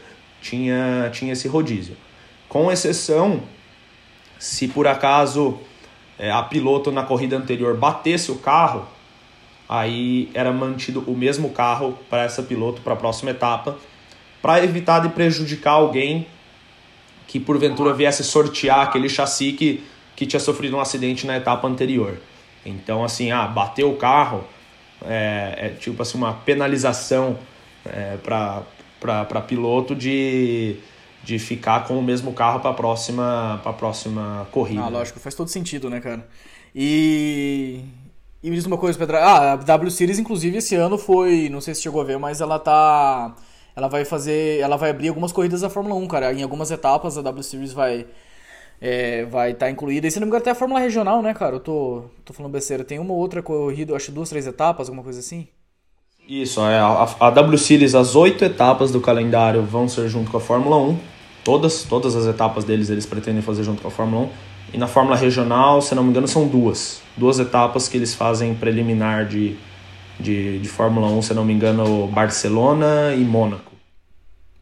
tinha, 0.41 1.11
tinha 1.13 1.33
esse 1.33 1.47
rodízio. 1.47 1.97
Com 2.49 2.73
exceção, 2.73 3.43
se 4.39 4.67
por 4.67 4.89
acaso 4.89 5.61
a 6.19 6.43
piloto 6.43 6.91
na 6.91 7.03
corrida 7.03 7.37
anterior 7.37 7.77
batesse 7.77 8.31
o 8.31 8.37
carro, 8.37 8.87
aí 9.69 10.31
era 10.33 10.53
mantido 10.53 11.05
o 11.07 11.17
mesmo 11.17 11.51
carro 11.51 11.99
para 12.09 12.23
essa 12.23 12.43
piloto 12.43 12.81
para 12.81 12.95
a 12.95 12.97
próxima 12.97 13.31
etapa 13.31 13.77
para 14.41 14.63
evitar 14.63 15.01
de 15.01 15.09
prejudicar 15.09 15.73
alguém 15.73 16.27
que 17.27 17.41
porventura 17.41 17.93
viesse 17.93 18.23
sortear 18.23 18.81
aquele 18.81 19.09
chassi 19.09 19.53
que, 19.53 19.83
que 20.15 20.25
tinha 20.25 20.39
sofrido 20.39 20.77
um 20.77 20.81
acidente 20.81 21.27
na 21.27 21.37
etapa 21.37 21.67
anterior. 21.67 22.17
Então, 22.65 23.05
assim, 23.05 23.33
ah, 23.33 23.47
bateu 23.47 23.91
o 23.91 23.97
carro, 23.97 24.45
é, 25.05 25.55
é 25.59 25.69
tipo 25.71 26.01
assim, 26.01 26.17
uma 26.17 26.33
penalização 26.33 27.39
é, 27.85 28.17
para 28.19 29.41
piloto 29.49 29.95
de, 29.95 30.77
de 31.27 31.41
ficar 31.41 31.85
com 31.89 31.99
o 31.99 32.03
mesmo 32.03 32.33
carro 32.33 32.61
para 32.61 32.71
a 32.71 32.75
próxima, 32.75 33.59
pra 33.61 33.73
próxima 33.73 34.47
corrida. 34.53 34.81
Ah, 34.83 34.89
lógico, 34.89 35.19
faz 35.19 35.35
todo 35.35 35.49
sentido, 35.49 35.91
né, 35.91 36.01
cara? 36.01 36.25
E. 36.73 37.81
E 38.41 38.49
me 38.49 38.55
diz 38.55 38.65
uma 38.65 38.79
coisa, 38.79 38.97
Pedro. 38.97 39.17
Ah, 39.17 39.55
a 39.55 39.57
W 39.57 39.91
Series, 39.91 40.21
inclusive, 40.21 40.59
esse 40.59 40.77
ano 40.77 40.97
foi. 40.97 41.49
Não 41.49 41.61
sei 41.61 41.75
se 41.75 41.83
chegou 41.83 42.01
a 42.01 42.05
ver, 42.05 42.17
mas 42.17 42.41
ela 42.41 42.61
tá. 42.61 43.35
Ela 43.75 43.89
vai 43.89 44.05
fazer. 44.05 44.61
Ela 44.61 44.77
vai 44.77 44.91
abrir 44.91 45.09
algumas 45.09 45.33
corridas 45.33 45.63
da 45.63 45.69
Fórmula 45.69 45.97
1, 45.97 46.07
cara. 46.07 46.33
Em 46.33 46.45
algumas 46.45 46.71
etapas 46.71 47.19
a 47.19 47.23
W 47.23 47.43
Series 47.43 47.73
vai. 47.73 48.07
É, 48.81 49.25
vai 49.25 49.51
estar 49.51 49.67
tá 49.67 49.73
incluída. 49.73 50.07
E 50.07 50.11
se 50.13 50.21
não 50.21 50.27
me 50.27 50.29
engano, 50.29 50.43
até 50.43 50.53
a 50.53 50.55
Fórmula 50.55 50.79
Regional, 50.79 51.23
né, 51.23 51.35
cara? 51.35 51.57
Eu 51.57 51.61
tô, 51.61 52.05
tô 52.25 52.33
falando 52.33 52.53
besteira. 52.53 52.85
Tem 52.85 53.01
uma 53.01 53.15
outra 53.15 53.43
corrida, 53.43 53.97
acho 53.97 54.13
duas, 54.13 54.29
três 54.29 54.47
etapas, 54.47 54.89
alguma 54.89 55.03
coisa 55.03 55.19
assim. 55.19 55.49
Isso, 56.29 56.61
é, 56.61 56.79
a, 56.79 57.09
a 57.21 57.31
W 57.31 57.59
Series, 57.59 57.97
as 57.97 58.15
oito 58.15 58.45
etapas 58.45 58.93
do 58.93 59.01
calendário 59.01 59.63
vão 59.63 59.89
ser 59.89 60.09
junto 60.09 60.31
com 60.31 60.37
a 60.37 60.41
Fórmula 60.41 60.77
1. 60.77 61.16
Todas, 61.47 61.85
todas 61.85 62.17
as 62.17 62.27
etapas 62.27 62.65
deles 62.65 62.91
eles 62.91 63.07
pretendem 63.07 63.41
fazer 63.41 63.63
junto 63.63 63.81
com 63.81 63.87
a 63.87 63.91
Fórmula 63.91 64.25
1. 64.25 64.31
E 64.75 64.79
na 64.79 64.89
Fórmula 64.89 65.15
Regional, 65.15 65.81
se 65.81 65.95
não 65.95 66.03
me 66.03 66.11
engano, 66.11 66.27
são 66.27 66.49
duas. 66.49 67.01
Duas 67.17 67.39
etapas 67.39 67.89
que 67.89 67.97
eles 67.97 68.17
fazem 68.17 68.53
preliminar 68.53 69.27
de, 69.27 69.57
de, 70.19 70.59
de 70.59 70.69
Fórmula 70.69 71.07
1, 71.07 71.23
se 71.23 71.35
não 71.35 71.45
me 71.45 71.53
engano, 71.53 72.09
Barcelona 72.09 73.15
e 73.15 73.21
Mônaco. 73.21 73.71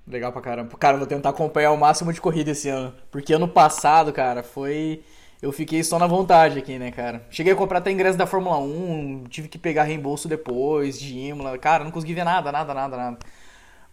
Legal 0.07 0.30
pra 0.30 0.43
caramba. 0.43 0.76
Cara, 0.76 0.99
vou 0.99 1.07
tentar 1.07 1.30
acompanhar 1.30 1.72
o 1.72 1.78
máximo 1.78 2.12
de 2.12 2.20
corrida 2.20 2.51
esse 2.51 2.68
ano. 2.68 2.93
Porque 3.11 3.32
ano 3.32 3.49
passado, 3.49 4.12
cara, 4.12 4.43
foi. 4.43 5.01
Eu 5.41 5.53
fiquei 5.53 5.82
só 5.82 5.99
na 5.99 6.07
vontade 6.07 6.59
aqui, 6.59 6.78
né, 6.78 6.91
cara? 6.91 7.26
Cheguei 7.30 7.55
a 7.55 7.57
comprar 7.57 7.78
até 7.78 7.91
ingresso 7.91 8.18
da 8.18 8.26
Fórmula 8.26 8.59
1, 8.59 9.24
tive 9.30 9.49
que 9.49 9.57
pegar 9.57 9.85
reembolso 9.85 10.28
depois, 10.28 11.01
de 11.01 11.16
Imola. 11.18 11.57
Cara, 11.57 11.82
não 11.82 11.91
consegui 11.91 12.12
ver 12.12 12.24
nada, 12.24 12.53
nada, 12.53 12.74
nada, 12.74 12.95
nada. 12.95 13.18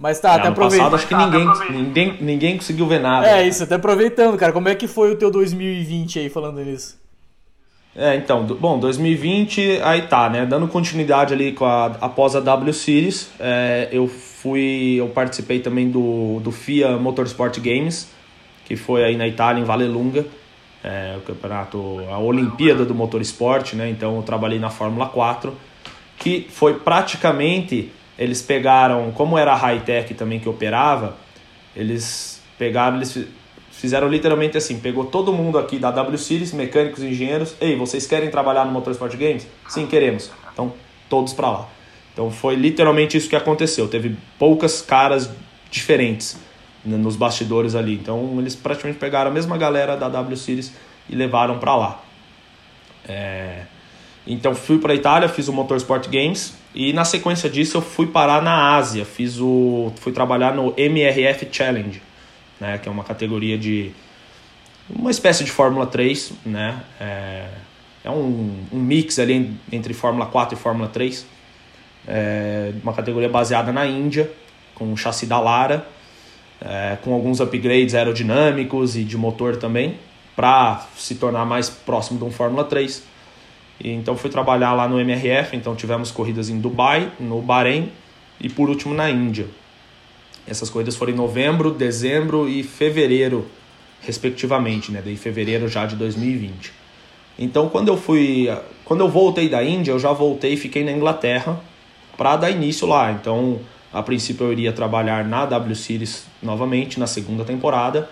Mas 0.01 0.19
tá, 0.19 0.33
é, 0.33 0.35
até 0.37 0.47
aproveitando. 0.47 0.95
acho 0.95 1.07
que 1.07 1.13
ninguém, 1.13 1.47
ninguém, 1.69 2.17
ninguém 2.19 2.57
conseguiu 2.57 2.87
ver 2.87 2.99
nada. 2.99 3.29
É, 3.29 3.47
isso, 3.47 3.63
até 3.63 3.75
aproveitando, 3.75 4.35
cara. 4.35 4.51
Como 4.51 4.67
é 4.67 4.73
que 4.73 4.87
foi 4.87 5.11
o 5.11 5.15
teu 5.15 5.29
2020 5.29 6.17
aí, 6.17 6.27
falando 6.27 6.59
nisso? 6.59 6.99
É, 7.95 8.15
então, 8.15 8.43
bom, 8.43 8.79
2020, 8.79 9.79
aí 9.83 10.01
tá, 10.03 10.27
né? 10.27 10.43
Dando 10.43 10.67
continuidade 10.67 11.35
ali 11.35 11.51
com 11.51 11.65
a, 11.65 11.85
após 12.01 12.35
a 12.35 12.39
W 12.39 12.73
Series, 12.73 13.29
é, 13.39 13.89
eu 13.91 14.07
fui, 14.07 14.95
eu 14.97 15.07
participei 15.09 15.59
também 15.59 15.91
do, 15.91 16.39
do 16.39 16.51
FIA 16.51 16.97
Motorsport 16.97 17.59
Games, 17.59 18.09
que 18.65 18.75
foi 18.75 19.03
aí 19.03 19.15
na 19.15 19.27
Itália, 19.27 19.61
em 19.61 19.65
Vallelunga, 19.65 20.25
é, 20.83 21.15
o 21.15 21.21
campeonato, 21.21 21.99
a 22.09 22.17
Olimpíada 22.17 22.85
do 22.85 22.95
Motorsport, 22.95 23.73
né? 23.73 23.87
Então 23.91 24.15
eu 24.15 24.23
trabalhei 24.23 24.57
na 24.57 24.71
Fórmula 24.71 25.05
4, 25.05 25.53
que 26.17 26.47
foi 26.49 26.73
praticamente 26.79 27.91
eles 28.21 28.39
pegaram, 28.39 29.11
como 29.11 29.35
era 29.35 29.51
a 29.51 29.55
high-tech 29.55 30.13
também 30.13 30.39
que 30.39 30.47
operava, 30.47 31.17
eles 31.75 32.39
pegaram, 32.55 32.97
eles 32.97 33.17
fizeram 33.71 34.07
literalmente 34.07 34.55
assim, 34.55 34.79
pegou 34.79 35.05
todo 35.05 35.33
mundo 35.33 35.57
aqui 35.57 35.79
da 35.79 35.89
W 35.89 36.17
Series, 36.19 36.53
mecânicos, 36.53 37.01
engenheiros, 37.01 37.55
ei, 37.59 37.75
vocês 37.75 38.05
querem 38.05 38.29
trabalhar 38.29 38.63
no 38.63 38.71
Motorsport 38.71 39.15
Games? 39.15 39.47
Sim, 39.67 39.87
queremos. 39.87 40.29
Então, 40.53 40.71
todos 41.09 41.33
para 41.33 41.49
lá. 41.49 41.69
Então 42.13 42.29
foi 42.29 42.53
literalmente 42.53 43.17
isso 43.17 43.27
que 43.27 43.35
aconteceu. 43.35 43.87
Teve 43.87 44.15
poucas 44.37 44.83
caras 44.83 45.27
diferentes 45.71 46.37
nos 46.85 47.15
bastidores 47.15 47.73
ali. 47.73 47.95
Então 47.95 48.35
eles 48.37 48.55
praticamente 48.55 48.99
pegaram 48.99 49.31
a 49.31 49.33
mesma 49.33 49.57
galera 49.57 49.97
da 49.97 50.07
W 50.07 50.37
Series 50.37 50.71
e 51.09 51.15
levaram 51.15 51.57
para 51.57 51.75
lá. 51.75 52.03
É... 53.07 53.63
Então 54.25 54.53
fui 54.53 54.77
para 54.77 54.93
a 54.93 54.95
Itália, 54.95 55.27
fiz 55.27 55.47
o 55.47 55.53
Motorsport 55.53 56.07
Games 56.07 56.53
e 56.75 56.93
na 56.93 57.03
sequência 57.03 57.49
disso 57.49 57.77
eu 57.77 57.81
fui 57.81 58.07
parar 58.07 58.41
na 58.41 58.75
Ásia, 58.75 59.03
fiz 59.03 59.39
o 59.39 59.91
fui 59.97 60.11
trabalhar 60.11 60.53
no 60.53 60.73
MRF 60.77 61.47
Challenge, 61.51 62.01
né, 62.59 62.77
que 62.77 62.87
é 62.87 62.91
uma 62.91 63.03
categoria 63.03 63.57
de 63.57 63.91
uma 64.89 65.11
espécie 65.11 65.43
de 65.43 65.51
Fórmula 65.51 65.85
3, 65.87 66.33
né? 66.45 66.81
É, 66.99 67.45
é 68.03 68.09
um, 68.09 68.65
um 68.71 68.79
mix 68.79 69.19
ali 69.19 69.55
entre 69.71 69.93
Fórmula 69.93 70.25
4 70.25 70.57
e 70.57 70.61
Fórmula 70.61 70.89
3. 70.89 71.25
É 72.07 72.73
uma 72.83 72.93
categoria 72.93 73.29
baseada 73.29 73.71
na 73.71 73.85
Índia, 73.85 74.29
com 74.73 74.91
o 74.91 74.97
chassi 74.97 75.25
da 75.25 75.39
Lara, 75.39 75.87
é, 76.59 76.97
com 77.03 77.13
alguns 77.13 77.39
upgrades 77.39 77.93
aerodinâmicos 77.93 78.95
e 78.95 79.03
de 79.03 79.17
motor 79.17 79.57
também, 79.57 79.99
para 80.35 80.85
se 80.95 81.15
tornar 81.15 81.45
mais 81.45 81.69
próximo 81.69 82.17
de 82.17 82.25
um 82.25 82.31
Fórmula 82.31 82.63
3. 82.63 83.03
E, 83.83 83.91
então 83.91 84.15
fui 84.15 84.29
trabalhar 84.29 84.73
lá 84.73 84.87
no 84.87 84.99
MRF, 84.99 85.55
então 85.55 85.75
tivemos 85.75 86.11
corridas 86.11 86.49
em 86.49 86.59
Dubai, 86.59 87.11
no 87.19 87.41
Bahrein 87.41 87.91
e 88.39 88.47
por 88.47 88.69
último 88.69 88.93
na 88.93 89.09
Índia. 89.09 89.47
Essas 90.47 90.69
corridas 90.69 90.95
foram 90.95 91.13
em 91.13 91.15
novembro, 91.15 91.71
dezembro 91.71 92.47
e 92.47 92.63
fevereiro, 92.63 93.47
respectivamente, 94.01 94.91
né? 94.91 95.01
Daí 95.03 95.15
fevereiro 95.15 95.67
já 95.67 95.85
de 95.85 95.95
2020. 95.95 96.71
Então 97.39 97.69
quando 97.69 97.87
eu 97.87 97.97
fui, 97.97 98.47
quando 98.85 99.01
eu 99.01 99.09
voltei 99.09 99.49
da 99.49 99.63
Índia, 99.63 99.91
eu 99.91 99.99
já 99.99 100.11
voltei 100.11 100.53
e 100.53 100.57
fiquei 100.57 100.83
na 100.83 100.91
Inglaterra 100.91 101.59
para 102.17 102.35
dar 102.35 102.51
início 102.51 102.87
lá. 102.87 103.11
Então, 103.11 103.59
a 103.91 104.03
princípio 104.03 104.45
eu 104.45 104.51
iria 104.51 104.71
trabalhar 104.71 105.25
na 105.25 105.45
W 105.45 105.75
Series 105.75 106.25
novamente 106.41 106.99
na 106.99 107.07
segunda 107.07 107.43
temporada 107.43 108.09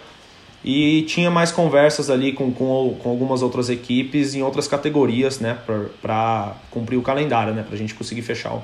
e 0.63 1.03
tinha 1.03 1.31
mais 1.31 1.51
conversas 1.51 2.09
ali 2.09 2.33
com, 2.33 2.51
com, 2.51 2.97
com 3.01 3.09
algumas 3.09 3.41
outras 3.41 3.69
equipes 3.69 4.35
em 4.35 4.41
outras 4.41 4.67
categorias, 4.67 5.39
né, 5.39 5.57
para 6.01 6.55
cumprir 6.69 6.97
o 6.97 7.01
calendário, 7.01 7.53
né, 7.53 7.63
para 7.63 7.75
a 7.75 7.77
gente 7.77 7.93
conseguir 7.93 8.21
fechar 8.21 8.53
o, 8.53 8.61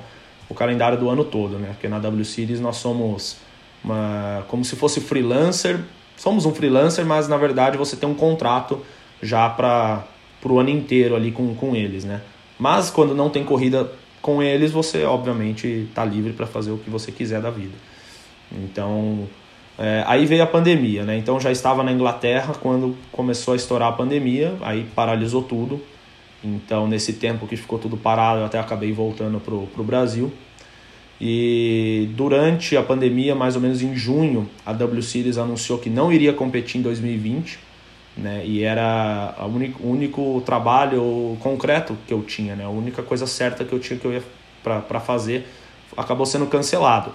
o, 0.48 0.54
calendário 0.54 0.98
do 0.98 1.08
ano 1.08 1.24
todo, 1.24 1.58
né, 1.58 1.68
porque 1.70 1.88
na 1.88 1.98
W 1.98 2.24
Series 2.24 2.60
nós 2.60 2.76
somos 2.76 3.38
uma, 3.82 4.44
como 4.48 4.64
se 4.64 4.76
fosse 4.76 5.00
freelancer, 5.00 5.80
somos 6.16 6.44
um 6.44 6.54
freelancer, 6.54 7.04
mas 7.06 7.28
na 7.28 7.36
verdade 7.36 7.78
você 7.78 7.96
tem 7.96 8.08
um 8.08 8.14
contrato 8.14 8.84
já 9.22 9.48
para 9.48 10.04
o 10.44 10.58
ano 10.58 10.70
inteiro 10.70 11.16
ali 11.16 11.32
com, 11.32 11.54
com 11.54 11.74
eles, 11.74 12.04
né. 12.04 12.20
Mas 12.58 12.90
quando 12.90 13.14
não 13.14 13.28
tem 13.28 13.44
corrida 13.44 13.90
com 14.20 14.42
eles, 14.42 14.72
você 14.72 15.04
obviamente 15.04 15.66
está 15.88 16.04
livre 16.04 16.32
para 16.32 16.46
fazer 16.46 16.70
o 16.70 16.78
que 16.78 16.88
você 16.88 17.12
quiser 17.12 17.40
da 17.40 17.50
vida. 17.50 17.74
Então 18.50 19.28
é, 19.78 20.02
aí 20.06 20.24
veio 20.24 20.42
a 20.42 20.46
pandemia, 20.46 21.04
né? 21.04 21.18
Então 21.18 21.38
já 21.38 21.50
estava 21.50 21.82
na 21.82 21.92
Inglaterra 21.92 22.54
quando 22.60 22.96
começou 23.12 23.52
a 23.52 23.56
estourar 23.56 23.88
a 23.88 23.92
pandemia, 23.92 24.54
aí 24.62 24.86
paralisou 24.94 25.42
tudo. 25.42 25.80
Então 26.42 26.86
nesse 26.86 27.14
tempo 27.14 27.46
que 27.46 27.56
ficou 27.56 27.78
tudo 27.78 27.96
parado, 27.96 28.40
eu 28.40 28.46
até 28.46 28.58
acabei 28.58 28.92
voltando 28.92 29.38
pro, 29.38 29.66
pro 29.66 29.84
Brasil. 29.84 30.32
E 31.20 32.10
durante 32.14 32.76
a 32.76 32.82
pandemia, 32.82 33.34
mais 33.34 33.56
ou 33.56 33.62
menos 33.62 33.82
em 33.82 33.94
junho, 33.94 34.48
a 34.64 34.72
W 34.72 35.02
Series 35.02 35.38
anunciou 35.38 35.78
que 35.78 35.88
não 35.88 36.12
iria 36.12 36.32
competir 36.32 36.78
em 36.78 36.82
2020, 36.82 37.58
né? 38.16 38.42
E 38.46 38.62
era 38.62 39.34
o 39.40 39.46
único, 39.46 39.86
único 39.86 40.42
trabalho 40.44 41.36
concreto 41.40 41.96
que 42.06 42.14
eu 42.14 42.22
tinha, 42.22 42.54
né? 42.54 42.64
A 42.64 42.70
única 42.70 43.02
coisa 43.02 43.26
certa 43.26 43.64
que 43.64 43.72
eu 43.72 43.78
tinha 43.78 43.98
que 43.98 44.06
eu 44.06 44.12
ia 44.12 44.22
para 44.62 45.00
fazer 45.00 45.46
acabou 45.96 46.24
sendo 46.24 46.46
cancelado. 46.46 47.12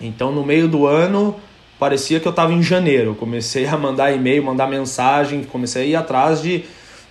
Então 0.00 0.32
no 0.32 0.44
meio 0.44 0.68
do 0.68 0.86
ano 0.86 1.36
parecia 1.80 2.20
que 2.20 2.28
eu 2.28 2.30
estava 2.30 2.52
em 2.52 2.62
janeiro. 2.62 3.14
comecei 3.14 3.66
a 3.66 3.76
mandar 3.76 4.12
e-mail, 4.12 4.44
mandar 4.44 4.68
mensagem, 4.68 5.42
comecei 5.42 5.82
a 5.82 5.86
ir 5.86 5.96
atrás 5.96 6.42
de, 6.42 6.64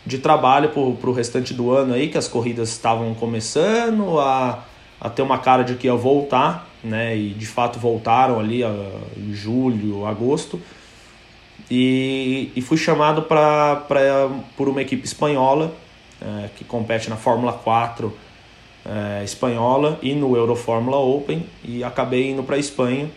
de 0.06 0.20
trabalho 0.20 0.70
para 0.70 1.10
o 1.10 1.12
restante 1.12 1.56
do 1.56 1.72
ano 1.72 1.96
aí, 1.96 2.08
que 2.08 2.18
as 2.18 2.28
corridas 2.28 2.70
estavam 2.70 3.16
começando 3.16 4.20
a, 4.20 4.64
a 5.02 5.10
ter 5.10 5.24
uma 5.24 5.40
cara 5.40 5.64
de 5.64 5.74
que 5.74 5.88
ia 5.88 5.96
voltar, 5.96 6.70
né? 6.84 7.18
E 7.18 7.30
de 7.30 7.48
fato 7.48 7.80
voltaram 7.80 8.40
ali 8.40 8.64
a, 8.64 8.72
em 9.18 9.34
julho, 9.34 10.06
agosto. 10.06 10.62
E, 11.70 12.52
e 12.56 12.62
fui 12.62 12.78
chamado 12.78 13.24
pra, 13.24 13.76
pra, 13.88 14.30
por 14.56 14.70
uma 14.70 14.82
equipe 14.82 15.06
espanhola 15.06 15.74
é, 16.22 16.50
que 16.56 16.64
compete 16.64 17.10
na 17.10 17.16
Fórmula 17.16 17.54
4 17.54 18.16
é, 18.86 19.24
espanhola 19.24 20.00
e 20.02 20.14
no 20.14 20.36
Eurofórmula 20.36 20.98
Open 20.98 21.46
e 21.64 21.84
acabei 21.84 22.32
indo 22.32 22.44
para 22.44 22.56
a 22.56 22.60
Espanha 22.60 23.10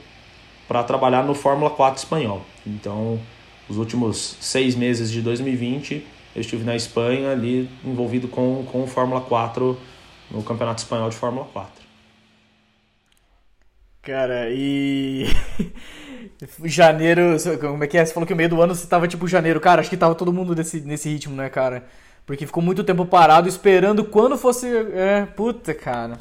para 0.66 0.82
trabalhar 0.82 1.24
no 1.24 1.34
Fórmula 1.34 1.70
4 1.70 1.98
espanhol. 1.98 2.42
Então, 2.66 3.18
os 3.68 3.76
últimos 3.76 4.36
seis 4.40 4.74
meses 4.74 5.10
de 5.10 5.20
2020, 5.22 6.06
eu 6.34 6.40
estive 6.40 6.64
na 6.64 6.76
Espanha 6.76 7.32
ali 7.32 7.68
envolvido 7.84 8.28
com, 8.28 8.64
com 8.70 8.82
o 8.82 8.86
Fórmula 8.86 9.20
4 9.20 9.78
no 10.30 10.42
Campeonato 10.42 10.82
Espanhol 10.82 11.10
de 11.10 11.16
Fórmula 11.16 11.46
4. 11.52 11.82
Cara, 14.02 14.50
e. 14.50 15.26
janeiro. 16.64 17.36
Como 17.60 17.84
é 17.84 17.86
que 17.86 17.96
é? 17.96 18.04
Você 18.04 18.12
falou 18.12 18.26
que 18.26 18.32
no 18.32 18.36
meio 18.36 18.48
do 18.48 18.60
ano 18.60 18.74
você 18.74 18.86
tava 18.86 19.06
tipo 19.06 19.28
janeiro. 19.28 19.60
Cara, 19.60 19.80
acho 19.80 19.90
que 19.90 19.96
tava 19.96 20.14
todo 20.14 20.32
mundo 20.32 20.56
nesse, 20.56 20.80
nesse 20.80 21.08
ritmo, 21.08 21.36
né, 21.36 21.48
cara? 21.48 21.84
Porque 22.26 22.46
ficou 22.46 22.62
muito 22.62 22.82
tempo 22.82 23.06
parado 23.06 23.48
esperando 23.48 24.04
quando 24.04 24.36
fosse. 24.36 24.66
É, 24.66 25.24
puta, 25.24 25.72
cara. 25.72 26.18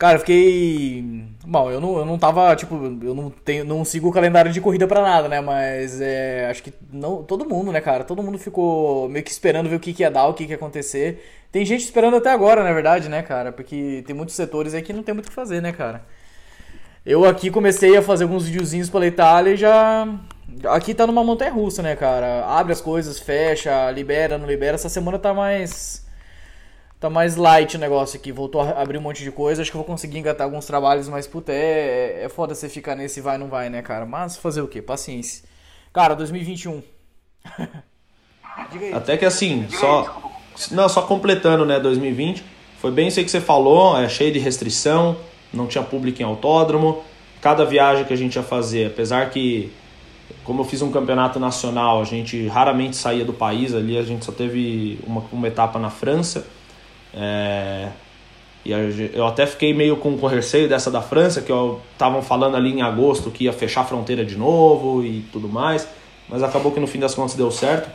Cara, 0.00 0.14
eu 0.14 0.20
fiquei. 0.20 1.04
Bom, 1.44 1.70
eu 1.70 1.78
não, 1.78 1.98
eu 1.98 2.06
não 2.06 2.18
tava, 2.18 2.56
tipo, 2.56 2.74
eu 3.02 3.14
não, 3.14 3.28
tenho, 3.28 3.66
não 3.66 3.84
sigo 3.84 4.08
o 4.08 4.12
calendário 4.12 4.50
de 4.50 4.58
corrida 4.58 4.86
pra 4.88 5.02
nada, 5.02 5.28
né? 5.28 5.42
Mas 5.42 6.00
é, 6.00 6.48
acho 6.50 6.62
que 6.62 6.72
não, 6.90 7.22
todo 7.22 7.46
mundo, 7.46 7.70
né, 7.70 7.82
cara? 7.82 8.02
Todo 8.02 8.22
mundo 8.22 8.38
ficou 8.38 9.10
meio 9.10 9.22
que 9.22 9.30
esperando 9.30 9.68
ver 9.68 9.76
o 9.76 9.80
que, 9.80 9.92
que 9.92 10.02
ia 10.02 10.10
dar, 10.10 10.26
o 10.26 10.32
que, 10.32 10.46
que 10.46 10.52
ia 10.52 10.56
acontecer. 10.56 11.22
Tem 11.52 11.66
gente 11.66 11.82
esperando 11.84 12.16
até 12.16 12.30
agora, 12.30 12.64
na 12.64 12.72
verdade, 12.72 13.10
né, 13.10 13.20
cara? 13.22 13.52
Porque 13.52 14.02
tem 14.06 14.16
muitos 14.16 14.34
setores 14.34 14.72
aí 14.72 14.80
que 14.80 14.94
não 14.94 15.02
tem 15.02 15.12
muito 15.12 15.26
o 15.26 15.28
que 15.28 15.34
fazer, 15.34 15.60
né, 15.60 15.70
cara? 15.70 16.02
Eu 17.04 17.26
aqui 17.26 17.50
comecei 17.50 17.94
a 17.94 18.00
fazer 18.02 18.24
alguns 18.24 18.46
videozinhos 18.46 18.88
pela 18.88 19.06
Itália 19.06 19.52
e 19.52 19.56
já. 19.58 20.08
Aqui 20.70 20.94
tá 20.94 21.06
numa 21.06 21.22
montanha 21.22 21.52
russa, 21.52 21.82
né, 21.82 21.94
cara? 21.94 22.46
Abre 22.46 22.72
as 22.72 22.80
coisas, 22.80 23.18
fecha, 23.18 23.90
libera, 23.90 24.38
não 24.38 24.46
libera. 24.46 24.76
Essa 24.76 24.88
semana 24.88 25.18
tá 25.18 25.34
mais. 25.34 26.06
Tá 27.00 27.08
mais 27.08 27.34
light 27.36 27.76
o 27.76 27.80
negócio 27.80 28.18
aqui. 28.18 28.30
Voltou 28.30 28.60
a 28.60 28.80
abrir 28.80 28.98
um 28.98 29.00
monte 29.00 29.24
de 29.24 29.32
coisa. 29.32 29.62
Acho 29.62 29.70
que 29.70 29.76
eu 29.76 29.80
vou 29.80 29.86
conseguir 29.86 30.18
engatar 30.18 30.44
alguns 30.44 30.66
trabalhos, 30.66 31.08
mas 31.08 31.26
puta, 31.26 31.50
é, 31.50 32.24
é 32.24 32.28
foda 32.28 32.54
você 32.54 32.68
ficar 32.68 32.94
nesse 32.94 33.22
vai 33.22 33.38
não 33.38 33.48
vai, 33.48 33.70
né, 33.70 33.80
cara? 33.80 34.04
Mas 34.04 34.36
fazer 34.36 34.60
o 34.60 34.68
quê? 34.68 34.82
Paciência. 34.82 35.44
Cara, 35.92 36.14
2021. 36.14 36.82
Diga 38.70 38.84
aí. 38.84 38.92
Até 38.92 39.16
que 39.16 39.24
assim, 39.24 39.66
só. 39.70 40.30
Não, 40.70 40.88
só 40.88 41.02
completando, 41.02 41.64
né, 41.64 41.80
2020. 41.80 42.44
Foi 42.78 42.90
bem 42.90 43.08
isso 43.08 43.18
aí 43.18 43.24
que 43.24 43.30
você 43.30 43.40
falou, 43.40 43.98
é 43.98 44.08
cheio 44.08 44.32
de 44.32 44.38
restrição 44.38 45.16
não 45.52 45.66
tinha 45.66 45.82
público 45.82 46.22
em 46.22 46.24
autódromo. 46.24 47.02
Cada 47.40 47.64
viagem 47.64 48.04
que 48.04 48.12
a 48.12 48.16
gente 48.16 48.36
ia 48.36 48.42
fazer, 48.42 48.88
apesar 48.88 49.30
que, 49.30 49.72
como 50.44 50.60
eu 50.60 50.64
fiz 50.64 50.82
um 50.82 50.90
campeonato 50.90 51.40
nacional, 51.40 52.00
a 52.00 52.04
gente 52.04 52.46
raramente 52.48 52.96
saía 52.96 53.24
do 53.24 53.32
país 53.32 53.74
ali, 53.74 53.96
a 53.96 54.02
gente 54.02 54.24
só 54.24 54.32
teve 54.32 54.98
uma, 55.06 55.24
uma 55.32 55.48
etapa 55.48 55.78
na 55.78 55.90
França. 55.90 56.46
É, 57.14 57.88
e 58.64 58.72
eu 59.14 59.26
até 59.26 59.46
fiquei 59.46 59.72
meio 59.72 59.96
com, 59.96 60.16
com 60.18 60.26
receio 60.26 60.68
dessa 60.68 60.90
da 60.90 61.00
França, 61.00 61.40
que 61.40 61.52
estavam 61.92 62.22
falando 62.22 62.56
ali 62.56 62.70
em 62.70 62.82
agosto 62.82 63.30
que 63.30 63.44
ia 63.44 63.52
fechar 63.52 63.82
a 63.82 63.84
fronteira 63.84 64.24
de 64.24 64.36
novo 64.36 65.02
e 65.02 65.24
tudo 65.32 65.48
mais, 65.48 65.88
mas 66.28 66.42
acabou 66.42 66.70
que 66.70 66.78
no 66.78 66.86
fim 66.86 66.98
das 66.98 67.14
contas 67.14 67.34
deu 67.34 67.50
certo. 67.50 67.90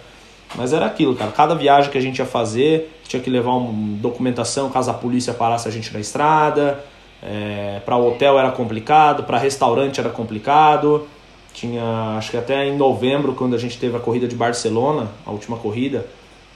Mas 0.55 0.73
era 0.73 0.85
aquilo, 0.85 1.15
cara. 1.15 1.31
Cada 1.31 1.53
viagem 1.53 1.91
que 1.91 1.97
a 1.97 2.01
gente 2.01 2.19
ia 2.19 2.25
fazer, 2.25 2.99
tinha 3.07 3.21
que 3.21 3.29
levar 3.29 3.51
uma 3.51 3.97
documentação 3.97 4.69
caso 4.69 4.89
a 4.89 4.93
polícia 4.93 5.33
parasse 5.33 5.67
a 5.67 5.71
gente 5.71 5.93
na 5.93 5.99
estrada. 5.99 6.83
É, 7.21 7.81
para 7.85 7.97
hotel 7.97 8.37
era 8.37 8.51
complicado, 8.51 9.23
para 9.23 9.37
restaurante 9.37 9.99
era 9.99 10.09
complicado. 10.09 11.07
Tinha, 11.53 12.17
acho 12.17 12.31
que 12.31 12.37
até 12.37 12.65
em 12.67 12.77
novembro, 12.77 13.33
quando 13.33 13.55
a 13.55 13.57
gente 13.57 13.77
teve 13.77 13.95
a 13.95 13.99
corrida 13.99 14.27
de 14.27 14.35
Barcelona, 14.35 15.09
a 15.25 15.31
última 15.31 15.57
corrida, 15.57 16.05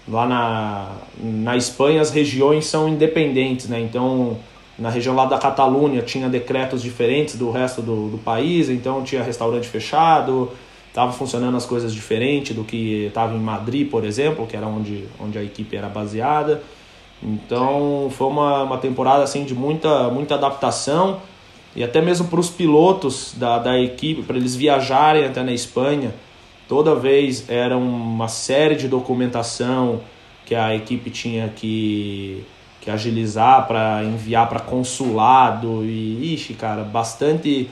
lá 0.10 0.28
na, 0.28 0.92
na 1.22 1.56
Espanha 1.56 2.02
as 2.02 2.12
regiões 2.12 2.66
são 2.66 2.90
independentes, 2.90 3.68
né? 3.70 3.80
Então, 3.80 4.38
na 4.78 4.90
região 4.90 5.16
lá 5.16 5.26
da 5.26 5.38
Catalunha 5.38 6.02
tinha 6.02 6.28
decretos 6.28 6.82
diferentes 6.82 7.36
do 7.36 7.52
resto 7.52 7.82
do, 7.82 8.10
do 8.10 8.18
país, 8.18 8.70
então 8.70 9.04
tinha 9.04 9.22
restaurante 9.22 9.68
fechado, 9.68 10.50
estava 10.88 11.12
funcionando 11.12 11.56
as 11.56 11.66
coisas 11.66 11.94
diferente 11.94 12.54
do 12.54 12.64
que 12.64 13.06
estava 13.06 13.36
em 13.36 13.40
Madrid, 13.40 13.90
por 13.90 14.04
exemplo, 14.04 14.48
que 14.48 14.58
era 14.58 14.66
onde, 14.66 15.06
onde 15.20 15.38
a 15.38 15.44
equipe 15.44 15.76
era 15.76 15.88
baseada. 15.88 16.62
Então 17.22 18.10
foi 18.12 18.28
uma, 18.28 18.64
uma 18.64 18.78
temporada 18.78 19.24
assim 19.24 19.44
de 19.44 19.54
muita, 19.54 20.10
muita 20.10 20.36
adaptação 20.36 21.20
e 21.76 21.84
até 21.84 22.02
mesmo 22.02 22.28
para 22.28 22.40
os 22.40 22.50
pilotos 22.50 23.34
da, 23.38 23.60
da 23.60 23.80
equipe, 23.80 24.24
para 24.24 24.38
eles 24.38 24.56
viajarem 24.56 25.26
até 25.26 25.44
na 25.44 25.52
Espanha, 25.54 26.14
toda 26.70 26.94
vez 26.94 27.50
era 27.50 27.76
uma 27.76 28.28
série 28.28 28.76
de 28.76 28.88
documentação 28.88 30.02
que 30.46 30.54
a 30.54 30.76
equipe 30.76 31.10
tinha 31.10 31.50
que, 31.50 32.46
que 32.80 32.92
agilizar 32.92 33.68
para 33.68 34.04
enviar 34.04 34.48
para 34.48 34.60
consulado 34.60 35.84
e, 35.84 36.36
ixi, 36.36 36.54
cara, 36.54 36.84
bastante, 36.84 37.68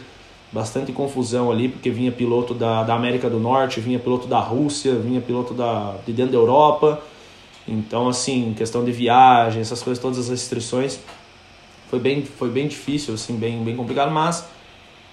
bastante 0.52 0.92
confusão 0.92 1.52
ali, 1.52 1.70
porque 1.70 1.92
vinha 1.92 2.12
piloto 2.12 2.56
da, 2.56 2.84
da 2.84 2.96
América 2.96 3.30
do 3.30 3.40
Norte, 3.40 3.80
vinha 3.80 4.00
piloto 4.00 4.28
da 4.28 4.40
Rússia, 4.40 4.96
vinha 4.96 5.22
piloto 5.22 5.54
da, 5.54 5.96
de 6.06 6.12
dentro 6.12 6.32
da 6.32 6.38
Europa. 6.40 7.02
Então, 7.68 8.10
assim, 8.10 8.56
questão 8.58 8.84
de 8.84 8.92
viagem, 8.92 9.62
essas 9.62 9.84
coisas, 9.84 10.02
todas 10.02 10.18
as 10.18 10.30
restrições, 10.30 11.00
foi 11.88 12.00
bem, 12.00 12.24
foi 12.24 12.50
bem 12.50 12.68
difícil, 12.68 13.14
assim, 13.14 13.36
bem, 13.36 13.64
bem 13.64 13.76
complicado, 13.76 14.12
mas 14.12 14.46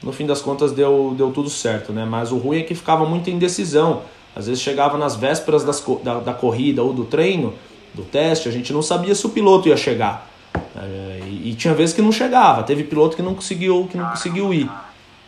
no 0.05 0.13
fim 0.13 0.27
das 0.27 0.43
contas 0.43 0.71
deu, 0.71 1.15
deu 1.17 1.33
tudo 1.33 1.49
certo, 1.49 1.93
né? 1.93 2.05
Mas 2.05 2.31
o 2.31 2.37
ruim 2.37 2.59
é 2.59 2.63
que 2.63 2.75
ficava 2.75 3.07
muita 3.07 3.31
indecisão. 3.31 4.03
Às 4.37 4.47
vezes 4.47 4.63
chegava 4.63 4.99
nas 4.99 5.17
vésperas 5.17 5.65
das, 5.65 5.83
da, 6.03 6.21
da 6.21 6.35
corrida 6.35 6.83
ou 6.83 6.93
do 6.93 7.05
treino, 7.05 7.55
do 7.95 8.03
teste, 8.03 8.49
a 8.49 8.53
gente 8.53 8.73
não 8.73 8.83
sabia 8.83 9.15
se 9.15 9.25
o 9.25 9.31
piloto 9.31 9.69
ia 9.69 9.77
chegar. 9.77 10.29
É, 10.77 11.21
e, 11.27 11.51
e, 11.51 11.55
tinha 11.55 11.73
vezes 11.73 11.95
que 11.95 12.03
não 12.03 12.13
chegava, 12.13 12.63
teve 12.65 12.85
piloto 12.85 13.17
que 13.17 13.23
não 13.23 13.35
conseguiu, 13.35 13.89
que 13.91 13.97
não 13.97 14.11
conseguiu 14.11 14.53
ir. 14.53 14.69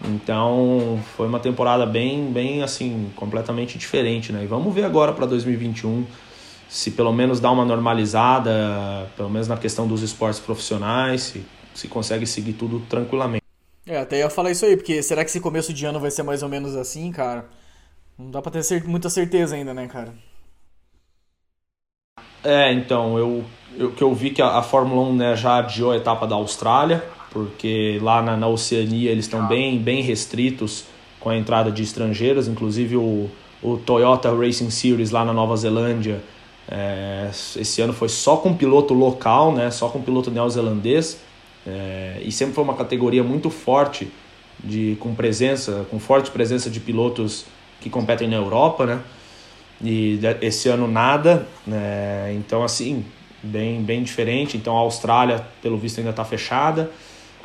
Então 0.05 1.01
foi 1.17 1.27
uma 1.27 1.39
temporada 1.39 1.87
bem, 1.87 2.31
bem 2.31 2.63
assim, 2.63 3.11
completamente 3.17 3.79
diferente, 3.79 4.33
né? 4.33 4.45
E 4.45 4.47
vamos 4.47 4.75
ver 4.75 4.85
agora 4.85 5.13
para 5.13 5.25
2021 5.25 6.05
se 6.69 6.91
pelo 6.91 7.13
menos 7.13 7.39
dá 7.39 7.51
uma 7.51 7.65
normalizada, 7.65 9.09
pelo 9.17 9.31
menos 9.31 9.47
na 9.49 9.57
questão 9.57 9.87
dos 9.87 10.03
esportes 10.03 10.41
profissionais, 10.41 11.23
se, 11.23 11.47
se 11.73 11.89
consegue 11.89 12.27
seguir 12.27 12.55
tudo 12.55 12.81
tranquilamente. 12.89 13.46
É, 13.87 13.99
até 13.99 14.19
ia 14.19 14.29
falar 14.31 14.51
isso 14.51 14.67
aí, 14.67 14.77
porque 14.77 15.03
será 15.03 15.25
que 15.25 15.31
esse 15.31 15.41
começo 15.41 15.73
de 15.73 15.87
ano 15.87 16.01
vai 16.01 16.11
ser 16.11 16.23
mais 16.23 16.43
ou 16.43 16.49
menos 16.49 16.75
assim, 16.75 17.11
cara? 17.13 17.47
Não 18.19 18.31
dá 18.31 18.43
pra 18.43 18.51
ter 18.51 18.63
cer 18.63 18.85
muita 18.85 19.09
certeza 19.09 19.55
ainda, 19.55 19.73
né, 19.73 19.87
cara? 19.87 20.15
É, 22.43 22.73
então, 22.73 23.19
eu, 23.19 23.45
eu 23.77 23.93
que 23.93 24.03
eu 24.03 24.15
vi 24.15 24.31
que 24.31 24.43
a, 24.43 24.59
a 24.59 24.63
Fórmula 24.63 25.03
1 25.09 25.17
né, 25.17 25.37
já 25.37 25.59
adiou 25.59 25.93
a 25.93 25.97
etapa 25.97 26.27
da 26.27 26.35
Austrália, 26.35 27.05
porque 27.31 27.99
lá 28.03 28.23
na, 28.23 28.37
na 28.37 28.49
Oceania 28.49 29.11
eles 29.11 29.27
estão 29.27 29.47
bem, 29.47 29.79
bem 29.79 30.03
restritos 30.03 30.85
com 31.21 31.31
a 31.31 31.37
entrada 31.37 31.71
de 31.71 31.83
estrangeiros, 31.83 32.49
inclusive 32.49 32.97
o, 32.97 33.31
o 33.63 33.77
Toyota 33.79 34.35
Racing 34.35 34.71
Series 34.71 35.11
lá 35.11 35.25
na 35.25 35.33
Nova 35.33 35.57
Zelândia 35.57 36.23
é, 36.69 37.29
esse 37.31 37.81
ano 37.81 37.93
foi 37.93 38.09
só 38.09 38.37
com 38.37 38.55
piloto 38.55 38.93
local, 38.93 39.53
né, 39.53 39.71
só 39.71 39.89
com 39.89 40.03
piloto 40.03 40.31
neozelandês, 40.31 41.21
é, 41.67 42.21
e 42.23 42.31
sempre 42.31 42.55
foi 42.55 42.65
uma 42.65 42.75
categoria 42.75 43.25
muito 43.25 43.51
forte, 43.51 44.09
de, 44.63 44.97
com 45.01 45.15
presença, 45.15 45.87
com 45.91 45.99
forte 45.99 46.31
presença 46.31 46.71
de 46.71 46.81
pilotos 46.81 47.45
que 47.81 47.91
competem 47.91 48.29
na 48.29 48.37
Europa, 48.37 48.87
né, 48.87 49.01
e 49.83 50.19
esse 50.41 50.69
ano 50.69 50.89
nada, 50.89 51.47
né, 51.67 52.33
então 52.35 52.63
assim, 52.63 53.05
bem, 53.43 53.83
bem 53.83 54.03
diferente, 54.03 54.57
então 54.57 54.77
a 54.77 54.81
Austrália, 54.81 55.45
pelo 55.61 55.77
visto, 55.77 55.99
ainda 55.99 56.11
está 56.11 56.25
fechada, 56.25 56.91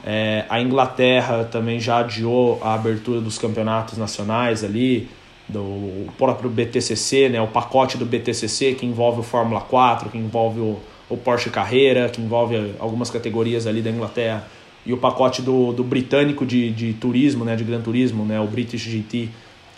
é, 0.06 0.46
a 0.50 0.62
Inglaterra 0.62 1.44
também 1.44 1.80
já 1.80 2.00
adiou 2.00 2.60
a 2.64 2.74
abertura 2.74 3.20
dos 3.20 3.38
campeonatos 3.38 3.98
nacionais 3.98 4.64
ali, 4.64 5.10
do 5.50 6.08
próprio 6.18 6.50
BTCC, 6.50 7.28
né, 7.28 7.42
o 7.42 7.48
pacote 7.48 7.98
do 7.98 8.06
BTCC 8.06 8.74
que 8.76 8.86
envolve 8.86 9.20
o 9.20 9.24
Fórmula 9.24 9.60
4, 9.60 10.10
que 10.10 10.18
envolve 10.18 10.62
o, 10.62 10.80
o 11.12 11.18
Porsche 11.18 11.50
Carreira, 11.50 12.10
que 12.10 12.22
envolve 12.22 12.74
algumas 12.80 13.10
categorias 13.10 13.68
ali 13.68 13.82
da 13.82 13.90
Inglaterra, 13.90 14.48
e 14.86 14.94
o 14.94 14.98
pacote 14.98 15.42
do, 15.42 15.74
do 15.74 15.84
britânico 15.84 16.46
de, 16.46 16.72
de 16.72 16.94
turismo, 16.94 17.44
né, 17.44 17.56
de 17.56 17.64
Gran 17.64 17.82
Turismo, 17.82 18.26
né, 18.26 18.40
o 18.40 18.48
British 18.48 18.82
GT, 18.82 19.30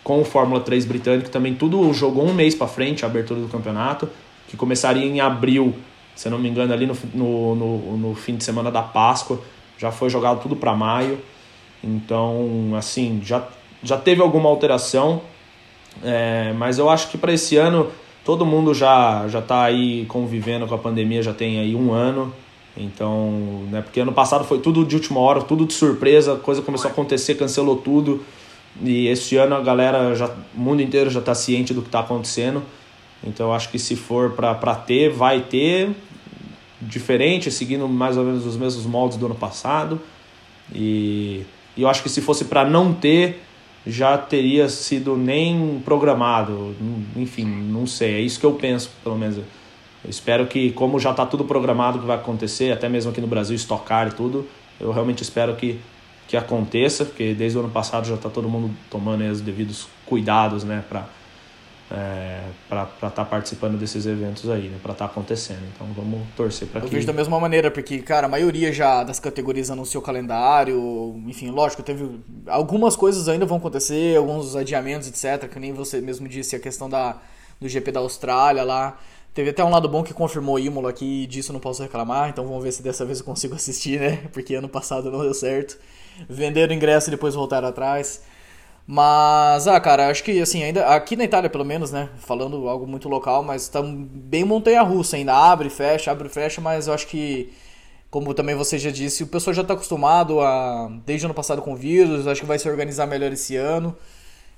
com 0.03 0.21
o 0.21 0.25
Fórmula 0.25 0.61
3 0.61 0.85
britânico, 0.85 1.29
também 1.29 1.55
tudo 1.55 1.91
jogou 1.93 2.25
um 2.25 2.33
mês 2.33 2.53
para 2.53 2.67
frente 2.67 3.03
a 3.03 3.07
abertura 3.07 3.39
do 3.39 3.47
campeonato, 3.47 4.07
que 4.47 4.55
começaria 4.55 5.05
em 5.05 5.19
abril, 5.19 5.73
se 6.15 6.29
não 6.29 6.37
me 6.37 6.47
engano, 6.47 6.71
ali 6.71 6.85
no, 6.85 6.95
no, 7.13 7.55
no, 7.55 7.97
no 7.97 8.15
fim 8.15 8.35
de 8.35 8.43
semana 8.43 8.69
da 8.69 8.83
Páscoa, 8.83 9.41
já 9.77 9.91
foi 9.91 10.09
jogado 10.09 10.41
tudo 10.41 10.55
para 10.55 10.73
maio, 10.75 11.19
então, 11.83 12.73
assim, 12.77 13.21
já, 13.25 13.45
já 13.81 13.97
teve 13.97 14.21
alguma 14.21 14.49
alteração, 14.49 15.21
é, 16.03 16.53
mas 16.53 16.77
eu 16.77 16.89
acho 16.89 17.09
que 17.09 17.17
para 17.17 17.33
esse 17.33 17.57
ano 17.57 17.91
todo 18.23 18.45
mundo 18.45 18.73
já 18.73 19.27
já 19.27 19.39
está 19.39 19.63
aí 19.63 20.05
convivendo 20.05 20.67
com 20.67 20.75
a 20.75 20.77
pandemia 20.77 21.21
já 21.21 21.33
tem 21.33 21.59
aí 21.59 21.75
um 21.75 21.91
ano. 21.91 22.33
Então, 22.75 23.67
né, 23.69 23.81
porque 23.81 23.99
ano 23.99 24.11
passado 24.11 24.43
foi 24.45 24.59
tudo 24.59 24.83
de 24.83 24.95
última 24.95 25.19
hora, 25.19 25.41
tudo 25.41 25.65
de 25.65 25.73
surpresa, 25.73 26.33
a 26.33 26.37
coisa 26.37 26.61
começou 26.61 26.89
a 26.89 26.91
acontecer, 26.91 27.35
cancelou 27.35 27.77
tudo. 27.77 28.25
E 28.81 29.07
esse 29.07 29.35
ano 29.37 29.55
a 29.55 29.61
galera 29.61 30.15
já, 30.15 30.27
o 30.55 30.59
mundo 30.59 30.81
inteiro 30.81 31.09
já 31.09 31.19
está 31.19 31.35
ciente 31.35 31.73
do 31.73 31.81
que 31.81 31.87
está 31.87 31.99
acontecendo. 31.99 32.63
Então, 33.23 33.47
eu 33.47 33.53
acho 33.53 33.69
que 33.69 33.77
se 33.77 33.95
for 33.95 34.31
para 34.31 34.75
ter, 34.75 35.09
vai 35.09 35.41
ter 35.41 35.91
diferente, 36.81 37.51
seguindo 37.51 37.87
mais 37.87 38.17
ou 38.17 38.25
menos 38.25 38.45
os 38.45 38.57
mesmos 38.57 38.85
moldes 38.85 39.17
do 39.17 39.25
ano 39.27 39.35
passado. 39.35 40.01
E, 40.73 41.45
e 41.77 41.81
eu 41.81 41.87
acho 41.87 42.03
que 42.03 42.09
se 42.09 42.21
fosse 42.21 42.45
para 42.45 42.65
não 42.65 42.93
ter, 42.93 43.41
já 43.85 44.17
teria 44.17 44.69
sido 44.69 45.17
nem 45.17 45.81
programado. 45.83 46.75
Enfim, 47.15 47.45
não 47.45 47.85
sei. 47.85 48.15
É 48.15 48.19
isso 48.19 48.39
que 48.39 48.45
eu 48.45 48.53
penso, 48.53 48.89
pelo 49.03 49.17
menos. 49.17 49.37
Eu 49.37 49.43
espero 50.09 50.47
que, 50.47 50.71
como 50.71 50.99
já 50.99 51.11
está 51.11 51.25
tudo 51.25 51.45
programado 51.45 51.99
que 51.99 52.05
vai 52.05 52.17
acontecer, 52.17 52.71
até 52.71 52.89
mesmo 52.89 53.11
aqui 53.11 53.21
no 53.21 53.27
Brasil, 53.27 53.55
estocar 53.55 54.07
e 54.07 54.11
tudo, 54.11 54.47
eu 54.79 54.91
realmente 54.91 55.21
espero 55.23 55.55
que, 55.55 55.79
que 56.27 56.35
aconteça, 56.35 57.05
porque 57.05 57.33
desde 57.33 57.57
o 57.57 57.61
ano 57.61 57.69
passado 57.69 58.07
já 58.07 58.15
está 58.15 58.29
todo 58.29 58.49
mundo 58.49 58.73
tomando 58.89 59.23
os 59.23 59.39
devidos 59.39 59.87
cuidados, 60.05 60.63
né, 60.63 60.83
para 60.89 61.05
é, 61.93 62.41
para 62.67 62.83
estar 62.83 63.11
tá 63.11 63.23
participando 63.23 63.77
desses 63.77 64.07
eventos 64.07 64.49
aí, 64.49 64.67
né, 64.67 64.79
para 64.81 64.93
estar 64.93 65.05
tá 65.05 65.11
acontecendo. 65.11 65.61
Então 65.73 65.85
vamos 65.93 66.27
torcer 66.35 66.67
para 66.67 66.81
que. 66.81 66.87
Eu 66.87 66.91
vejo 66.91 67.05
da 67.05 67.13
mesma 67.13 67.39
maneira, 67.39 67.69
porque, 67.69 67.99
cara, 67.99 68.25
a 68.25 68.29
maioria 68.29 68.73
já 68.73 69.03
das 69.03 69.19
categorias 69.19 69.69
anunciou 69.69 70.01
calendário, 70.01 71.21
enfim, 71.27 71.51
lógico, 71.51 71.83
teve. 71.83 72.19
Algumas 72.47 72.95
coisas 72.95 73.29
ainda 73.29 73.45
vão 73.45 73.57
acontecer, 73.57 74.17
alguns 74.17 74.55
adiamentos, 74.55 75.07
etc., 75.07 75.47
que 75.47 75.59
nem 75.59 75.71
você 75.71 76.01
mesmo 76.01 76.27
disse, 76.27 76.55
a 76.55 76.59
questão 76.59 76.89
da, 76.89 77.17
do 77.61 77.69
GP 77.69 77.91
da 77.91 77.99
Austrália 77.99 78.63
lá. 78.63 78.97
Teve 79.31 79.49
até 79.49 79.63
um 79.63 79.69
lado 79.69 79.89
bom 79.89 80.03
que 80.03 80.13
confirmou 80.13 80.59
Imola 80.59 80.91
aqui 80.91 81.25
disso 81.25 81.51
não 81.51 81.59
posso 81.59 81.81
reclamar, 81.81 82.29
então 82.29 82.45
vamos 82.45 82.63
ver 82.63 82.71
se 82.71 82.83
dessa 82.83 83.03
vez 83.03 83.19
eu 83.19 83.25
consigo 83.25 83.53
assistir, 83.55 83.99
né? 83.99 84.17
Porque 84.31 84.55
ano 84.55 84.69
passado 84.69 85.11
não 85.11 85.21
deu 85.21 85.33
certo. 85.33 85.77
Venderam 86.27 86.73
ingresso 86.73 87.09
e 87.09 87.11
depois 87.11 87.35
voltaram 87.35 87.67
atrás. 87.67 88.21
Mas, 88.85 89.65
ah, 89.67 89.79
cara, 89.79 90.09
acho 90.09 90.23
que 90.23 90.41
assim, 90.41 90.61
ainda 90.61 90.87
aqui 90.87 91.15
na 91.15 91.23
Itália, 91.23 91.49
pelo 91.49 91.63
menos, 91.63 91.91
né? 91.91 92.09
Falando 92.19 92.67
algo 92.67 92.85
muito 92.85 93.07
local, 93.07 93.41
mas 93.41 93.69
tá 93.69 93.81
bem 93.81 94.43
montanha-russa 94.43 95.15
ainda. 95.15 95.33
Abre, 95.33 95.69
fecha, 95.69 96.11
abre, 96.11 96.27
fecha, 96.27 96.59
mas 96.59 96.87
eu 96.87 96.93
acho 96.93 97.07
que, 97.07 97.53
como 98.11 98.33
também 98.33 98.55
você 98.55 98.77
já 98.77 98.91
disse, 98.91 99.23
o 99.23 99.27
pessoal 99.27 99.53
já 99.53 99.63
tá 99.63 99.73
acostumado 99.73 100.41
a. 100.41 100.91
Desde 101.05 101.25
o 101.25 101.27
ano 101.27 101.33
passado 101.33 101.61
com 101.61 101.75
vírus, 101.75 102.27
acho 102.27 102.41
que 102.41 102.47
vai 102.47 102.59
se 102.59 102.67
organizar 102.69 103.07
melhor 103.07 103.31
esse 103.31 103.55
ano. 103.55 103.95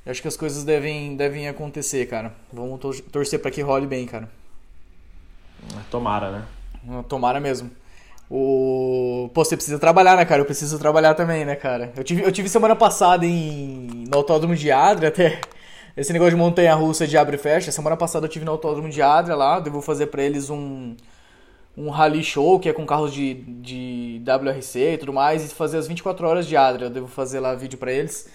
Acho 0.06 0.22
que 0.22 0.28
as 0.28 0.38
coisas 0.38 0.64
devem, 0.64 1.16
devem 1.16 1.48
acontecer, 1.48 2.08
cara. 2.08 2.34
Vamos 2.54 2.80
torcer 3.12 3.40
para 3.40 3.52
que 3.52 3.62
role 3.62 3.88
bem, 3.88 4.06
cara. 4.06 4.30
Tomara, 5.90 6.32
né? 6.32 7.04
Tomara 7.10 7.40
mesmo. 7.40 7.72
O... 8.30 9.30
Pô, 9.34 9.46
você 9.46 9.56
precisa 9.56 9.78
trabalhar, 9.80 10.16
né, 10.18 10.26
cara? 10.26 10.42
Eu 10.42 10.46
preciso 10.46 10.80
trabalhar 10.80 11.14
também, 11.14 11.46
né, 11.46 11.56
cara? 11.56 11.94
Eu 11.96 12.04
tive, 12.04 12.24
eu 12.24 12.32
tive 12.32 12.50
semana 12.50 12.76
passada 12.76 13.26
em... 13.26 14.06
no 14.10 14.18
Autódromo 14.18 14.56
de 14.56 14.72
Adria, 14.72 15.10
até 15.10 15.40
esse 15.96 16.12
negócio 16.12 16.32
de 16.32 16.38
montanha-russa 16.38 17.08
de 17.08 17.18
abre 17.18 17.36
e 17.36 17.40
fecha. 17.40 17.72
Semana 17.72 17.96
passada 17.98 18.26
eu 18.26 18.30
tive 18.30 18.46
no 18.46 18.52
Autódromo 18.52 18.90
de 18.90 19.02
Adria 19.02 19.36
lá, 19.36 19.60
devo 19.60 19.82
fazer 19.82 20.08
para 20.08 20.24
eles 20.24 20.50
um 20.50 20.96
um 21.78 21.90
rally 21.90 22.24
show, 22.24 22.60
que 22.60 22.70
é 22.70 22.74
com 22.74 22.86
carros 22.86 23.14
de, 23.14 23.34
de 23.34 24.22
WRC 24.26 24.94
e 24.94 24.98
tudo 24.98 25.12
mais, 25.12 25.44
e 25.44 25.54
fazer 25.54 25.78
as 25.78 25.88
24 25.88 26.28
horas 26.28 26.48
de 26.48 26.56
Adria. 26.56 26.88
Eu 26.88 26.90
devo 26.90 27.08
fazer 27.08 27.40
lá 27.40 27.54
vídeo 27.54 27.78
para 27.78 27.92
eles. 27.92 28.30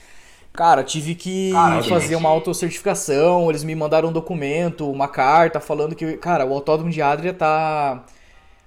Cara, 0.53 0.82
tive 0.82 1.14
que 1.14 1.53
Caramba, 1.53 1.82
fazer 1.84 2.09
gente. 2.09 2.16
uma 2.16 2.28
autocertificação, 2.28 3.49
eles 3.49 3.62
me 3.62 3.74
mandaram 3.74 4.09
um 4.09 4.12
documento, 4.12 4.91
uma 4.91 5.09
carta 5.09 5.61
falando 5.61 5.95
que, 5.95 6.16
cara, 6.16 6.45
o 6.45 6.53
Autódromo 6.53 6.91
de 6.91 7.01
Adria 7.01 7.32
tá 7.32 8.05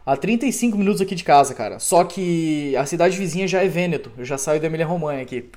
a 0.05 0.17
35 0.17 0.77
minutos 0.77 1.01
aqui 1.01 1.15
de 1.15 1.23
casa, 1.23 1.53
cara. 1.53 1.79
Só 1.79 2.03
que 2.03 2.75
a 2.75 2.85
cidade 2.85 3.17
vizinha 3.17 3.47
já 3.47 3.63
é 3.63 3.67
Vêneto. 3.67 4.11
Eu 4.17 4.25
já 4.25 4.37
saio 4.37 4.59
da 4.59 4.67
Emília 4.67 4.85
Romagna 4.85 5.21
aqui. 5.21 5.49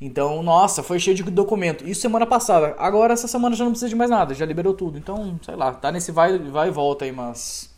Então, 0.00 0.42
nossa, 0.42 0.82
foi 0.82 0.98
cheio 0.98 1.14
de 1.14 1.22
documento. 1.24 1.86
Isso 1.86 2.00
semana 2.00 2.26
passada. 2.26 2.74
Agora, 2.78 3.12
essa 3.12 3.28
semana 3.28 3.54
já 3.54 3.64
não 3.64 3.72
precisa 3.72 3.88
de 3.88 3.96
mais 3.96 4.08
nada. 4.08 4.32
Já 4.32 4.46
liberou 4.46 4.72
tudo. 4.72 4.96
Então, 4.96 5.38
sei 5.42 5.56
lá, 5.56 5.72
tá 5.72 5.92
nesse 5.92 6.10
vai, 6.10 6.38
vai 6.38 6.68
e 6.68 6.70
volta 6.70 7.04
aí, 7.04 7.12
mas... 7.12 7.68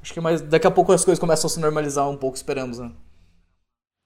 Acho 0.00 0.12
que 0.12 0.20
mais, 0.20 0.40
daqui 0.40 0.66
a 0.66 0.70
pouco 0.70 0.92
as 0.92 1.04
coisas 1.04 1.18
começam 1.18 1.46
a 1.46 1.50
se 1.50 1.60
normalizar 1.60 2.08
um 2.08 2.16
pouco, 2.16 2.36
esperamos, 2.36 2.78
né? 2.78 2.90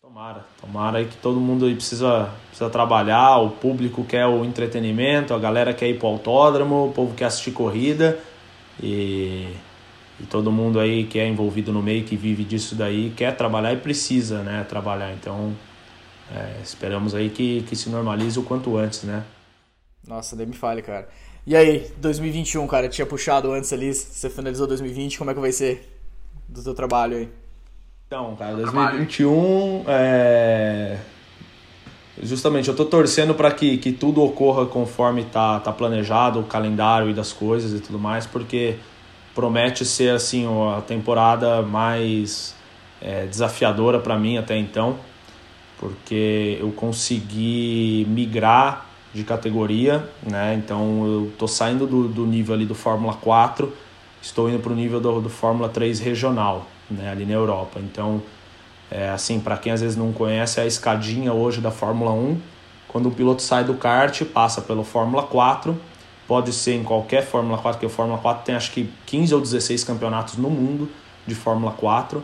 Tomara. 0.01 0.45
Tomara 0.61 0.99
aí 0.99 1.07
que 1.07 1.17
todo 1.17 1.41
mundo 1.41 1.67
aí 1.67 1.75
precisa, 1.75 2.31
precisa 2.49 2.71
trabalhar. 2.71 3.39
O 3.39 3.51
público 3.51 4.05
quer 4.05 4.27
o 4.27 4.45
entretenimento, 4.45 5.35
a 5.35 5.39
galera 5.39 5.75
quer 5.75 5.89
ir 5.89 5.99
pro 5.99 6.09
autódromo, 6.09 6.87
o 6.87 6.93
povo 6.93 7.14
quer 7.14 7.27
assistir 7.27 7.51
corrida. 7.51 8.19
E 8.83 9.49
e 10.19 10.25
todo 10.25 10.51
mundo 10.51 10.81
aí 10.81 11.05
que 11.05 11.19
é 11.19 11.29
envolvido 11.29 11.73
no 11.73 11.83
meio, 11.83 12.05
que 12.05 12.17
vive 12.17 12.45
disso 12.45 12.75
daí, 12.75 13.12
quer 13.17 13.37
trabalhar 13.37 13.73
e 13.73 13.77
precisa 13.77 14.43
né, 14.43 14.64
trabalhar. 14.69 15.12
Então, 15.12 15.55
é, 16.35 16.61
esperamos 16.62 17.14
aí 17.14 17.29
que, 17.29 17.62
que 17.62 17.77
se 17.77 17.91
normalize 17.91 18.39
o 18.39 18.43
quanto 18.43 18.77
antes, 18.77 19.03
né? 19.03 19.25
Nossa, 20.07 20.35
nem 20.37 20.47
me 20.47 20.55
fale, 20.55 20.83
cara. 20.83 21.09
E 21.47 21.55
aí, 21.55 21.91
2021, 21.99 22.67
cara, 22.67 22.89
tinha 22.89 23.07
puxado 23.07 23.53
antes 23.53 23.73
ali, 23.73 23.93
você 23.93 24.31
finalizou 24.31 24.67
2020, 24.67 25.19
como 25.19 25.31
é 25.31 25.35
que 25.35 25.41
vai 25.41 25.53
ser 25.53 25.89
do 26.49 26.61
seu 26.61 26.75
trabalho 26.75 27.17
aí? 27.19 27.29
Então, 28.07 28.35
cara, 28.37 28.57
2021 28.57 29.85
é... 29.87 30.99
Justamente, 32.23 32.69
eu 32.69 32.75
tô 32.75 32.87
torcendo 32.87 33.35
para 33.35 33.51
que, 33.51 33.77
que 33.77 33.93
tudo 33.93 34.23
ocorra 34.23 34.64
conforme 34.64 35.25
tá, 35.25 35.61
tá 35.61 35.71
planejado, 35.71 36.41
o 36.41 36.45
calendário 36.45 37.11
e 37.11 37.14
das 37.14 37.33
coisas 37.33 37.79
e 37.79 37.83
tudo 37.83 37.99
mais, 37.99 38.27
porque 38.27 38.77
promete 39.37 39.84
ser 39.84 40.14
assim 40.14 40.47
a 40.74 40.80
temporada 40.80 41.61
mais 41.61 42.55
é, 43.03 43.26
desafiadora 43.26 44.01
para 44.01 44.18
mim 44.18 44.39
até 44.39 44.57
então, 44.57 44.97
porque 45.78 46.57
eu 46.59 46.72
consegui 46.72 48.07
migrar 48.09 48.87
de 49.12 49.22
categoria, 49.22 50.09
né? 50.26 50.55
Então 50.55 51.07
eu 51.07 51.32
tô 51.39 51.47
saindo 51.47 51.87
do, 51.87 52.09
do 52.09 52.26
nível 52.26 52.55
ali 52.55 52.64
do 52.64 52.74
Fórmula 52.74 53.12
4, 53.12 53.70
estou 54.22 54.49
indo 54.49 54.59
para 54.59 54.72
o 54.72 54.74
nível 54.74 55.01
do, 55.01 55.20
do 55.20 55.28
Fórmula 55.28 55.68
3 55.68 56.01
regional, 56.01 56.66
né? 56.91 57.11
Ali 57.11 57.26
na 57.26 57.34
Europa. 57.34 57.78
Então, 57.78 58.22
é, 58.91 59.11
assim, 59.11 59.39
para 59.39 59.59
quem 59.59 59.70
às 59.70 59.82
vezes 59.82 59.99
não 59.99 60.12
conhece, 60.12 60.61
é 60.61 60.62
a 60.62 60.66
escadinha 60.66 61.34
hoje 61.34 61.61
da 61.61 61.70
Fórmula 61.70 62.11
1, 62.11 62.41
quando 62.89 63.11
o 63.11 63.11
piloto 63.11 63.43
sai 63.43 63.64
do 63.64 63.74
kart, 63.74 64.22
passa 64.24 64.62
pelo 64.62 64.82
Fórmula 64.82 65.24
4 65.24 65.78
pode 66.27 66.53
ser 66.53 66.74
em 66.74 66.83
qualquer 66.83 67.24
Fórmula 67.24 67.59
4, 67.59 67.81
que 67.81 67.87
a 67.87 67.89
Fórmula 67.89 68.18
4 68.18 68.45
tem 68.45 68.55
acho 68.55 68.72
que 68.72 68.89
15 69.07 69.35
ou 69.35 69.41
16 69.41 69.85
campeonatos 69.85 70.37
no 70.37 70.51
mundo 70.51 70.89
de 71.27 71.35
Fórmula 71.35 71.72
4 71.72 72.22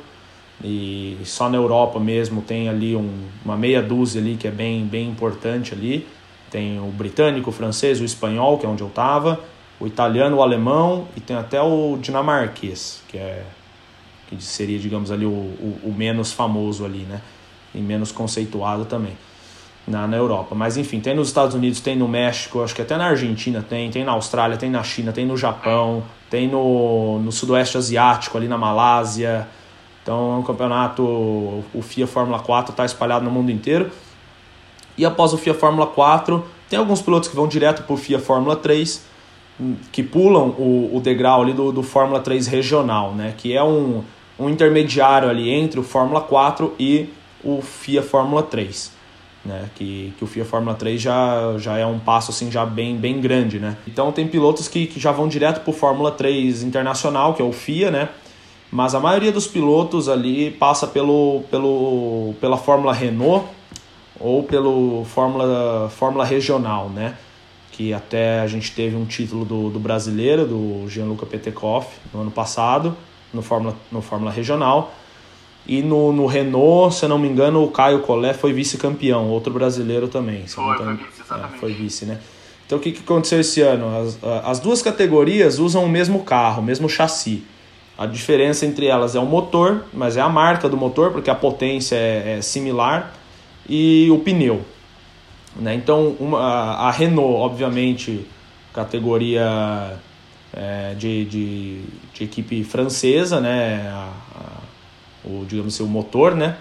e 0.63 1.19
só 1.25 1.49
na 1.49 1.57
Europa 1.57 1.99
mesmo 1.99 2.43
tem 2.43 2.69
ali 2.69 2.95
um, 2.95 3.29
uma 3.45 3.57
meia 3.57 3.83
dúzia 3.83 4.21
ali 4.21 4.37
que 4.37 4.47
é 4.47 4.51
bem, 4.51 4.85
bem 4.85 5.09
importante 5.09 5.73
ali. 5.75 6.07
Tem 6.51 6.79
o 6.79 6.87
britânico, 6.87 7.51
o 7.51 7.53
francês, 7.53 8.01
o 8.01 8.05
espanhol, 8.05 8.59
que 8.59 8.67
é 8.67 8.69
onde 8.69 8.83
eu 8.83 8.89
estava, 8.89 9.41
o 9.81 9.87
italiano, 9.87 10.37
o 10.37 10.43
alemão 10.43 11.09
e 11.17 11.21
tem 11.21 11.35
até 11.35 11.61
o 11.61 11.97
dinamarquês, 12.01 13.03
que 13.09 13.17
é 13.19 13.45
que 14.29 14.43
seria, 14.43 14.79
digamos 14.79 15.11
ali, 15.11 15.27
o, 15.27 15.31
o, 15.31 15.81
o 15.85 15.95
menos 15.95 16.33
famoso 16.33 16.87
ali, 16.87 17.01
né? 17.01 17.21
E 17.75 17.81
menos 17.81 18.13
conceituado 18.13 18.85
também 18.85 19.15
na, 19.87 20.07
na 20.07 20.17
Europa. 20.17 20.55
Mas 20.55 20.77
enfim, 20.77 21.01
tem 21.01 21.15
nos 21.15 21.29
Estados 21.29 21.55
Unidos, 21.55 21.81
tem 21.81 21.97
no 21.97 22.09
México, 22.09 22.63
acho 22.63 22.75
que 22.75 22.83
até 22.83 22.97
na 22.97 23.07
Argentina 23.07 23.65
tem, 23.67 23.91
tem 23.91 24.05
na 24.05 24.13
Austrália, 24.13 24.57
tem 24.57 24.71
na 24.71 24.83
China, 24.83 25.13
tem 25.13 25.27
no 25.27 25.37
Japão, 25.37 26.03
tem 26.31 26.49
no, 26.49 27.19
no 27.19 27.33
Sudoeste 27.33 27.77
Asiático, 27.77 28.37
ali 28.37 28.49
na 28.49 28.59
Malásia. 28.59 29.49
Então 30.03 30.35
é 30.35 30.39
um 30.39 30.43
campeonato, 30.43 31.03
o 31.03 31.83
FIA 31.83 32.07
Fórmula 32.07 32.39
4 32.39 32.73
está 32.73 32.85
espalhado 32.85 33.25
no 33.25 33.31
mundo 33.31 33.51
inteiro. 33.51 33.91
E 34.97 35.05
após 35.05 35.33
o 35.33 35.39
FIA 35.39 35.55
Fórmula 35.55 35.87
4, 35.87 36.45
tem 36.69 36.79
alguns 36.79 37.01
pilotos 37.01 37.29
que 37.29 37.37
vão 37.37 37.49
direto 37.49 37.83
para 37.83 37.95
o 37.95 37.97
FIA 37.97 38.19
Fórmula 38.19 38.57
3, 38.57 39.05
que 39.91 40.03
pulam 40.03 40.49
o, 40.59 40.97
o 40.97 41.01
degrau 41.01 41.43
ali 41.43 41.53
do, 41.53 41.73
do 41.73 41.83
Fórmula 41.83 42.21
3 42.21 42.47
regional, 42.47 43.13
né? 43.13 43.35
que 43.37 43.57
é 43.57 43.63
um, 43.63 44.03
um 44.39 44.49
intermediário 44.49 45.29
ali 45.29 45.51
entre 45.51 45.79
o 45.79 45.83
Fórmula 45.83 46.21
4 46.21 46.75
e 46.79 47.09
o 47.45 47.63
FIA 47.63 48.03
Fórmula 48.03 48.43
3 48.43 49.02
né? 49.45 49.69
Que, 49.75 50.13
que 50.17 50.25
o 50.25 50.27
FIA 50.27 50.45
Fórmula 50.45 50.75
3 50.75 51.01
já, 51.01 51.59
já 51.59 51.79
é 51.79 51.87
um 51.87 51.99
passo 51.99 52.31
assim 52.31 52.51
já 52.51 52.65
bem, 52.65 52.97
bem 52.97 53.21
grande, 53.21 53.59
né? 53.59 53.77
Então 53.87 54.13
tem 54.13 54.27
pilotos 54.27 54.69
que, 54.69 54.87
que 54.87 55.01
já 55.01 55.13
vão 55.13 55.29
direto 55.29 55.61
para 55.61 55.71
o 55.71 55.73
Fórmula 55.75 56.11
3 56.11 56.63
internacional, 56.63 57.35
que 57.35 57.43
é 57.43 57.45
o 57.45 57.53
FIA, 57.53 57.91
né? 57.91 58.09
Mas 58.71 58.95
a 58.95 59.01
maioria 59.01 59.31
dos 59.31 59.47
pilotos 59.47 60.09
ali 60.09 60.51
passa 60.51 60.87
pelo, 60.87 61.43
pelo, 61.51 62.35
pela 62.41 62.57
Fórmula 62.57 62.93
Renault 62.93 63.47
ou 64.19 64.43
pelo 64.45 65.05
Fórmula, 65.05 65.91
Fórmula 65.91 66.25
Regional, 66.25 66.89
né? 66.89 67.17
Que 67.73 67.93
até 67.93 68.41
a 68.41 68.47
gente 68.47 68.73
teve 68.73 68.97
um 68.97 69.05
título 69.05 69.45
do, 69.45 69.71
do 69.71 69.79
brasileiro, 69.79 70.47
do 70.47 70.89
Gianluca 70.89 71.27
Petekoff, 71.27 71.89
no 72.15 72.23
ano 72.23 72.31
passado, 72.31 72.97
no 73.33 73.43
Fórmula, 73.43 73.77
no 73.91 74.01
Fórmula 74.01 74.31
Regional. 74.31 74.93
E 75.67 75.81
no, 75.81 76.13
no 76.13 76.27
Renault, 76.27 76.95
se 76.95 77.07
não 77.07 77.19
me 77.19 77.29
engano, 77.29 77.63
o 77.63 77.71
Caio 77.71 78.01
Collet 78.01 78.37
foi 78.37 78.53
vice-campeão, 78.53 79.29
outro 79.29 79.53
brasileiro 79.53 80.09
também. 80.09 80.47
Foi, 80.47 80.77
foi 80.77 80.95
vice, 80.95 81.21
exatamente. 81.21 81.55
É, 81.55 81.59
foi 81.59 81.73
vice, 81.73 82.05
né? 82.05 82.19
Então 82.67 82.79
o 82.79 82.81
que, 82.81 82.91
que 82.91 83.01
aconteceu 83.01 83.41
esse 83.41 83.61
ano? 83.61 83.87
As, 83.97 84.19
as 84.45 84.59
duas 84.59 84.83
categorias 84.83 85.59
usam 85.59 85.85
o 85.85 85.89
mesmo 85.89 86.25
carro, 86.25 86.63
o 86.63 86.65
mesmo 86.65 86.89
chassi. 86.89 87.45
A 87.97 88.07
diferença 88.07 88.67
entre 88.67 88.87
elas 88.87 89.15
é 89.15 89.21
o 89.21 89.27
motor, 89.27 89.85
mas 89.93 90.17
é 90.17 90.21
a 90.21 90.29
marca 90.29 90.69
do 90.69 90.77
motor, 90.77 91.13
porque 91.13 91.31
a 91.31 91.35
potência 91.35 91.95
é, 91.95 92.39
é 92.39 92.43
similar, 92.43 93.13
e 93.69 94.09
o 94.11 94.19
pneu. 94.19 94.63
Né? 95.55 95.75
Então 95.75 96.17
uma, 96.19 96.41
a 96.41 96.91
Renault, 96.91 97.37
obviamente, 97.37 98.27
categoria 98.73 99.99
é, 100.53 100.95
de, 100.95 101.25
de, 101.27 101.81
de, 102.15 102.25
equipe 102.25 102.65
francesa, 102.65 103.41
né? 103.41 103.87
A, 103.89 104.11
o 105.25 105.45
digamos 105.47 105.75
assim, 105.75 105.83
o 105.83 105.87
motor, 105.87 106.35
né? 106.35 106.57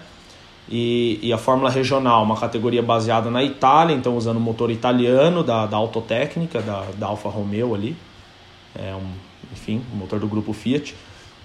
E, 0.68 1.18
e 1.22 1.32
a 1.32 1.38
Fórmula 1.38 1.70
Regional, 1.70 2.22
uma 2.22 2.36
categoria 2.36 2.82
baseada 2.82 3.30
na 3.30 3.42
Itália, 3.42 3.94
então 3.94 4.16
usando 4.16 4.36
o 4.36 4.40
motor 4.40 4.70
italiano 4.70 5.42
da, 5.42 5.66
da 5.66 5.76
Autotécnica, 5.76 6.62
da, 6.62 6.86
da 6.96 7.06
Alfa 7.08 7.28
Romeo 7.28 7.74
ali, 7.74 7.96
é 8.74 8.94
um, 8.94 9.10
enfim, 9.52 9.82
o 9.92 9.96
motor 9.96 10.20
do 10.20 10.26
grupo 10.26 10.52
Fiat, 10.52 10.94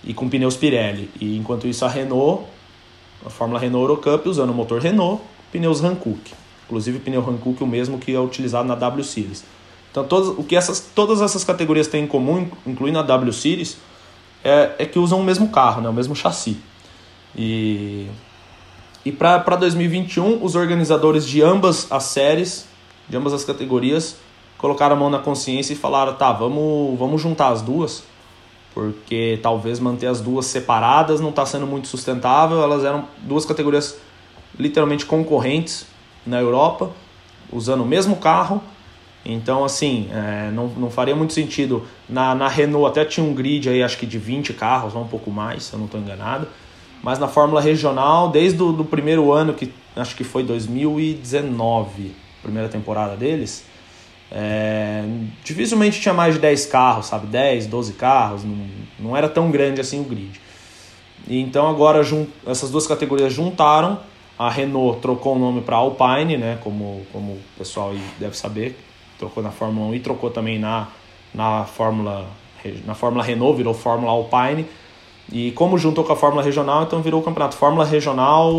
e 0.03 0.13
com 0.13 0.29
pneus 0.29 0.55
Pirelli. 0.55 1.09
E 1.19 1.35
enquanto 1.35 1.67
isso 1.67 1.83
a 1.83 1.89
Renault, 1.89 2.43
a 3.25 3.29
Fórmula 3.29 3.59
Renault 3.59 3.89
Eurocup 3.89 4.29
usando 4.29 4.51
o 4.51 4.53
motor 4.53 4.79
Renault, 4.79 5.21
pneus 5.51 5.83
Hankook. 5.83 6.33
Inclusive 6.65 6.99
pneu 6.99 7.21
Hankook 7.27 7.63
o 7.63 7.67
mesmo 7.67 7.97
que 7.97 8.13
é 8.13 8.19
utilizado 8.19 8.67
na 8.67 8.75
W 8.75 9.03
Series. 9.03 9.43
Então 9.91 10.03
todas, 10.03 10.29
o 10.37 10.43
que 10.43 10.55
essas, 10.55 10.79
todas 10.93 11.21
essas 11.21 11.43
categorias 11.43 11.87
têm 11.87 12.03
em 12.03 12.07
comum, 12.07 12.47
incluindo 12.65 12.99
a 12.99 13.01
W 13.01 13.33
Series, 13.33 13.77
é, 14.43 14.75
é 14.77 14.85
que 14.85 14.99
usam 14.99 15.19
o 15.19 15.23
mesmo 15.23 15.49
carro, 15.49 15.81
né, 15.81 15.89
o 15.89 15.93
mesmo 15.93 16.15
chassi. 16.15 16.57
E, 17.37 18.07
e 19.05 19.11
para 19.11 19.55
2021, 19.55 20.43
os 20.43 20.55
organizadores 20.55 21.27
de 21.27 21.41
ambas 21.41 21.91
as 21.91 22.03
séries, 22.05 22.67
de 23.07 23.15
ambas 23.15 23.33
as 23.33 23.43
categorias, 23.43 24.17
colocaram 24.57 24.95
a 24.95 24.99
mão 24.99 25.09
na 25.09 25.19
consciência 25.19 25.73
e 25.73 25.75
falaram: 25.75 26.15
tá, 26.15 26.31
vamos, 26.33 26.97
vamos 26.97 27.21
juntar 27.21 27.49
as 27.49 27.61
duas, 27.61 28.03
porque 28.73 29.39
talvez 29.41 29.79
manter 29.79 30.07
as 30.07 30.19
duas 30.19 30.47
separadas 30.47 31.21
não 31.21 31.29
está 31.29 31.45
sendo 31.45 31.67
muito 31.67 31.87
sustentável. 31.87 32.61
Elas 32.61 32.83
eram 32.83 33.07
duas 33.19 33.45
categorias 33.45 33.97
literalmente 34.57 35.05
concorrentes 35.05 35.85
na 36.25 36.41
Europa, 36.41 36.89
usando 37.51 37.81
o 37.81 37.85
mesmo 37.85 38.15
carro. 38.15 38.61
Então, 39.23 39.65
assim, 39.65 40.09
é, 40.11 40.49
não, 40.51 40.67
não 40.67 40.89
faria 40.89 41.15
muito 41.15 41.33
sentido. 41.33 41.85
Na, 42.07 42.33
na 42.33 42.47
Renault 42.47 42.87
até 42.87 43.03
tinha 43.03 43.25
um 43.25 43.33
grid 43.33 43.69
aí, 43.69 43.83
acho 43.83 43.97
que 43.97 44.05
de 44.05 44.17
20 44.17 44.53
carros, 44.53 44.95
ou 44.95 45.01
um 45.01 45.07
pouco 45.07 45.29
mais, 45.29 45.63
se 45.63 45.73
eu 45.73 45.79
não 45.79 45.85
estou 45.85 45.99
enganado. 45.99 46.47
Mas 47.07 47.19
na 47.19 47.29
Fórmula 47.29 47.61
Regional, 47.61 48.27
desde 48.31 48.61
o 48.61 48.73
do 48.73 48.83
primeiro 48.83 49.31
ano, 49.31 49.53
que 49.53 49.71
acho 49.95 50.13
que 50.13 50.25
foi 50.25 50.43
2019, 50.43 52.11
primeira 52.43 52.67
temporada 52.67 53.15
deles, 53.15 53.63
é, 54.29 55.05
dificilmente 55.41 56.01
tinha 56.01 56.13
mais 56.13 56.33
de 56.33 56.41
10 56.41 56.65
carros, 56.65 57.05
sabe? 57.05 57.27
10, 57.27 57.67
12 57.67 57.93
carros, 57.93 58.43
não, 58.43 58.57
não 58.99 59.15
era 59.15 59.29
tão 59.29 59.49
grande 59.49 59.79
assim 59.79 60.01
o 60.01 60.03
grid. 60.03 60.37
E 61.29 61.39
então 61.39 61.69
agora 61.69 62.01
essas 62.45 62.69
duas 62.71 62.85
categorias 62.85 63.31
juntaram, 63.31 64.01
a 64.37 64.49
Renault 64.49 64.99
trocou 64.99 65.37
o 65.37 65.39
nome 65.39 65.61
para 65.61 65.77
Alpine, 65.77 66.35
né? 66.35 66.59
Como, 66.61 67.07
como 67.13 67.31
o 67.31 67.41
pessoal 67.57 67.93
deve 68.19 68.35
saber, 68.35 68.77
trocou 69.17 69.41
na 69.41 69.51
Fórmula 69.51 69.87
1 69.91 69.95
e 69.95 69.99
trocou 70.01 70.29
também 70.29 70.59
na, 70.59 70.89
na, 71.33 71.63
Fórmula, 71.63 72.27
na 72.85 72.95
Fórmula 72.95 73.23
Renault, 73.23 73.55
virou 73.55 73.73
Fórmula 73.73 74.11
Alpine. 74.11 74.65
E 75.31 75.51
como 75.51 75.77
juntou 75.77 76.03
com 76.03 76.13
a 76.13 76.15
Fórmula 76.15 76.41
Regional, 76.41 76.83
então 76.83 77.01
virou 77.01 77.21
o 77.21 77.23
campeonato 77.23 77.57
Fórmula 77.57 77.85
Regional 77.85 78.51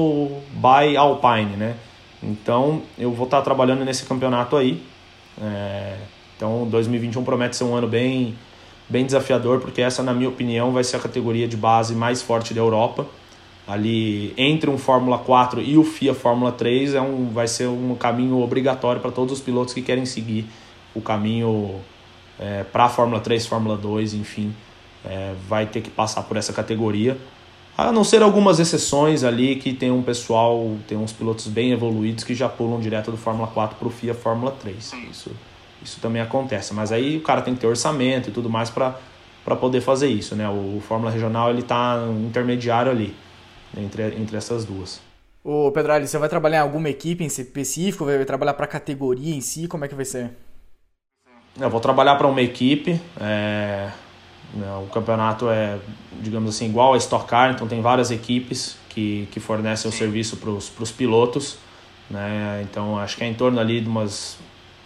by 0.53 0.97
Alpine, 0.97 1.57
né? 1.57 1.77
Então 2.23 2.83
eu 2.99 3.11
vou 3.12 3.25
estar 3.25 3.41
trabalhando 3.41 3.85
nesse 3.85 4.05
campeonato 4.05 4.57
aí. 4.57 4.83
É, 5.41 5.97
então 6.37 6.69
2021 6.69 7.25
promete 7.25 7.57
ser 7.57 7.64
um 7.64 7.75
ano 7.75 7.89
bem, 7.89 8.35
bem 8.89 9.07
desafiador, 9.07 9.61
porque 9.61 9.81
essa, 9.81 10.03
na 10.03 10.12
minha 10.12 10.29
opinião, 10.29 10.71
vai 10.71 10.85
ser 10.85 10.97
a 10.97 11.01
categoria 11.01 11.49
de 11.49 11.57
base 11.57 11.95
mais 11.95 12.21
forte 12.21 12.53
da 12.53 12.61
Europa. 12.61 13.07
Ali 13.66 14.35
entre 14.37 14.69
um 14.69 14.79
Fórmula 14.79 15.19
4 15.19 15.62
e 15.62 15.77
o 15.77 15.85
FIA 15.85 16.14
Fórmula 16.14 16.53
3 16.53 16.95
é 16.95 17.01
um, 17.01 17.31
vai 17.31 17.47
ser 17.47 17.66
um 17.66 17.95
caminho 17.95 18.43
obrigatório 18.43 19.01
para 19.01 19.11
todos 19.11 19.33
os 19.33 19.41
pilotos 19.41 19.73
que 19.73 19.83
querem 19.83 20.07
seguir 20.07 20.47
o 20.95 21.01
caminho 21.01 21.77
é, 22.39 22.64
para 22.64 22.85
a 22.85 22.89
Fórmula 22.89 23.21
3, 23.21 23.47
Fórmula 23.47 23.77
2, 23.77 24.14
enfim 24.14 24.55
é, 25.05 25.34
vai 25.49 25.66
ter 25.66 25.80
que 25.80 25.90
passar 25.90 26.22
por 26.22 26.36
essa 26.36 26.53
categoria. 26.53 27.16
A 27.76 27.92
não 27.92 28.03
ser 28.03 28.22
algumas 28.22 28.59
exceções 28.59 29.22
ali 29.22 29.55
que 29.55 29.72
tem 29.72 29.90
um 29.90 30.03
pessoal, 30.03 30.76
tem 30.88 30.99
uns 30.99 31.12
pilotos 31.12 31.46
bem 31.46 31.70
evoluídos 31.70 32.24
que 32.24 32.34
já 32.34 32.49
pulam 32.49 32.80
direto 32.80 33.12
do 33.12 33.16
Fórmula 33.16 33.46
4 33.46 33.76
para 33.76 33.86
o 33.86 33.90
FIA 33.90 34.14
Fórmula 34.14 34.51
3. 34.51 34.94
Isso, 35.09 35.30
isso 35.80 36.01
também 36.01 36.20
acontece. 36.20 36.74
Mas 36.74 36.90
aí 36.90 37.18
o 37.18 37.20
cara 37.20 37.40
tem 37.40 37.55
que 37.55 37.61
ter 37.61 37.68
orçamento 37.68 38.30
e 38.30 38.32
tudo 38.32 38.51
mais 38.51 38.68
para 38.68 38.96
poder 39.61 39.80
fazer 39.80 40.09
isso. 40.09 40.34
Né? 40.34 40.49
O, 40.49 40.78
o 40.78 40.82
Fórmula 40.88 41.12
Regional 41.12 41.51
ele 41.51 41.61
está 41.61 42.05
intermediário 42.26 42.90
ali 42.90 43.14
entre, 43.76 44.03
entre 44.16 44.36
essas 44.36 44.64
duas. 44.64 45.01
Ô 45.44 45.70
Pedrali, 45.70 46.09
você 46.09 46.18
vai 46.18 46.28
trabalhar 46.28 46.59
em 46.59 46.62
alguma 46.62 46.88
equipe 46.88 47.22
em 47.22 47.28
específico? 47.28 48.05
Vai 48.05 48.24
trabalhar 48.24 48.55
para 48.55 48.64
a 48.64 48.68
categoria 48.68 49.36
em 49.36 49.40
si? 49.40 49.68
Como 49.68 49.84
é 49.84 49.88
que 49.88 49.94
vai 49.94 50.05
ser? 50.05 50.32
Eu 51.59 51.70
vou 51.70 51.78
trabalhar 51.78 52.16
para 52.16 52.26
uma 52.26 52.42
equipe. 52.42 53.01
É 53.20 53.86
né, 53.86 53.92
o 54.55 54.88
campeonato 54.92 55.49
é, 55.49 55.78
digamos 56.20 56.55
assim, 56.55 56.66
igual 56.66 56.94
a 56.94 56.96
Stock 56.96 57.26
Car, 57.26 57.53
então 57.53 57.68
tem 57.68 57.80
várias 57.80 58.11
equipes 58.11 58.76
que, 58.88 59.28
que 59.30 59.40
fornecem 59.40 59.88
o 59.88 59.92
serviço 59.92 60.36
para 60.36 60.51
os 60.51 60.90
pilotos. 60.90 61.59
Né? 62.11 62.66
Então 62.68 62.99
acho 62.99 63.16
que 63.16 63.24
é 63.24 63.26
em 63.26 63.34
torno 63.34 63.61
ali 63.61 63.80
de 63.80 63.88
umas, 63.88 64.38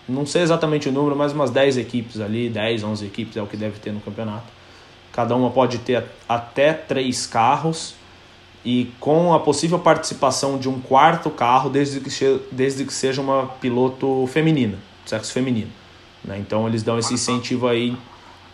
não 0.09 0.27
sei 0.27 0.43
exatamente 0.43 0.89
o 0.89 0.93
número, 0.93 1.15
mas 1.15 1.33
umas 1.33 1.51
10 1.51 1.79
equipes 1.79 2.21
ali, 2.21 2.49
10, 2.49 2.83
11 2.83 3.07
equipes 3.07 3.37
é 3.37 3.43
o 3.43 3.47
que 3.47 3.57
deve 3.57 3.79
ter 3.79 3.93
no 3.93 4.01
campeonato. 4.01 4.47
Cada 5.13 5.37
uma 5.37 5.51
pode 5.51 5.79
ter 5.79 6.05
até 6.29 6.73
três 6.73 7.27
carros 7.27 7.95
e 8.65 8.91
com 8.99 9.35
a 9.35 9.41
possível 9.41 9.79
participação 9.79 10.59
de 10.59 10.69
um 10.69 10.81
quarto 10.81 11.31
carro, 11.31 11.69
desde 11.69 12.01
que, 12.01 12.41
desde 12.51 12.85
que 12.85 12.93
seja 12.93 13.21
uma 13.21 13.47
piloto 13.47 14.27
feminina, 14.27 14.79
sexo 15.05 15.33
feminino. 15.33 15.71
Né? 16.25 16.39
Então 16.39 16.67
eles 16.67 16.83
dão 16.83 16.99
esse 16.99 17.15
incentivo 17.15 17.69
aí 17.69 17.97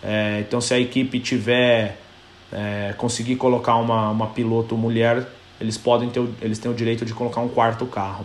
é, 0.02 0.40
então, 0.40 0.60
se 0.60 0.72
a 0.74 0.78
equipe 0.78 1.18
tiver 1.20 1.98
é, 2.52 2.94
conseguir 2.96 3.36
colocar 3.36 3.76
uma, 3.76 4.10
uma 4.10 4.28
piloto 4.28 4.76
mulher, 4.76 5.26
eles 5.60 5.76
podem 5.76 6.08
ter, 6.08 6.26
eles 6.40 6.58
têm 6.58 6.70
o 6.70 6.74
direito 6.74 7.04
de 7.04 7.12
colocar 7.12 7.40
um 7.40 7.48
quarto 7.48 7.84
carro. 7.86 8.24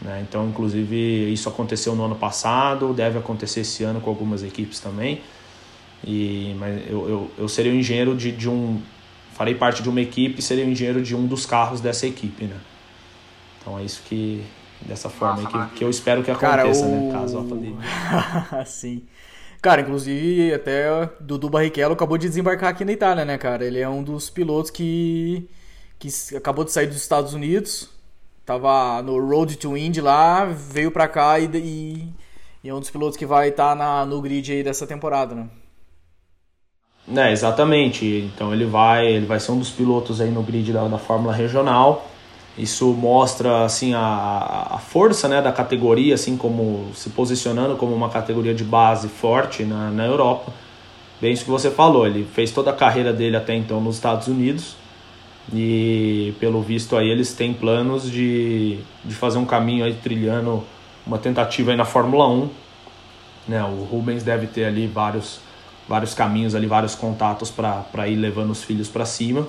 Né? 0.00 0.24
Então, 0.28 0.46
inclusive, 0.48 1.32
isso 1.32 1.48
aconteceu 1.48 1.94
no 1.94 2.04
ano 2.04 2.16
passado, 2.16 2.92
deve 2.92 3.18
acontecer 3.18 3.60
esse 3.60 3.84
ano 3.84 4.00
com 4.00 4.10
algumas 4.10 4.42
equipes 4.42 4.80
também. 4.80 5.20
E, 6.04 6.54
mas 6.58 6.82
eu, 6.88 7.08
eu, 7.08 7.30
eu 7.38 7.48
seria 7.48 7.72
o 7.72 7.74
engenheiro 7.74 8.14
de, 8.14 8.32
de 8.32 8.48
um. 8.48 8.80
Farei 9.34 9.54
parte 9.54 9.82
de 9.82 9.88
uma 9.88 10.00
equipe 10.00 10.38
e 10.38 10.42
seria 10.42 10.64
o 10.64 10.68
engenheiro 10.68 11.02
de 11.02 11.14
um 11.14 11.26
dos 11.26 11.44
carros 11.44 11.80
dessa 11.80 12.06
equipe, 12.06 12.44
né? 12.44 12.56
Então 13.60 13.78
é 13.78 13.82
isso 13.82 14.02
que. 14.04 14.42
Dessa 14.78 15.08
forma 15.08 15.42
Nossa, 15.42 15.68
que, 15.68 15.76
que 15.76 15.84
eu 15.84 15.88
espero 15.88 16.22
que 16.22 16.30
aconteça, 16.30 16.82
Cara, 16.82 16.94
o... 16.94 17.06
né? 17.06 17.12
Caso 17.12 17.38
a 17.38 17.42
pandemia. 17.42 18.64
Sim. 18.66 19.02
Cara, 19.60 19.80
inclusive 19.80 20.54
até 20.54 21.08
Dudu 21.20 21.50
Barrichello 21.50 21.94
acabou 21.94 22.18
de 22.18 22.28
desembarcar 22.28 22.70
aqui 22.70 22.84
na 22.84 22.92
Itália, 22.92 23.24
né, 23.24 23.38
cara? 23.38 23.64
Ele 23.64 23.80
é 23.80 23.88
um 23.88 24.02
dos 24.02 24.30
pilotos 24.30 24.70
que, 24.70 25.48
que 25.98 26.08
acabou 26.36 26.64
de 26.64 26.72
sair 26.72 26.86
dos 26.86 26.96
Estados 26.96 27.34
Unidos, 27.34 27.90
tava 28.44 29.02
no 29.02 29.18
Road 29.18 29.56
to 29.56 29.76
Indy 29.76 30.00
lá, 30.00 30.44
veio 30.44 30.90
pra 30.90 31.08
cá 31.08 31.38
e, 31.40 31.46
e, 31.54 32.14
e 32.62 32.68
é 32.68 32.74
um 32.74 32.80
dos 32.80 32.90
pilotos 32.90 33.16
que 33.16 33.26
vai 33.26 33.48
estar 33.48 33.76
tá 33.76 34.06
no 34.06 34.20
grid 34.20 34.52
aí 34.52 34.62
dessa 34.62 34.86
temporada, 34.86 35.34
né? 35.34 35.48
É, 37.14 37.30
exatamente. 37.30 38.04
Então 38.34 38.52
ele 38.52 38.64
vai, 38.64 39.06
ele 39.06 39.26
vai 39.26 39.38
ser 39.38 39.52
um 39.52 39.58
dos 39.58 39.70
pilotos 39.70 40.20
aí 40.20 40.30
no 40.30 40.42
grid 40.42 40.72
da, 40.72 40.88
da 40.88 40.98
Fórmula 40.98 41.32
Regional. 41.32 42.08
Isso 42.58 42.86
mostra 42.94 43.64
assim 43.64 43.92
a, 43.92 44.68
a 44.70 44.78
força 44.78 45.28
né, 45.28 45.42
da 45.42 45.52
categoria, 45.52 46.14
assim 46.14 46.36
como 46.36 46.90
se 46.94 47.10
posicionando 47.10 47.76
como 47.76 47.94
uma 47.94 48.08
categoria 48.08 48.54
de 48.54 48.64
base 48.64 49.08
forte 49.08 49.62
na, 49.62 49.90
na 49.90 50.06
Europa. 50.06 50.52
Bem 51.20 51.32
isso 51.32 51.44
que 51.44 51.50
você 51.50 51.70
falou, 51.70 52.06
ele 52.06 52.26
fez 52.34 52.50
toda 52.50 52.70
a 52.70 52.74
carreira 52.74 53.12
dele 53.12 53.36
até 53.36 53.54
então 53.54 53.80
nos 53.80 53.96
Estados 53.96 54.26
Unidos 54.26 54.76
e 55.52 56.34
pelo 56.40 56.60
visto 56.60 56.96
aí 56.96 57.08
eles 57.08 57.32
têm 57.32 57.52
planos 57.52 58.10
de, 58.10 58.78
de 59.04 59.14
fazer 59.14 59.38
um 59.38 59.44
caminho 59.44 59.84
aí 59.84 59.94
trilhando 59.94 60.64
uma 61.06 61.18
tentativa 61.18 61.70
aí 61.70 61.76
na 61.76 61.84
Fórmula 61.84 62.28
1. 62.28 62.50
Né, 63.48 63.62
o 63.62 63.84
Rubens 63.84 64.24
deve 64.24 64.46
ter 64.46 64.64
ali 64.64 64.86
vários, 64.86 65.40
vários 65.88 66.14
caminhos 66.14 66.54
ali, 66.54 66.66
vários 66.66 66.94
contatos 66.94 67.50
para 67.50 68.08
ir 68.08 68.16
levando 68.16 68.50
os 68.50 68.64
filhos 68.64 68.88
para 68.88 69.04
cima. 69.04 69.46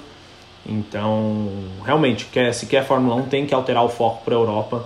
Então, 0.68 1.50
realmente, 1.86 2.26
quer, 2.26 2.54
se 2.54 2.66
quer 2.66 2.86
Fórmula 2.86 3.16
1, 3.16 3.24
tem 3.24 3.46
que 3.46 3.54
alterar 3.54 3.84
o 3.84 3.90
foco 3.90 4.24
para 4.26 4.36
a 4.36 4.38
Europa. 4.38 4.86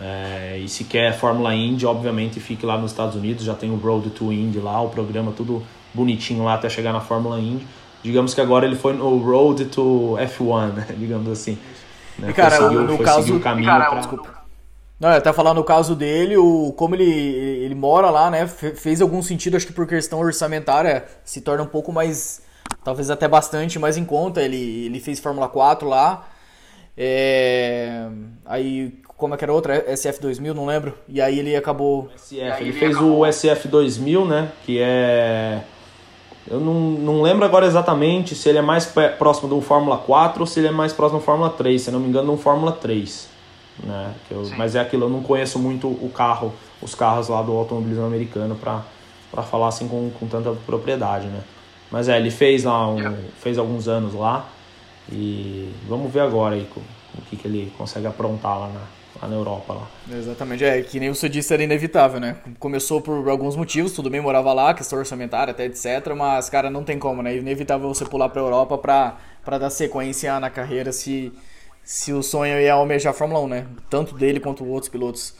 É, 0.00 0.58
e 0.58 0.68
se 0.68 0.84
quer 0.84 1.16
Fórmula 1.16 1.54
Indy, 1.54 1.86
obviamente, 1.86 2.40
fique 2.40 2.66
lá 2.66 2.76
nos 2.76 2.90
Estados 2.90 3.14
Unidos. 3.14 3.44
Já 3.44 3.54
tem 3.54 3.70
o 3.70 3.76
Road 3.76 4.10
to 4.10 4.32
Indy 4.32 4.58
lá, 4.58 4.80
o 4.82 4.88
programa 4.88 5.32
tudo 5.32 5.62
bonitinho 5.94 6.44
lá 6.44 6.54
até 6.54 6.68
chegar 6.68 6.92
na 6.92 7.00
Fórmula 7.00 7.38
Indy. 7.38 7.66
Digamos 8.02 8.34
que 8.34 8.40
agora 8.40 8.66
ele 8.66 8.74
foi 8.74 8.94
no 8.94 9.16
Road 9.18 9.66
to 9.66 10.16
F1, 10.18 10.72
né? 10.72 10.86
digamos 10.98 11.30
assim. 11.30 11.56
Né? 12.18 12.30
E 12.30 12.32
cara, 12.32 12.56
seguiu, 12.56 12.82
no 12.82 12.98
caso. 12.98 13.36
O 13.36 13.40
caminho 13.40 13.68
cara, 13.68 13.84
pra... 13.86 13.98
desculpa. 13.98 14.42
Não, 14.98 15.08
até 15.08 15.32
falar 15.32 15.54
no 15.54 15.64
caso 15.64 15.96
dele, 15.96 16.36
o, 16.36 16.72
como 16.76 16.94
ele, 16.94 17.04
ele 17.04 17.74
mora 17.74 18.08
lá, 18.08 18.30
né? 18.30 18.46
Fez 18.46 19.00
algum 19.00 19.20
sentido, 19.20 19.56
acho 19.56 19.66
que 19.66 19.72
por 19.72 19.86
questão 19.86 20.20
orçamentária, 20.20 21.04
se 21.24 21.40
torna 21.40 21.64
um 21.64 21.66
pouco 21.66 21.92
mais 21.92 22.40
talvez 22.84 23.10
até 23.10 23.28
bastante 23.28 23.78
mais 23.78 23.96
em 23.96 24.04
conta. 24.04 24.42
Ele, 24.42 24.86
ele 24.86 25.00
fez 25.00 25.20
Fórmula 25.20 25.48
4 25.48 25.88
lá. 25.88 26.26
É... 26.96 28.06
Aí, 28.44 28.94
como 29.16 29.34
é 29.34 29.36
que 29.36 29.44
era 29.44 29.52
outra? 29.52 29.84
SF2000, 29.92 30.52
não 30.52 30.66
lembro. 30.66 30.94
E 31.08 31.20
aí 31.20 31.38
ele 31.38 31.54
acabou. 31.56 32.10
SF, 32.16 32.40
ele, 32.40 32.54
ele 32.60 32.72
fez 32.72 32.96
acabou... 32.96 33.20
o 33.20 33.22
SF2000, 33.22 34.26
né? 34.26 34.52
Que 34.64 34.78
é. 34.80 35.62
Eu 36.50 36.58
não, 36.58 36.74
não 36.74 37.22
lembro 37.22 37.44
agora 37.44 37.64
exatamente 37.66 38.34
se 38.34 38.48
ele 38.48 38.58
é 38.58 38.62
mais 38.62 38.92
próximo 39.16 39.48
do 39.48 39.60
Fórmula 39.60 39.96
4 39.98 40.40
ou 40.40 40.46
se 40.46 40.58
ele 40.58 40.68
é 40.68 40.72
mais 40.72 40.92
próximo 40.92 41.20
do 41.20 41.24
Fórmula 41.24 41.50
3. 41.50 41.80
Se 41.80 41.90
não 41.90 42.00
me 42.00 42.08
engano, 42.08 42.32
do 42.32 42.38
Fórmula 42.38 42.72
3. 42.72 43.28
Né? 43.84 44.14
Eu, 44.30 44.50
mas 44.56 44.74
é 44.74 44.80
aquilo, 44.80 45.04
eu 45.04 45.08
não 45.08 45.22
conheço 45.22 45.58
muito 45.58 45.86
o 45.86 46.10
carro, 46.12 46.52
os 46.80 46.94
carros 46.94 47.28
lá 47.28 47.40
do 47.42 47.52
automobilismo 47.52 48.04
americano 48.04 48.56
para 48.56 49.42
falar 49.44 49.68
assim 49.68 49.86
com, 49.86 50.10
com 50.10 50.26
tanta 50.26 50.52
propriedade, 50.66 51.26
né? 51.26 51.42
Mas 51.92 52.08
é, 52.08 52.16
ele 52.16 52.30
fez 52.30 52.64
lá 52.64 52.88
um, 52.88 52.96
yeah. 52.96 53.18
fez 53.42 53.58
alguns 53.58 53.86
anos 53.86 54.14
lá 54.14 54.48
e 55.10 55.70
vamos 55.86 56.10
ver 56.10 56.20
agora 56.20 56.54
aí 56.54 56.66
o, 56.74 57.22
que, 57.28 57.36
que 57.36 57.46
ele 57.46 57.70
consegue 57.76 58.06
aprontar 58.06 58.58
lá 58.58 58.68
na, 58.68 58.80
lá 59.20 59.28
na 59.28 59.36
Europa. 59.36 59.74
Lá. 59.74 59.86
Exatamente, 60.10 60.64
é 60.64 60.80
que 60.80 60.98
nem 60.98 61.10
você 61.10 61.28
disse, 61.28 61.52
era 61.52 61.62
inevitável, 61.62 62.18
né? 62.18 62.38
Começou 62.58 63.02
por 63.02 63.28
alguns 63.28 63.56
motivos, 63.56 63.92
tudo 63.92 64.08
bem, 64.08 64.22
morava 64.22 64.54
lá, 64.54 64.72
questão 64.72 64.98
orçamentária 64.98 65.50
até 65.50 65.66
etc, 65.66 66.14
mas, 66.16 66.48
cara, 66.48 66.70
não 66.70 66.82
tem 66.82 66.98
como, 66.98 67.22
né? 67.22 67.34
É 67.34 67.36
inevitável 67.36 67.86
você 67.92 68.06
pular 68.06 68.30
pra 68.30 68.40
Europa 68.40 68.78
pra, 68.78 69.18
pra 69.44 69.58
dar 69.58 69.68
sequência 69.68 70.40
na 70.40 70.48
carreira 70.48 70.92
se, 70.92 71.30
se 71.84 72.10
o 72.10 72.22
sonho 72.22 72.54
é 72.54 72.70
almejar 72.70 73.12
a 73.12 73.14
Fórmula 73.14 73.40
1, 73.40 73.48
né? 73.48 73.66
Tanto 73.90 74.14
dele 74.14 74.40
quanto 74.40 74.64
outros 74.64 74.88
pilotos. 74.88 75.34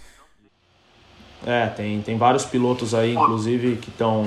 É, 1.47 1.67
tem, 1.69 2.03
tem 2.03 2.19
vários 2.19 2.45
pilotos 2.45 2.95
aí, 2.95 3.15
inclusive, 3.15 3.77
que 3.77 3.89
estão 3.89 4.27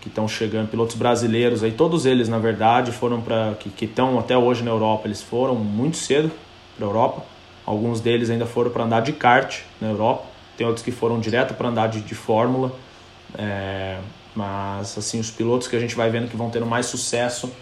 que 0.00 0.08
estão 0.08 0.28
chegando, 0.28 0.68
pilotos 0.68 0.96
brasileiros 0.96 1.62
aí, 1.62 1.72
todos 1.72 2.06
eles 2.06 2.28
na 2.28 2.38
verdade 2.38 2.92
foram 2.92 3.20
para 3.20 3.54
que 3.58 3.84
estão 3.84 4.18
até 4.18 4.36
hoje 4.36 4.62
na 4.62 4.70
Europa, 4.70 5.06
eles 5.06 5.22
foram 5.22 5.54
muito 5.54 5.96
cedo 5.96 6.30
para 6.76 6.86
a 6.86 6.88
Europa. 6.88 7.22
Alguns 7.66 8.00
deles 8.00 8.30
ainda 8.30 8.46
foram 8.46 8.70
para 8.70 8.84
andar 8.84 9.00
de 9.00 9.12
kart 9.12 9.60
na 9.80 9.88
Europa, 9.88 10.24
tem 10.56 10.66
outros 10.66 10.84
que 10.84 10.90
foram 10.90 11.20
direto 11.20 11.54
para 11.54 11.68
andar 11.68 11.88
de, 11.88 12.00
de 12.00 12.14
Fórmula. 12.14 12.72
É, 13.36 13.98
mas 14.34 14.96
assim, 14.96 15.20
os 15.20 15.30
pilotos 15.30 15.68
que 15.68 15.76
a 15.76 15.80
gente 15.80 15.94
vai 15.94 16.08
vendo 16.10 16.28
que 16.30 16.36
vão 16.36 16.48
tendo 16.48 16.64
mais 16.64 16.86
sucesso, 16.86 17.52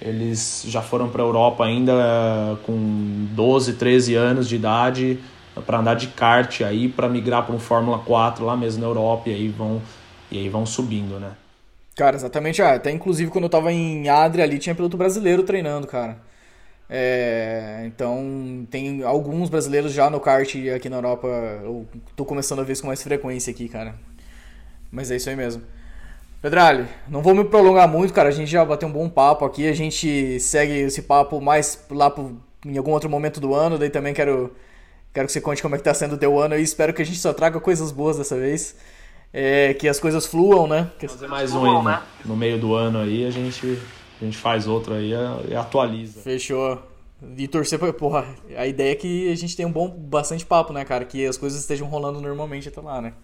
eles 0.00 0.64
já 0.66 0.82
foram 0.82 1.08
para 1.08 1.22
a 1.22 1.26
Europa 1.26 1.64
ainda 1.64 2.58
com 2.64 3.26
12, 3.30 3.74
13 3.74 4.14
anos 4.14 4.48
de 4.48 4.56
idade 4.56 5.18
para 5.66 5.78
andar 5.78 5.94
de 5.94 6.08
kart 6.08 6.62
aí 6.62 6.88
para 6.88 7.08
migrar 7.08 7.44
para 7.44 7.54
um 7.54 7.58
Fórmula 7.58 7.98
4 7.98 8.44
lá 8.44 8.56
mesmo 8.56 8.80
na 8.80 8.86
Europa 8.86 9.28
e 9.28 9.34
aí 9.34 9.48
vão 9.48 9.80
e 10.30 10.38
aí 10.38 10.48
vão 10.48 10.64
subindo, 10.64 11.20
né? 11.20 11.32
Cara, 11.96 12.16
exatamente. 12.16 12.62
Ah, 12.62 12.74
até 12.74 12.90
inclusive 12.90 13.30
quando 13.30 13.44
eu 13.44 13.50
tava 13.50 13.72
em 13.72 14.08
Adria 14.08 14.44
ali 14.44 14.58
tinha 14.58 14.74
piloto 14.74 14.96
brasileiro 14.96 15.42
treinando, 15.42 15.86
cara. 15.86 16.18
É, 16.88 17.84
então 17.86 18.66
tem 18.70 19.02
alguns 19.02 19.48
brasileiros 19.48 19.92
já 19.92 20.10
no 20.10 20.20
kart 20.20 20.54
aqui 20.74 20.88
na 20.88 20.96
Europa. 20.96 21.26
Eu 21.62 21.86
tô 22.16 22.24
começando 22.24 22.60
a 22.60 22.64
ver 22.64 22.72
isso 22.74 22.82
com 22.82 22.88
mais 22.88 23.02
frequência 23.02 23.50
aqui, 23.50 23.68
cara. 23.68 23.94
Mas 24.90 25.10
é 25.10 25.16
isso 25.16 25.30
aí 25.30 25.36
mesmo. 25.36 25.62
Pedralho, 26.42 26.88
não 27.08 27.22
vou 27.22 27.34
me 27.34 27.44
prolongar 27.44 27.88
muito, 27.88 28.12
cara. 28.12 28.28
A 28.28 28.32
gente 28.32 28.50
já 28.50 28.64
bateu 28.64 28.88
um 28.88 28.92
bom 28.92 29.08
papo 29.08 29.44
aqui. 29.44 29.68
A 29.68 29.72
gente 29.72 30.40
segue 30.40 30.72
esse 30.72 31.02
papo 31.02 31.40
mais 31.40 31.84
lá 31.90 32.10
pro, 32.10 32.38
em 32.66 32.76
algum 32.76 32.90
outro 32.92 33.08
momento 33.08 33.40
do 33.40 33.54
ano. 33.54 33.78
Daí 33.78 33.90
também 33.90 34.12
quero, 34.12 34.54
quero 35.14 35.26
que 35.26 35.32
você 35.32 35.40
conte 35.40 35.62
como 35.62 35.74
é 35.76 35.78
que 35.78 35.84
tá 35.84 35.94
sendo 35.94 36.14
o 36.16 36.18
teu 36.18 36.38
ano. 36.38 36.58
E 36.58 36.62
espero 36.62 36.92
que 36.92 37.02
a 37.02 37.06
gente 37.06 37.18
só 37.18 37.32
traga 37.32 37.60
coisas 37.60 37.92
boas 37.92 38.18
dessa 38.18 38.36
vez. 38.36 38.76
É, 39.32 39.72
que 39.74 39.88
as 39.88 39.98
coisas 39.98 40.26
fluam, 40.26 40.66
né? 40.66 40.90
Que... 40.98 41.08
Fazer 41.08 41.26
mais 41.26 41.52
um 41.54 41.64
aí 41.64 41.84
no, 42.24 42.32
no, 42.32 42.36
meio 42.36 42.58
do 42.58 42.74
ano 42.74 42.98
aí, 42.98 43.24
a 43.24 43.30
gente, 43.30 43.78
a 44.20 44.24
gente 44.24 44.36
faz 44.36 44.68
outro 44.68 44.94
aí 44.94 45.12
e 45.48 45.54
atualiza. 45.54 46.20
Fechou. 46.20 46.82
E 47.36 47.48
torcer 47.48 47.78
pra. 47.78 47.92
Porra, 47.92 48.26
a 48.56 48.66
ideia 48.66 48.92
é 48.92 48.94
que 48.94 49.30
a 49.30 49.36
gente 49.36 49.56
tenha 49.56 49.66
um 49.68 49.72
bom, 49.72 49.88
bastante 49.88 50.44
papo, 50.44 50.72
né, 50.72 50.84
cara? 50.84 51.04
Que 51.04 51.24
as 51.24 51.38
coisas 51.38 51.60
estejam 51.60 51.86
rolando 51.86 52.20
normalmente 52.20 52.68
até 52.68 52.80
lá, 52.80 53.00
né? 53.00 53.14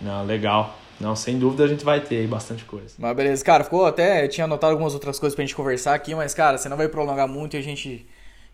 Não, 0.00 0.24
legal. 0.24 0.78
Não, 1.00 1.16
sem 1.16 1.38
dúvida 1.38 1.64
a 1.64 1.68
gente 1.68 1.84
vai 1.84 2.00
ter 2.00 2.18
aí 2.18 2.26
bastante 2.26 2.64
coisa. 2.64 2.94
Mas 2.98 3.16
beleza, 3.16 3.44
cara, 3.44 3.64
ficou 3.64 3.84
até. 3.84 4.24
Eu 4.24 4.28
tinha 4.28 4.44
anotado 4.44 4.72
algumas 4.72 4.94
outras 4.94 5.18
coisas 5.18 5.34
pra 5.34 5.44
gente 5.44 5.54
conversar 5.54 5.94
aqui, 5.94 6.14
mas, 6.14 6.32
cara, 6.32 6.56
você 6.56 6.68
não 6.68 6.76
vai 6.76 6.88
prolongar 6.88 7.26
muito 7.26 7.56
e 7.56 7.58
a 7.58 7.62
gente 7.62 8.06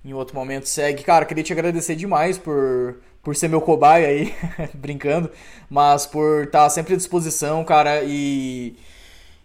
em 0.04 0.14
outro 0.14 0.34
momento 0.34 0.66
segue. 0.66 1.02
Cara, 1.02 1.26
queria 1.26 1.44
te 1.44 1.52
agradecer 1.52 1.94
demais 1.94 2.38
por, 2.38 2.96
por 3.22 3.36
ser 3.36 3.48
meu 3.48 3.60
cobaia 3.60 4.08
aí, 4.08 4.34
brincando, 4.74 5.30
mas 5.68 6.06
por 6.06 6.44
estar 6.44 6.64
tá 6.64 6.70
sempre 6.70 6.94
à 6.94 6.96
disposição, 6.96 7.64
cara, 7.64 8.02
e. 8.04 8.76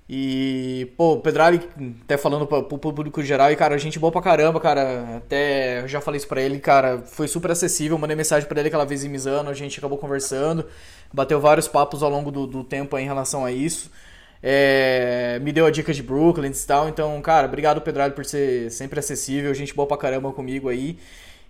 E, 0.07 0.91
pô, 0.95 1.13
o 1.13 1.19
Pedrali, 1.19 1.67
até 2.03 2.15
falando 2.15 2.45
pro, 2.45 2.63
público 2.78 3.23
geral, 3.23 3.51
e, 3.51 3.55
cara, 3.55 3.76
gente 3.80 3.97
boa 3.97 4.11
pra 4.11 4.21
caramba, 4.21 4.59
cara. 4.59 5.17
Até 5.17 5.82
eu 5.82 5.88
já 5.88 5.99
falei 5.99 6.19
isso 6.19 6.28
pra 6.28 6.39
ele, 6.41 6.59
cara, 6.59 6.99
foi 7.07 7.28
super 7.28 7.49
acessível. 7.49 7.97
Mandei 7.97 8.15
mensagem 8.15 8.47
pra 8.47 8.59
ele 8.59 8.67
aquela 8.67 8.86
vez 8.86 9.03
em 9.03 9.09
Misano, 9.09 9.49
a 9.49 9.53
gente 9.55 9.80
acabou 9.80 9.97
conversando, 9.97 10.67
bateu 11.11 11.39
vários 11.41 11.67
papos 11.67 12.03
ao 12.03 12.09
longo 12.11 12.30
do, 12.32 12.45
do 12.45 12.63
tempo 12.63 12.95
em 12.99 13.05
relação 13.05 13.43
a 13.43 13.51
isso. 13.51 13.89
É, 14.43 15.39
me 15.41 15.51
deu 15.51 15.65
a 15.65 15.71
dica 15.71 15.91
de 15.91 16.03
Brooklyn 16.03 16.51
e 16.51 16.67
tal. 16.67 16.88
Então, 16.88 17.19
cara, 17.21 17.47
obrigado, 17.47 17.82
Pedrali, 17.82 18.13
por 18.13 18.26
ser 18.26 18.69
sempre 18.71 18.99
acessível. 18.99 19.51
Gente 19.55 19.73
boa 19.73 19.88
pra 19.88 19.97
caramba 19.97 20.32
comigo 20.32 20.69
aí. 20.69 20.99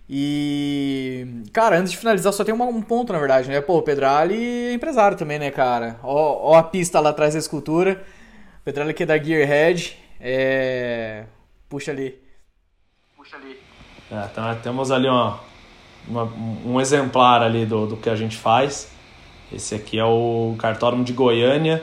E, 0.08 1.42
cara, 1.52 1.78
antes 1.78 1.90
de 1.90 1.98
finalizar, 1.98 2.32
só 2.32 2.44
tem 2.44 2.54
uma, 2.54 2.64
um 2.64 2.80
ponto, 2.80 3.12
na 3.12 3.18
verdade, 3.18 3.48
né? 3.48 3.60
Pô, 3.60 3.78
o 3.78 3.82
Pedrali 3.82 4.68
é 4.68 4.72
empresário 4.72 5.16
também, 5.16 5.38
né, 5.38 5.50
cara? 5.50 5.98
Ó, 6.02 6.52
ó 6.52 6.54
a 6.56 6.62
pista 6.62 7.00
lá 7.00 7.10
atrás 7.10 7.34
da 7.34 7.40
escultura. 7.40 8.04
Pedrali 8.64 8.90
aqui 8.90 9.02
é 9.02 9.06
da 9.06 9.18
Gearhead. 9.18 9.96
É... 10.20 11.24
Puxa 11.68 11.90
ali. 11.90 12.16
Puxa 13.16 13.36
ali. 13.36 13.58
É, 14.10 14.28
então, 14.30 14.54
temos 14.62 14.92
ali 14.92 15.08
uma, 15.08 15.40
uma, 16.06 16.24
um 16.64 16.80
exemplar 16.80 17.42
ali 17.42 17.66
do, 17.66 17.86
do 17.86 17.96
que 17.96 18.08
a 18.08 18.14
gente 18.14 18.36
faz. 18.36 18.88
Esse 19.52 19.74
aqui 19.74 19.98
é 19.98 20.04
o 20.04 20.54
cartódromo 20.58 21.02
de 21.02 21.12
Goiânia, 21.12 21.82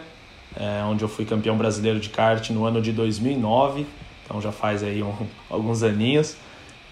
é, 0.55 0.81
onde 0.83 1.03
eu 1.03 1.09
fui 1.09 1.25
campeão 1.25 1.57
brasileiro 1.57 1.99
de 1.99 2.09
kart 2.09 2.49
no 2.51 2.65
ano 2.65 2.81
de 2.81 2.93
2009. 2.93 3.85
Então 4.23 4.39
já 4.39 4.51
faz 4.53 4.81
aí 4.81 5.03
um, 5.03 5.13
alguns 5.49 5.83
aninhos 5.83 6.37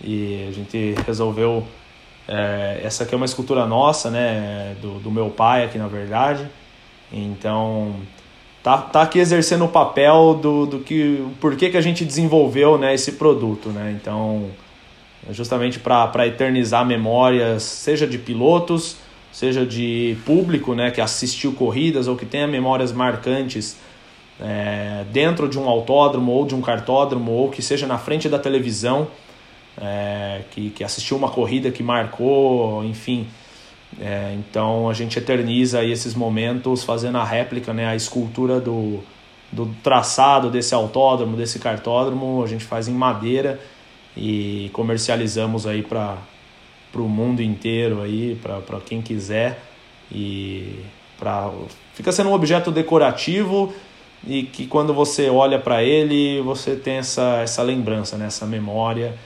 e 0.03 0.47
a 0.49 0.51
gente 0.51 0.95
resolveu 1.05 1.65
é, 2.27 2.81
essa 2.83 3.03
aqui 3.03 3.13
é 3.13 3.17
uma 3.17 3.25
escultura 3.25 3.65
nossa 3.65 4.09
né 4.09 4.75
do, 4.81 4.99
do 4.99 5.11
meu 5.11 5.29
pai 5.29 5.65
aqui 5.65 5.77
na 5.77 5.87
verdade. 5.87 6.47
Então 7.11 7.95
tá, 8.63 8.77
tá 8.77 9.01
aqui 9.01 9.19
exercendo 9.19 9.65
o 9.65 9.67
papel 9.67 10.39
do, 10.41 10.65
do 10.65 10.79
que 10.79 11.21
o 11.21 11.31
porquê 11.39 11.69
que 11.69 11.77
a 11.77 11.81
gente 11.81 12.05
desenvolveu 12.05 12.77
né 12.77 12.93
esse 12.93 13.13
produto 13.13 13.69
né. 13.69 13.97
Então 13.99 14.49
justamente 15.29 15.79
para 15.79 16.25
eternizar 16.25 16.85
memórias 16.85 17.63
seja 17.63 18.07
de 18.07 18.17
pilotos 18.17 18.97
seja 19.31 19.65
de 19.65 20.17
público 20.25 20.73
né 20.73 20.89
que 20.89 20.99
assistiu 20.99 21.53
corridas 21.53 22.07
ou 22.07 22.15
que 22.15 22.25
tenha 22.25 22.47
memórias 22.47 22.91
marcantes 22.91 23.77
é, 24.39 25.03
dentro 25.11 25.47
de 25.47 25.59
um 25.59 25.69
autódromo 25.69 26.31
ou 26.31 26.45
de 26.45 26.55
um 26.55 26.61
cartódromo 26.61 27.31
ou 27.31 27.49
que 27.49 27.61
seja 27.61 27.85
na 27.85 27.97
frente 27.97 28.27
da 28.27 28.39
televisão 28.39 29.07
é, 29.79 30.41
que, 30.51 30.69
que 30.71 30.83
assistiu 30.83 31.17
uma 31.17 31.29
corrida 31.29 31.71
que 31.71 31.83
marcou, 31.83 32.83
enfim. 32.83 33.27
É, 33.99 34.35
então 34.37 34.89
a 34.89 34.93
gente 34.93 35.17
eterniza 35.17 35.83
esses 35.83 36.15
momentos 36.15 36.83
fazendo 36.83 37.17
a 37.17 37.23
réplica, 37.23 37.73
né, 37.73 37.87
a 37.87 37.95
escultura 37.95 38.59
do, 38.59 38.99
do 39.51 39.67
traçado 39.83 40.49
desse 40.49 40.73
autódromo, 40.73 41.35
desse 41.35 41.59
cartódromo, 41.59 42.43
a 42.43 42.47
gente 42.47 42.63
faz 42.63 42.87
em 42.87 42.93
madeira 42.93 43.59
e 44.15 44.69
comercializamos 44.73 45.67
aí 45.67 45.81
para 45.81 46.17
o 46.95 46.99
mundo 47.01 47.41
inteiro 47.41 48.01
aí, 48.01 48.39
para 48.41 48.79
quem 48.81 49.01
quiser. 49.01 49.61
E 50.11 50.79
pra, 51.17 51.51
fica 51.93 52.11
sendo 52.11 52.29
um 52.29 52.33
objeto 52.33 52.71
decorativo 52.71 53.73
e 54.27 54.43
que 54.43 54.67
quando 54.67 54.93
você 54.93 55.29
olha 55.29 55.57
para 55.57 55.83
ele 55.83 56.41
você 56.41 56.75
tem 56.75 56.95
essa, 56.95 57.41
essa 57.41 57.63
lembrança, 57.63 58.17
né, 58.17 58.27
essa 58.27 58.45
memória 58.45 59.17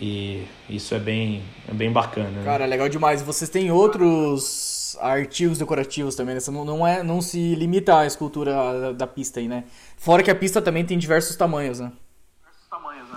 e 0.00 0.44
isso 0.68 0.94
é 0.94 0.98
bem, 0.98 1.42
é 1.68 1.74
bem 1.74 1.92
bacana. 1.92 2.30
Né? 2.30 2.42
Cara, 2.44 2.64
é 2.64 2.66
legal 2.66 2.88
demais. 2.88 3.22
Vocês 3.22 3.50
têm 3.50 3.70
outros 3.70 4.96
artigos 5.00 5.58
decorativos 5.58 6.14
também, 6.14 6.34
né? 6.34 6.40
Não, 6.48 6.64
não, 6.64 6.86
é, 6.86 7.02
não 7.02 7.20
se 7.20 7.54
limita 7.54 7.98
à 7.98 8.06
escultura 8.06 8.52
da, 8.52 8.92
da, 8.92 9.06
pista 9.06 9.40
aí, 9.40 9.48
né? 9.48 9.64
Fora 9.96 10.22
que 10.22 10.30
a 10.30 10.34
pista 10.34 10.60
também 10.60 10.84
tem 10.84 10.98
diversos 10.98 11.36
tamanhos, 11.36 11.80
né? 11.80 11.92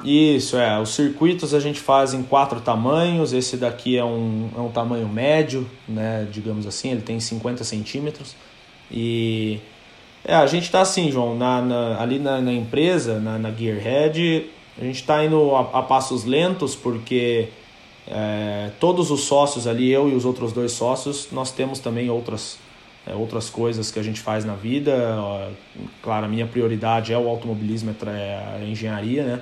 Isso, 0.03 0.57
é. 0.57 0.79
Os 0.79 0.93
circuitos 0.93 1.53
a 1.53 1.59
gente 1.59 1.79
faz 1.79 2.13
em 2.13 2.21
quatro 2.21 2.59
tamanhos. 2.59 3.33
Esse 3.33 3.57
daqui 3.57 3.97
é 3.97 4.03
um, 4.03 4.49
é 4.55 4.59
um 4.59 4.69
tamanho 4.69 5.07
médio, 5.07 5.67
né? 5.87 6.27
Digamos 6.29 6.67
assim, 6.67 6.91
ele 6.91 7.01
tem 7.01 7.19
50 7.19 7.63
centímetros. 7.63 8.35
E 8.91 9.59
é, 10.23 10.35
a 10.35 10.45
gente 10.45 10.69
tá 10.69 10.81
assim, 10.81 11.11
João, 11.11 11.35
na, 11.35 11.61
na 11.61 12.01
ali 12.01 12.19
na, 12.19 12.41
na 12.41 12.51
empresa, 12.51 13.19
na, 13.19 13.39
na 13.39 13.51
Gearhead, 13.51 14.49
a 14.77 14.83
gente 14.83 15.01
está 15.01 15.23
indo 15.23 15.55
a, 15.55 15.79
a, 15.79 15.83
passos 15.83 16.25
lentos 16.25 16.75
porque 16.75 17.49
é, 18.07 18.71
todos 18.79 19.09
os 19.09 19.21
sócios 19.21 19.67
ali, 19.67 19.91
eu 19.91 20.09
e 20.09 20.13
os 20.13 20.25
outros 20.25 20.51
dois 20.51 20.73
sócios, 20.73 21.29
nós 21.31 21.51
temos 21.51 21.79
também 21.79 22.09
outras, 22.09 22.57
é, 23.07 23.13
outras 23.13 23.49
coisas 23.49 23.89
que 23.89 23.99
a 23.99 24.03
gente 24.03 24.19
faz 24.19 24.43
na 24.43 24.53
vida. 24.53 25.17
Claro, 26.01 26.25
a 26.25 26.29
minha 26.29 26.45
prioridade 26.45 27.13
é 27.13 27.17
o 27.17 27.27
automobilismo, 27.29 27.95
é 28.05 28.57
a 28.59 28.63
engenharia, 28.65 29.23
né? 29.23 29.41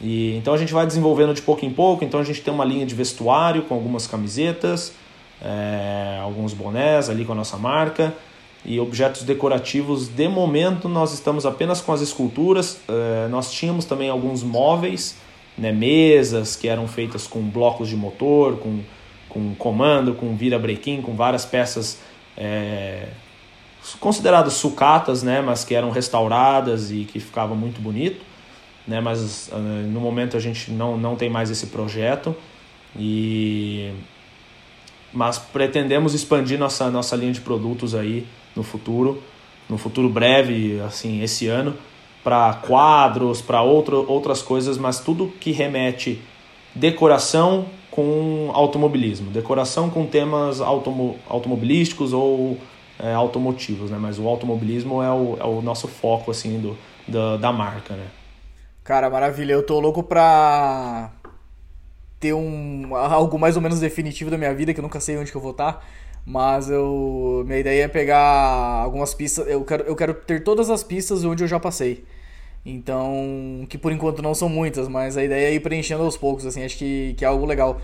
E, 0.00 0.36
então 0.36 0.52
a 0.52 0.58
gente 0.58 0.74
vai 0.74 0.86
desenvolvendo 0.86 1.32
de 1.32 1.40
pouco 1.40 1.64
em 1.64 1.70
pouco. 1.70 2.04
Então 2.04 2.20
a 2.20 2.24
gente 2.24 2.42
tem 2.42 2.52
uma 2.52 2.64
linha 2.64 2.84
de 2.84 2.94
vestuário 2.94 3.62
com 3.62 3.74
algumas 3.74 4.06
camisetas, 4.06 4.92
é, 5.40 6.18
alguns 6.22 6.52
bonés 6.52 7.08
ali 7.08 7.24
com 7.24 7.32
a 7.32 7.36
nossa 7.36 7.56
marca 7.56 8.12
e 8.66 8.80
objetos 8.80 9.22
decorativos. 9.22 10.08
De 10.08 10.26
momento, 10.26 10.88
nós 10.88 11.14
estamos 11.14 11.46
apenas 11.46 11.80
com 11.80 11.92
as 11.92 12.00
esculturas. 12.00 12.80
Uh, 12.88 13.28
nós 13.30 13.52
tínhamos 13.52 13.84
também 13.84 14.10
alguns 14.10 14.42
móveis, 14.42 15.16
né, 15.56 15.70
mesas 15.70 16.56
que 16.56 16.66
eram 16.66 16.88
feitas 16.88 17.28
com 17.28 17.40
blocos 17.42 17.88
de 17.88 17.94
motor, 17.94 18.58
com, 18.58 18.80
com 19.28 19.54
comando, 19.54 20.14
com 20.14 20.36
vira-brequim, 20.36 21.00
com 21.00 21.14
várias 21.14 21.46
peças 21.46 22.00
é, 22.36 23.06
consideradas 24.00 24.54
sucatas, 24.54 25.22
né, 25.22 25.40
mas 25.40 25.64
que 25.64 25.74
eram 25.74 25.90
restauradas 25.90 26.90
e 26.90 27.04
que 27.04 27.20
ficava 27.20 27.54
muito 27.54 27.80
bonito. 27.80 28.20
Né, 28.84 29.00
mas 29.00 29.48
uh, 29.52 29.58
no 29.58 30.00
momento 30.00 30.36
a 30.36 30.40
gente 30.40 30.72
não, 30.72 30.98
não 30.98 31.14
tem 31.14 31.30
mais 31.30 31.50
esse 31.50 31.68
projeto. 31.68 32.34
E 32.98 33.92
mas 35.12 35.38
pretendemos 35.38 36.14
expandir 36.14 36.58
nossa, 36.58 36.90
nossa 36.90 37.16
linha 37.16 37.32
de 37.32 37.40
produtos 37.40 37.94
aí 37.94 38.26
no 38.56 38.62
futuro, 38.62 39.22
no 39.68 39.76
futuro 39.76 40.08
breve, 40.08 40.80
assim, 40.80 41.22
esse 41.22 41.46
ano, 41.46 41.74
para 42.24 42.54
quadros, 42.54 43.40
para 43.40 43.62
outras 43.62 44.42
coisas, 44.42 44.78
mas 44.78 44.98
tudo 44.98 45.28
que 45.28 45.52
remete 45.52 46.20
decoração 46.74 47.66
com 47.90 48.50
automobilismo, 48.52 49.30
decoração 49.30 49.88
com 49.88 50.06
temas 50.06 50.60
automo, 50.60 51.16
automobilísticos 51.28 52.12
ou 52.12 52.58
é, 52.98 53.12
automotivos, 53.14 53.90
né? 53.90 53.98
Mas 54.00 54.18
o 54.18 54.26
automobilismo 54.26 55.02
é 55.02 55.10
o, 55.10 55.36
é 55.38 55.44
o 55.44 55.62
nosso 55.62 55.86
foco, 55.86 56.30
assim, 56.30 56.58
do, 56.58 56.76
da, 57.06 57.36
da 57.36 57.52
marca, 57.52 57.94
né? 57.94 58.06
Cara, 58.82 59.10
maravilha. 59.10 59.52
Eu 59.52 59.64
tô 59.64 59.80
louco 59.80 60.02
pra 60.02 61.10
ter 62.20 62.32
um 62.32 62.94
algo 62.94 63.38
mais 63.38 63.56
ou 63.56 63.62
menos 63.62 63.80
definitivo 63.80 64.30
da 64.30 64.38
minha 64.38 64.54
vida, 64.54 64.72
que 64.72 64.80
eu 64.80 64.82
nunca 64.82 65.00
sei 65.00 65.16
onde 65.18 65.30
que 65.30 65.36
eu 65.36 65.40
vou 65.40 65.50
estar. 65.52 65.84
Mas 66.26 66.68
eu 66.68 67.44
minha 67.46 67.60
ideia 67.60 67.84
é 67.84 67.88
pegar 67.88 68.18
algumas 68.18 69.14
pistas, 69.14 69.46
eu 69.48 69.64
quero, 69.64 69.84
eu 69.84 69.96
quero 69.96 70.14
ter 70.14 70.42
todas 70.42 70.70
as 70.70 70.82
pistas 70.82 71.24
onde 71.24 71.44
eu 71.44 71.48
já 71.48 71.60
passei. 71.60 72.04
Então, 72.64 73.64
que 73.68 73.78
por 73.78 73.92
enquanto 73.92 74.20
não 74.22 74.34
são 74.34 74.48
muitas, 74.48 74.88
mas 74.88 75.16
a 75.16 75.24
ideia 75.24 75.48
é 75.48 75.54
ir 75.54 75.60
preenchendo 75.60 76.02
aos 76.02 76.16
poucos, 76.16 76.44
assim, 76.44 76.64
acho 76.64 76.76
que, 76.76 77.14
que 77.16 77.24
é 77.24 77.28
algo 77.28 77.46
legal. 77.46 77.80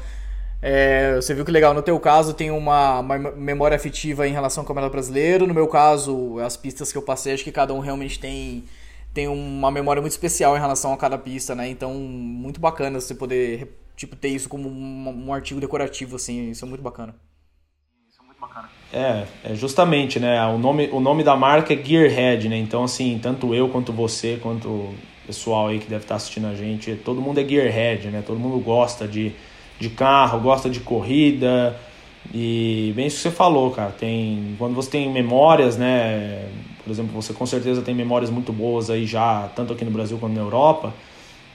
É, 0.61 1.17
você 1.17 1.35
viu 1.35 1.45
que 1.45 1.53
legal, 1.53 1.73
no 1.75 1.83
teu 1.83 1.99
caso 2.01 2.35
tem 2.35 2.51
uma, 2.51 3.01
uma, 3.01 3.19
memória 3.19 3.77
afetiva 3.77 4.27
em 4.29 4.33
relação 4.33 4.63
ao 4.63 4.67
Campeonato 4.67 4.93
Brasileiro, 4.93 5.47
no 5.47 5.55
meu 5.55 5.69
caso, 5.69 6.39
as 6.41 6.57
pistas 6.57 6.91
que 6.93 6.99
eu 6.99 7.03
passei, 7.03 7.35
acho 7.35 7.45
que 7.45 7.53
cada 7.53 7.75
um 7.75 7.81
realmente 7.81 8.19
tem, 8.19 8.65
tem 9.15 9.29
uma 9.29 9.71
memória 9.71 10.01
muito 10.01 10.13
especial 10.13 10.57
em 10.57 10.61
relação 10.61 10.93
a 10.93 10.97
cada 10.97 11.19
pista, 11.19 11.55
né? 11.55 11.69
Então, 11.69 11.95
muito 11.95 12.61
bacana 12.61 13.01
você 13.01 13.15
poder 13.15 13.69
tipo, 13.97 14.17
ter 14.17 14.29
isso 14.29 14.49
como 14.49 14.69
um, 14.69 15.27
um 15.27 15.33
artigo 15.33 15.61
decorativo, 15.61 16.17
assim, 16.17 16.51
isso 16.51 16.65
é 16.65 16.69
muito 16.69 16.83
bacana. 16.83 17.15
Isso 18.09 18.21
é 18.21 18.27
muito 18.27 18.41
bacana. 18.41 18.69
É, 18.93 19.25
é 19.43 19.55
justamente, 19.55 20.21
né? 20.21 20.45
O 20.47 20.59
nome, 20.59 20.91
o 20.93 21.01
nome 21.01 21.25
da 21.25 21.35
marca 21.35 21.73
é 21.73 21.77
Gearhead, 21.83 22.49
né? 22.49 22.59
Então, 22.59 22.85
assim, 22.85 23.19
tanto 23.23 23.55
eu 23.55 23.69
quanto 23.69 23.91
você, 23.91 24.39
quanto 24.43 24.69
o 24.69 24.95
pessoal 25.27 25.69
aí 25.69 25.79
que 25.79 25.89
deve 25.89 26.05
estar 26.05 26.17
assistindo 26.17 26.47
a 26.47 26.55
gente, 26.55 26.95
todo 26.97 27.21
mundo 27.21 27.41
é 27.41 27.45
Gearhead, 27.45 28.09
né? 28.09 28.23
Todo 28.27 28.39
mundo 28.39 28.63
gosta 28.63 29.09
de, 29.09 29.33
de 29.81 29.89
carro, 29.89 30.41
gosta 30.41 30.69
de 30.69 30.81
corrida. 30.81 31.75
E 32.35 32.93
bem 32.95 33.07
isso 33.07 33.17
que 33.17 33.23
você 33.23 33.31
falou, 33.31 33.71
cara. 33.71 33.91
Tem, 33.93 34.55
quando 34.59 34.75
você 34.75 34.91
tem 34.91 35.11
memórias, 35.11 35.79
né? 35.79 36.47
Por 36.85 36.91
exemplo, 36.91 37.13
você 37.15 37.33
com 37.33 37.47
certeza 37.47 37.81
tem 37.81 37.95
memórias 37.95 38.31
muito 38.31 38.53
boas 38.53 38.91
aí 38.91 39.07
já, 39.07 39.49
tanto 39.57 39.73
aqui 39.73 39.85
no 39.87 39.91
Brasil 39.91 40.19
quanto 40.19 40.35
na 40.35 40.43
Europa. 40.43 40.93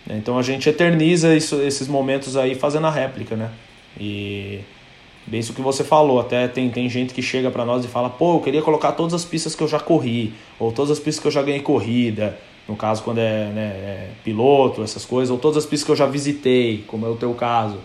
Então 0.09 0.39
a 0.39 0.41
gente 0.41 0.67
eterniza 0.69 1.35
isso, 1.35 1.61
esses 1.61 1.87
momentos 1.87 2.35
aí 2.35 2.55
fazendo 2.55 2.87
a 2.87 2.91
réplica, 2.91 3.35
né? 3.35 3.51
E 3.99 4.61
bem 5.27 5.39
isso 5.39 5.53
que 5.53 5.61
você 5.61 5.83
falou, 5.83 6.19
até 6.19 6.47
tem, 6.47 6.69
tem 6.69 6.89
gente 6.89 7.13
que 7.13 7.21
chega 7.21 7.51
para 7.51 7.65
nós 7.65 7.83
e 7.83 7.87
fala, 7.87 8.09
pô, 8.09 8.35
eu 8.35 8.39
queria 8.39 8.61
colocar 8.61 8.93
todas 8.93 9.13
as 9.13 9.25
pistas 9.25 9.53
que 9.53 9.61
eu 9.61 9.67
já 9.67 9.79
corri, 9.79 10.33
ou 10.57 10.71
todas 10.71 10.91
as 10.91 10.99
pistas 10.99 11.19
que 11.21 11.27
eu 11.27 11.31
já 11.31 11.41
ganhei 11.41 11.59
corrida, 11.59 12.37
no 12.67 12.75
caso 12.75 13.03
quando 13.03 13.19
é, 13.19 13.45
né, 13.49 13.61
é 13.61 14.09
piloto, 14.23 14.81
essas 14.81 15.05
coisas, 15.05 15.29
ou 15.29 15.37
todas 15.37 15.57
as 15.57 15.65
pistas 15.65 15.85
que 15.85 15.91
eu 15.91 15.95
já 15.95 16.05
visitei, 16.05 16.83
como 16.87 17.05
é 17.05 17.09
o 17.09 17.15
teu 17.15 17.33
caso. 17.33 17.79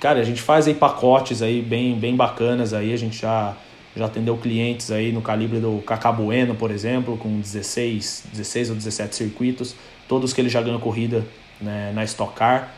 Cara, 0.00 0.20
a 0.20 0.24
gente 0.24 0.40
faz 0.40 0.66
aí 0.66 0.74
pacotes 0.74 1.42
aí 1.42 1.60
bem, 1.60 1.94
bem 1.94 2.14
bacanas 2.16 2.72
aí, 2.72 2.92
a 2.92 2.96
gente 2.96 3.20
já, 3.20 3.56
já 3.96 4.06
atendeu 4.06 4.36
clientes 4.36 4.90
aí 4.90 5.12
no 5.12 5.20
calibre 5.20 5.58
do 5.58 5.82
Cacabueno, 5.84 6.54
por 6.54 6.70
exemplo, 6.70 7.16
com 7.16 7.40
16, 7.40 8.24
16 8.32 8.70
ou 8.70 8.76
17 8.76 9.14
circuitos, 9.14 9.74
todos 10.06 10.32
que 10.32 10.40
ele 10.40 10.48
já 10.48 10.62
ganhou 10.62 10.78
corrida 10.78 11.26
né, 11.60 11.92
na 11.94 12.04
Stock 12.04 12.34
Car. 12.34 12.74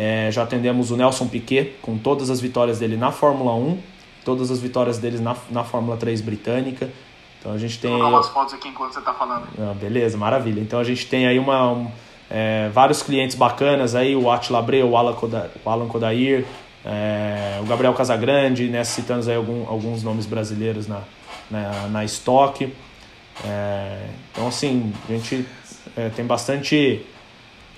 É, 0.00 0.30
já 0.30 0.44
atendemos 0.44 0.92
o 0.92 0.96
Nelson 0.96 1.26
Piquet 1.26 1.74
com 1.82 1.98
todas 1.98 2.30
as 2.30 2.40
vitórias 2.40 2.78
dele 2.78 2.96
na 2.96 3.10
Fórmula 3.10 3.52
1, 3.52 3.80
todas 4.24 4.48
as 4.48 4.60
vitórias 4.60 4.96
dele 4.98 5.18
na, 5.18 5.34
na 5.50 5.64
Fórmula 5.64 5.96
3 5.96 6.20
britânica. 6.20 6.88
Então 7.40 7.50
a 7.50 7.58
gente 7.58 7.80
tem. 7.80 7.90
Vou 7.90 8.08
umas 8.08 8.28
fotos 8.28 8.54
aqui 8.54 8.68
enquanto 8.68 8.92
você 8.92 9.00
está 9.00 9.12
falando. 9.12 9.48
Ah, 9.58 9.74
beleza, 9.74 10.16
maravilha. 10.16 10.60
Então 10.60 10.78
a 10.78 10.84
gente 10.84 11.04
tem 11.08 11.26
aí 11.26 11.36
uma, 11.36 11.72
um, 11.72 11.90
é, 12.30 12.68
vários 12.72 13.02
clientes 13.02 13.34
bacanas 13.34 13.96
aí, 13.96 14.14
o 14.14 14.30
Attila 14.30 14.60
Abreu, 14.60 14.88
o 14.88 14.96
Alan, 14.96 15.14
Koda, 15.14 15.50
o 15.64 15.68
Alan 15.68 15.88
Kodair, 15.88 16.44
é, 16.84 17.58
o 17.60 17.66
Gabriel 17.66 17.92
Casagrande, 17.92 18.68
né, 18.68 18.84
citando 18.84 19.28
aí 19.28 19.36
algum, 19.36 19.66
alguns 19.68 20.04
nomes 20.04 20.26
brasileiros 20.26 20.86
na, 20.86 21.00
na, 21.50 21.88
na 21.88 22.04
estoque. 22.04 22.72
É, 23.44 24.06
então 24.30 24.46
assim, 24.46 24.92
a 25.08 25.12
gente 25.12 25.44
é, 25.96 26.08
tem 26.10 26.24
bastante 26.24 27.04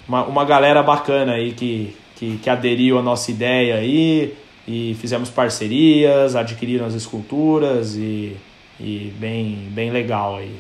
uma, 0.06 0.24
uma 0.24 0.44
galera 0.44 0.82
bacana 0.82 1.32
aí 1.32 1.52
que, 1.52 1.96
que, 2.20 2.36
que 2.36 2.50
aderiu 2.50 2.98
à 2.98 3.02
nossa 3.02 3.30
ideia 3.30 3.76
aí 3.76 4.36
e 4.68 4.94
fizemos 5.00 5.30
parcerias, 5.30 6.36
adquiriram 6.36 6.84
as 6.84 6.92
esculturas 6.92 7.96
e, 7.96 8.36
e 8.78 9.10
bem, 9.18 9.70
bem 9.70 9.90
legal 9.90 10.36
aí. 10.36 10.54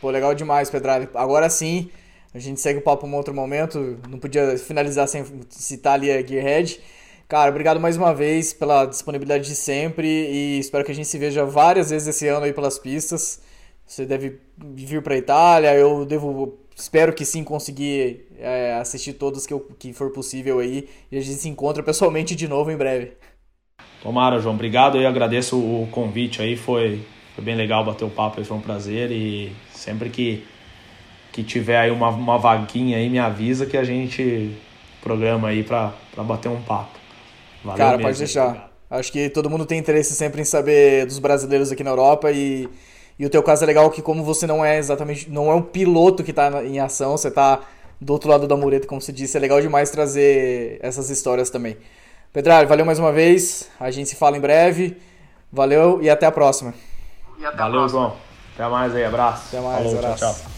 Pô, 0.00 0.08
legal 0.08 0.34
demais, 0.34 0.70
Pedrali. 0.70 1.06
Agora 1.14 1.50
sim, 1.50 1.90
a 2.32 2.38
gente 2.38 2.62
segue 2.62 2.78
o 2.78 2.82
papo 2.82 3.06
em 3.06 3.10
um 3.10 3.14
outro 3.14 3.34
momento. 3.34 3.98
Não 4.08 4.18
podia 4.18 4.56
finalizar 4.56 5.06
sem 5.06 5.22
citar 5.50 5.94
ali 5.94 6.10
a 6.10 6.26
Gearhead. 6.26 6.80
Cara, 7.28 7.50
obrigado 7.50 7.78
mais 7.78 7.98
uma 7.98 8.14
vez 8.14 8.54
pela 8.54 8.86
disponibilidade 8.86 9.46
de 9.46 9.54
sempre 9.54 10.06
e 10.08 10.58
espero 10.60 10.82
que 10.82 10.92
a 10.92 10.94
gente 10.94 11.08
se 11.08 11.18
veja 11.18 11.44
várias 11.44 11.90
vezes 11.90 12.08
esse 12.08 12.26
ano 12.26 12.46
aí 12.46 12.54
pelas 12.54 12.78
pistas. 12.78 13.42
Você 13.86 14.06
deve 14.06 14.40
vir 14.56 15.02
para 15.02 15.14
Itália, 15.14 15.74
eu 15.74 16.06
devo 16.06 16.58
espero 16.76 17.14
que 17.14 17.24
sim 17.24 17.42
conseguir 17.42 18.26
é, 18.38 18.74
assistir 18.74 19.14
todos 19.14 19.46
que, 19.46 19.54
eu, 19.54 19.60
que 19.78 19.94
for 19.94 20.10
possível 20.10 20.58
aí 20.58 20.88
e 21.10 21.16
a 21.16 21.20
gente 21.22 21.38
se 21.38 21.48
encontra 21.48 21.82
pessoalmente 21.82 22.36
de 22.36 22.46
novo 22.46 22.70
em 22.70 22.76
breve. 22.76 23.12
Tomara, 24.02 24.38
João. 24.38 24.54
Obrigado. 24.54 24.98
Eu 24.98 25.08
agradeço 25.08 25.58
o 25.58 25.88
convite 25.90 26.42
aí. 26.42 26.56
Foi, 26.56 27.00
foi 27.34 27.42
bem 27.42 27.56
legal 27.56 27.84
bater 27.84 28.04
o 28.04 28.10
papo. 28.10 28.44
Foi 28.44 28.56
um 28.56 28.60
prazer. 28.60 29.10
E 29.10 29.52
sempre 29.72 30.10
que, 30.10 30.44
que 31.32 31.42
tiver 31.42 31.78
aí 31.78 31.90
uma, 31.90 32.10
uma 32.10 32.38
vaguinha 32.38 32.98
aí, 32.98 33.08
me 33.08 33.18
avisa 33.18 33.66
que 33.66 33.76
a 33.76 33.82
gente 33.82 34.54
programa 35.02 35.48
aí 35.48 35.64
para 35.64 35.92
bater 36.18 36.48
um 36.48 36.60
papo. 36.62 36.98
Valeu 37.64 37.78
Cara, 37.78 37.96
mesmo. 37.96 38.08
pode 38.08 38.18
deixar. 38.18 38.46
Obrigado. 38.48 38.70
Acho 38.88 39.10
que 39.10 39.28
todo 39.30 39.50
mundo 39.50 39.66
tem 39.66 39.78
interesse 39.78 40.14
sempre 40.14 40.40
em 40.40 40.44
saber 40.44 41.06
dos 41.06 41.18
brasileiros 41.18 41.72
aqui 41.72 41.82
na 41.82 41.90
Europa 41.90 42.30
e 42.30 42.68
e 43.18 43.24
o 43.24 43.30
teu 43.30 43.42
caso 43.42 43.64
é 43.64 43.66
legal 43.66 43.90
que 43.90 44.02
como 44.02 44.22
você 44.22 44.46
não 44.46 44.64
é 44.64 44.78
exatamente, 44.78 45.30
não 45.30 45.50
é 45.50 45.54
um 45.54 45.62
piloto 45.62 46.22
que 46.22 46.30
está 46.30 46.64
em 46.64 46.78
ação, 46.78 47.16
você 47.16 47.28
está 47.28 47.60
do 48.00 48.12
outro 48.12 48.28
lado 48.28 48.46
da 48.46 48.56
mureta, 48.56 48.86
como 48.86 49.00
você 49.00 49.12
disse, 49.12 49.36
é 49.36 49.40
legal 49.40 49.60
demais 49.60 49.90
trazer 49.90 50.78
essas 50.82 51.08
histórias 51.08 51.48
também. 51.48 51.76
Pedralho, 52.32 52.68
valeu 52.68 52.84
mais 52.84 52.98
uma 52.98 53.12
vez, 53.12 53.70
a 53.80 53.90
gente 53.90 54.10
se 54.10 54.16
fala 54.16 54.36
em 54.36 54.40
breve, 54.40 54.96
valeu 55.50 56.02
e 56.02 56.10
até 56.10 56.26
a 56.26 56.32
próxima. 56.32 56.74
Até 57.38 57.56
valeu, 57.56 57.66
a 57.66 57.70
próxima. 57.70 57.88
João. 57.88 58.16
Até 58.54 58.68
mais 58.68 58.94
aí, 58.94 59.04
abraço. 59.04 59.44
Até 59.48 59.60
mais, 59.60 59.82
Falou, 59.82 59.98
abraço. 59.98 60.18
Tchau, 60.18 60.34
tchau. 60.34 60.55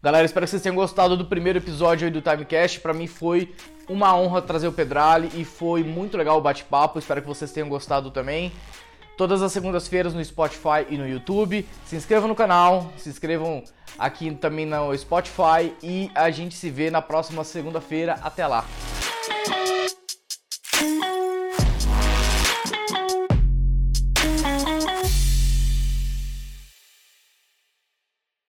Galera, 0.00 0.24
espero 0.24 0.46
que 0.46 0.50
vocês 0.50 0.62
tenham 0.62 0.76
gostado 0.76 1.16
do 1.16 1.24
primeiro 1.24 1.58
episódio 1.58 2.06
aí 2.06 2.12
do 2.12 2.22
Timecast. 2.22 2.78
Para 2.78 2.94
mim 2.94 3.08
foi 3.08 3.52
uma 3.88 4.16
honra 4.16 4.40
trazer 4.40 4.68
o 4.68 4.72
Pedrali 4.72 5.28
e 5.34 5.44
foi 5.44 5.82
muito 5.82 6.16
legal 6.16 6.38
o 6.38 6.40
bate-papo. 6.40 7.00
Espero 7.00 7.20
que 7.20 7.26
vocês 7.26 7.50
tenham 7.50 7.68
gostado 7.68 8.12
também. 8.12 8.52
Todas 9.16 9.42
as 9.42 9.50
segundas-feiras 9.50 10.14
no 10.14 10.24
Spotify 10.24 10.86
e 10.88 10.96
no 10.96 11.08
YouTube. 11.08 11.66
Se 11.84 11.96
inscrevam 11.96 12.28
no 12.28 12.36
canal, 12.36 12.92
se 12.96 13.08
inscrevam 13.08 13.64
aqui 13.98 14.32
também 14.36 14.66
no 14.66 14.96
Spotify 14.96 15.74
e 15.82 16.08
a 16.14 16.30
gente 16.30 16.54
se 16.54 16.70
vê 16.70 16.92
na 16.92 17.02
próxima 17.02 17.42
segunda-feira. 17.42 18.20
Até 18.22 18.46
lá! 18.46 18.64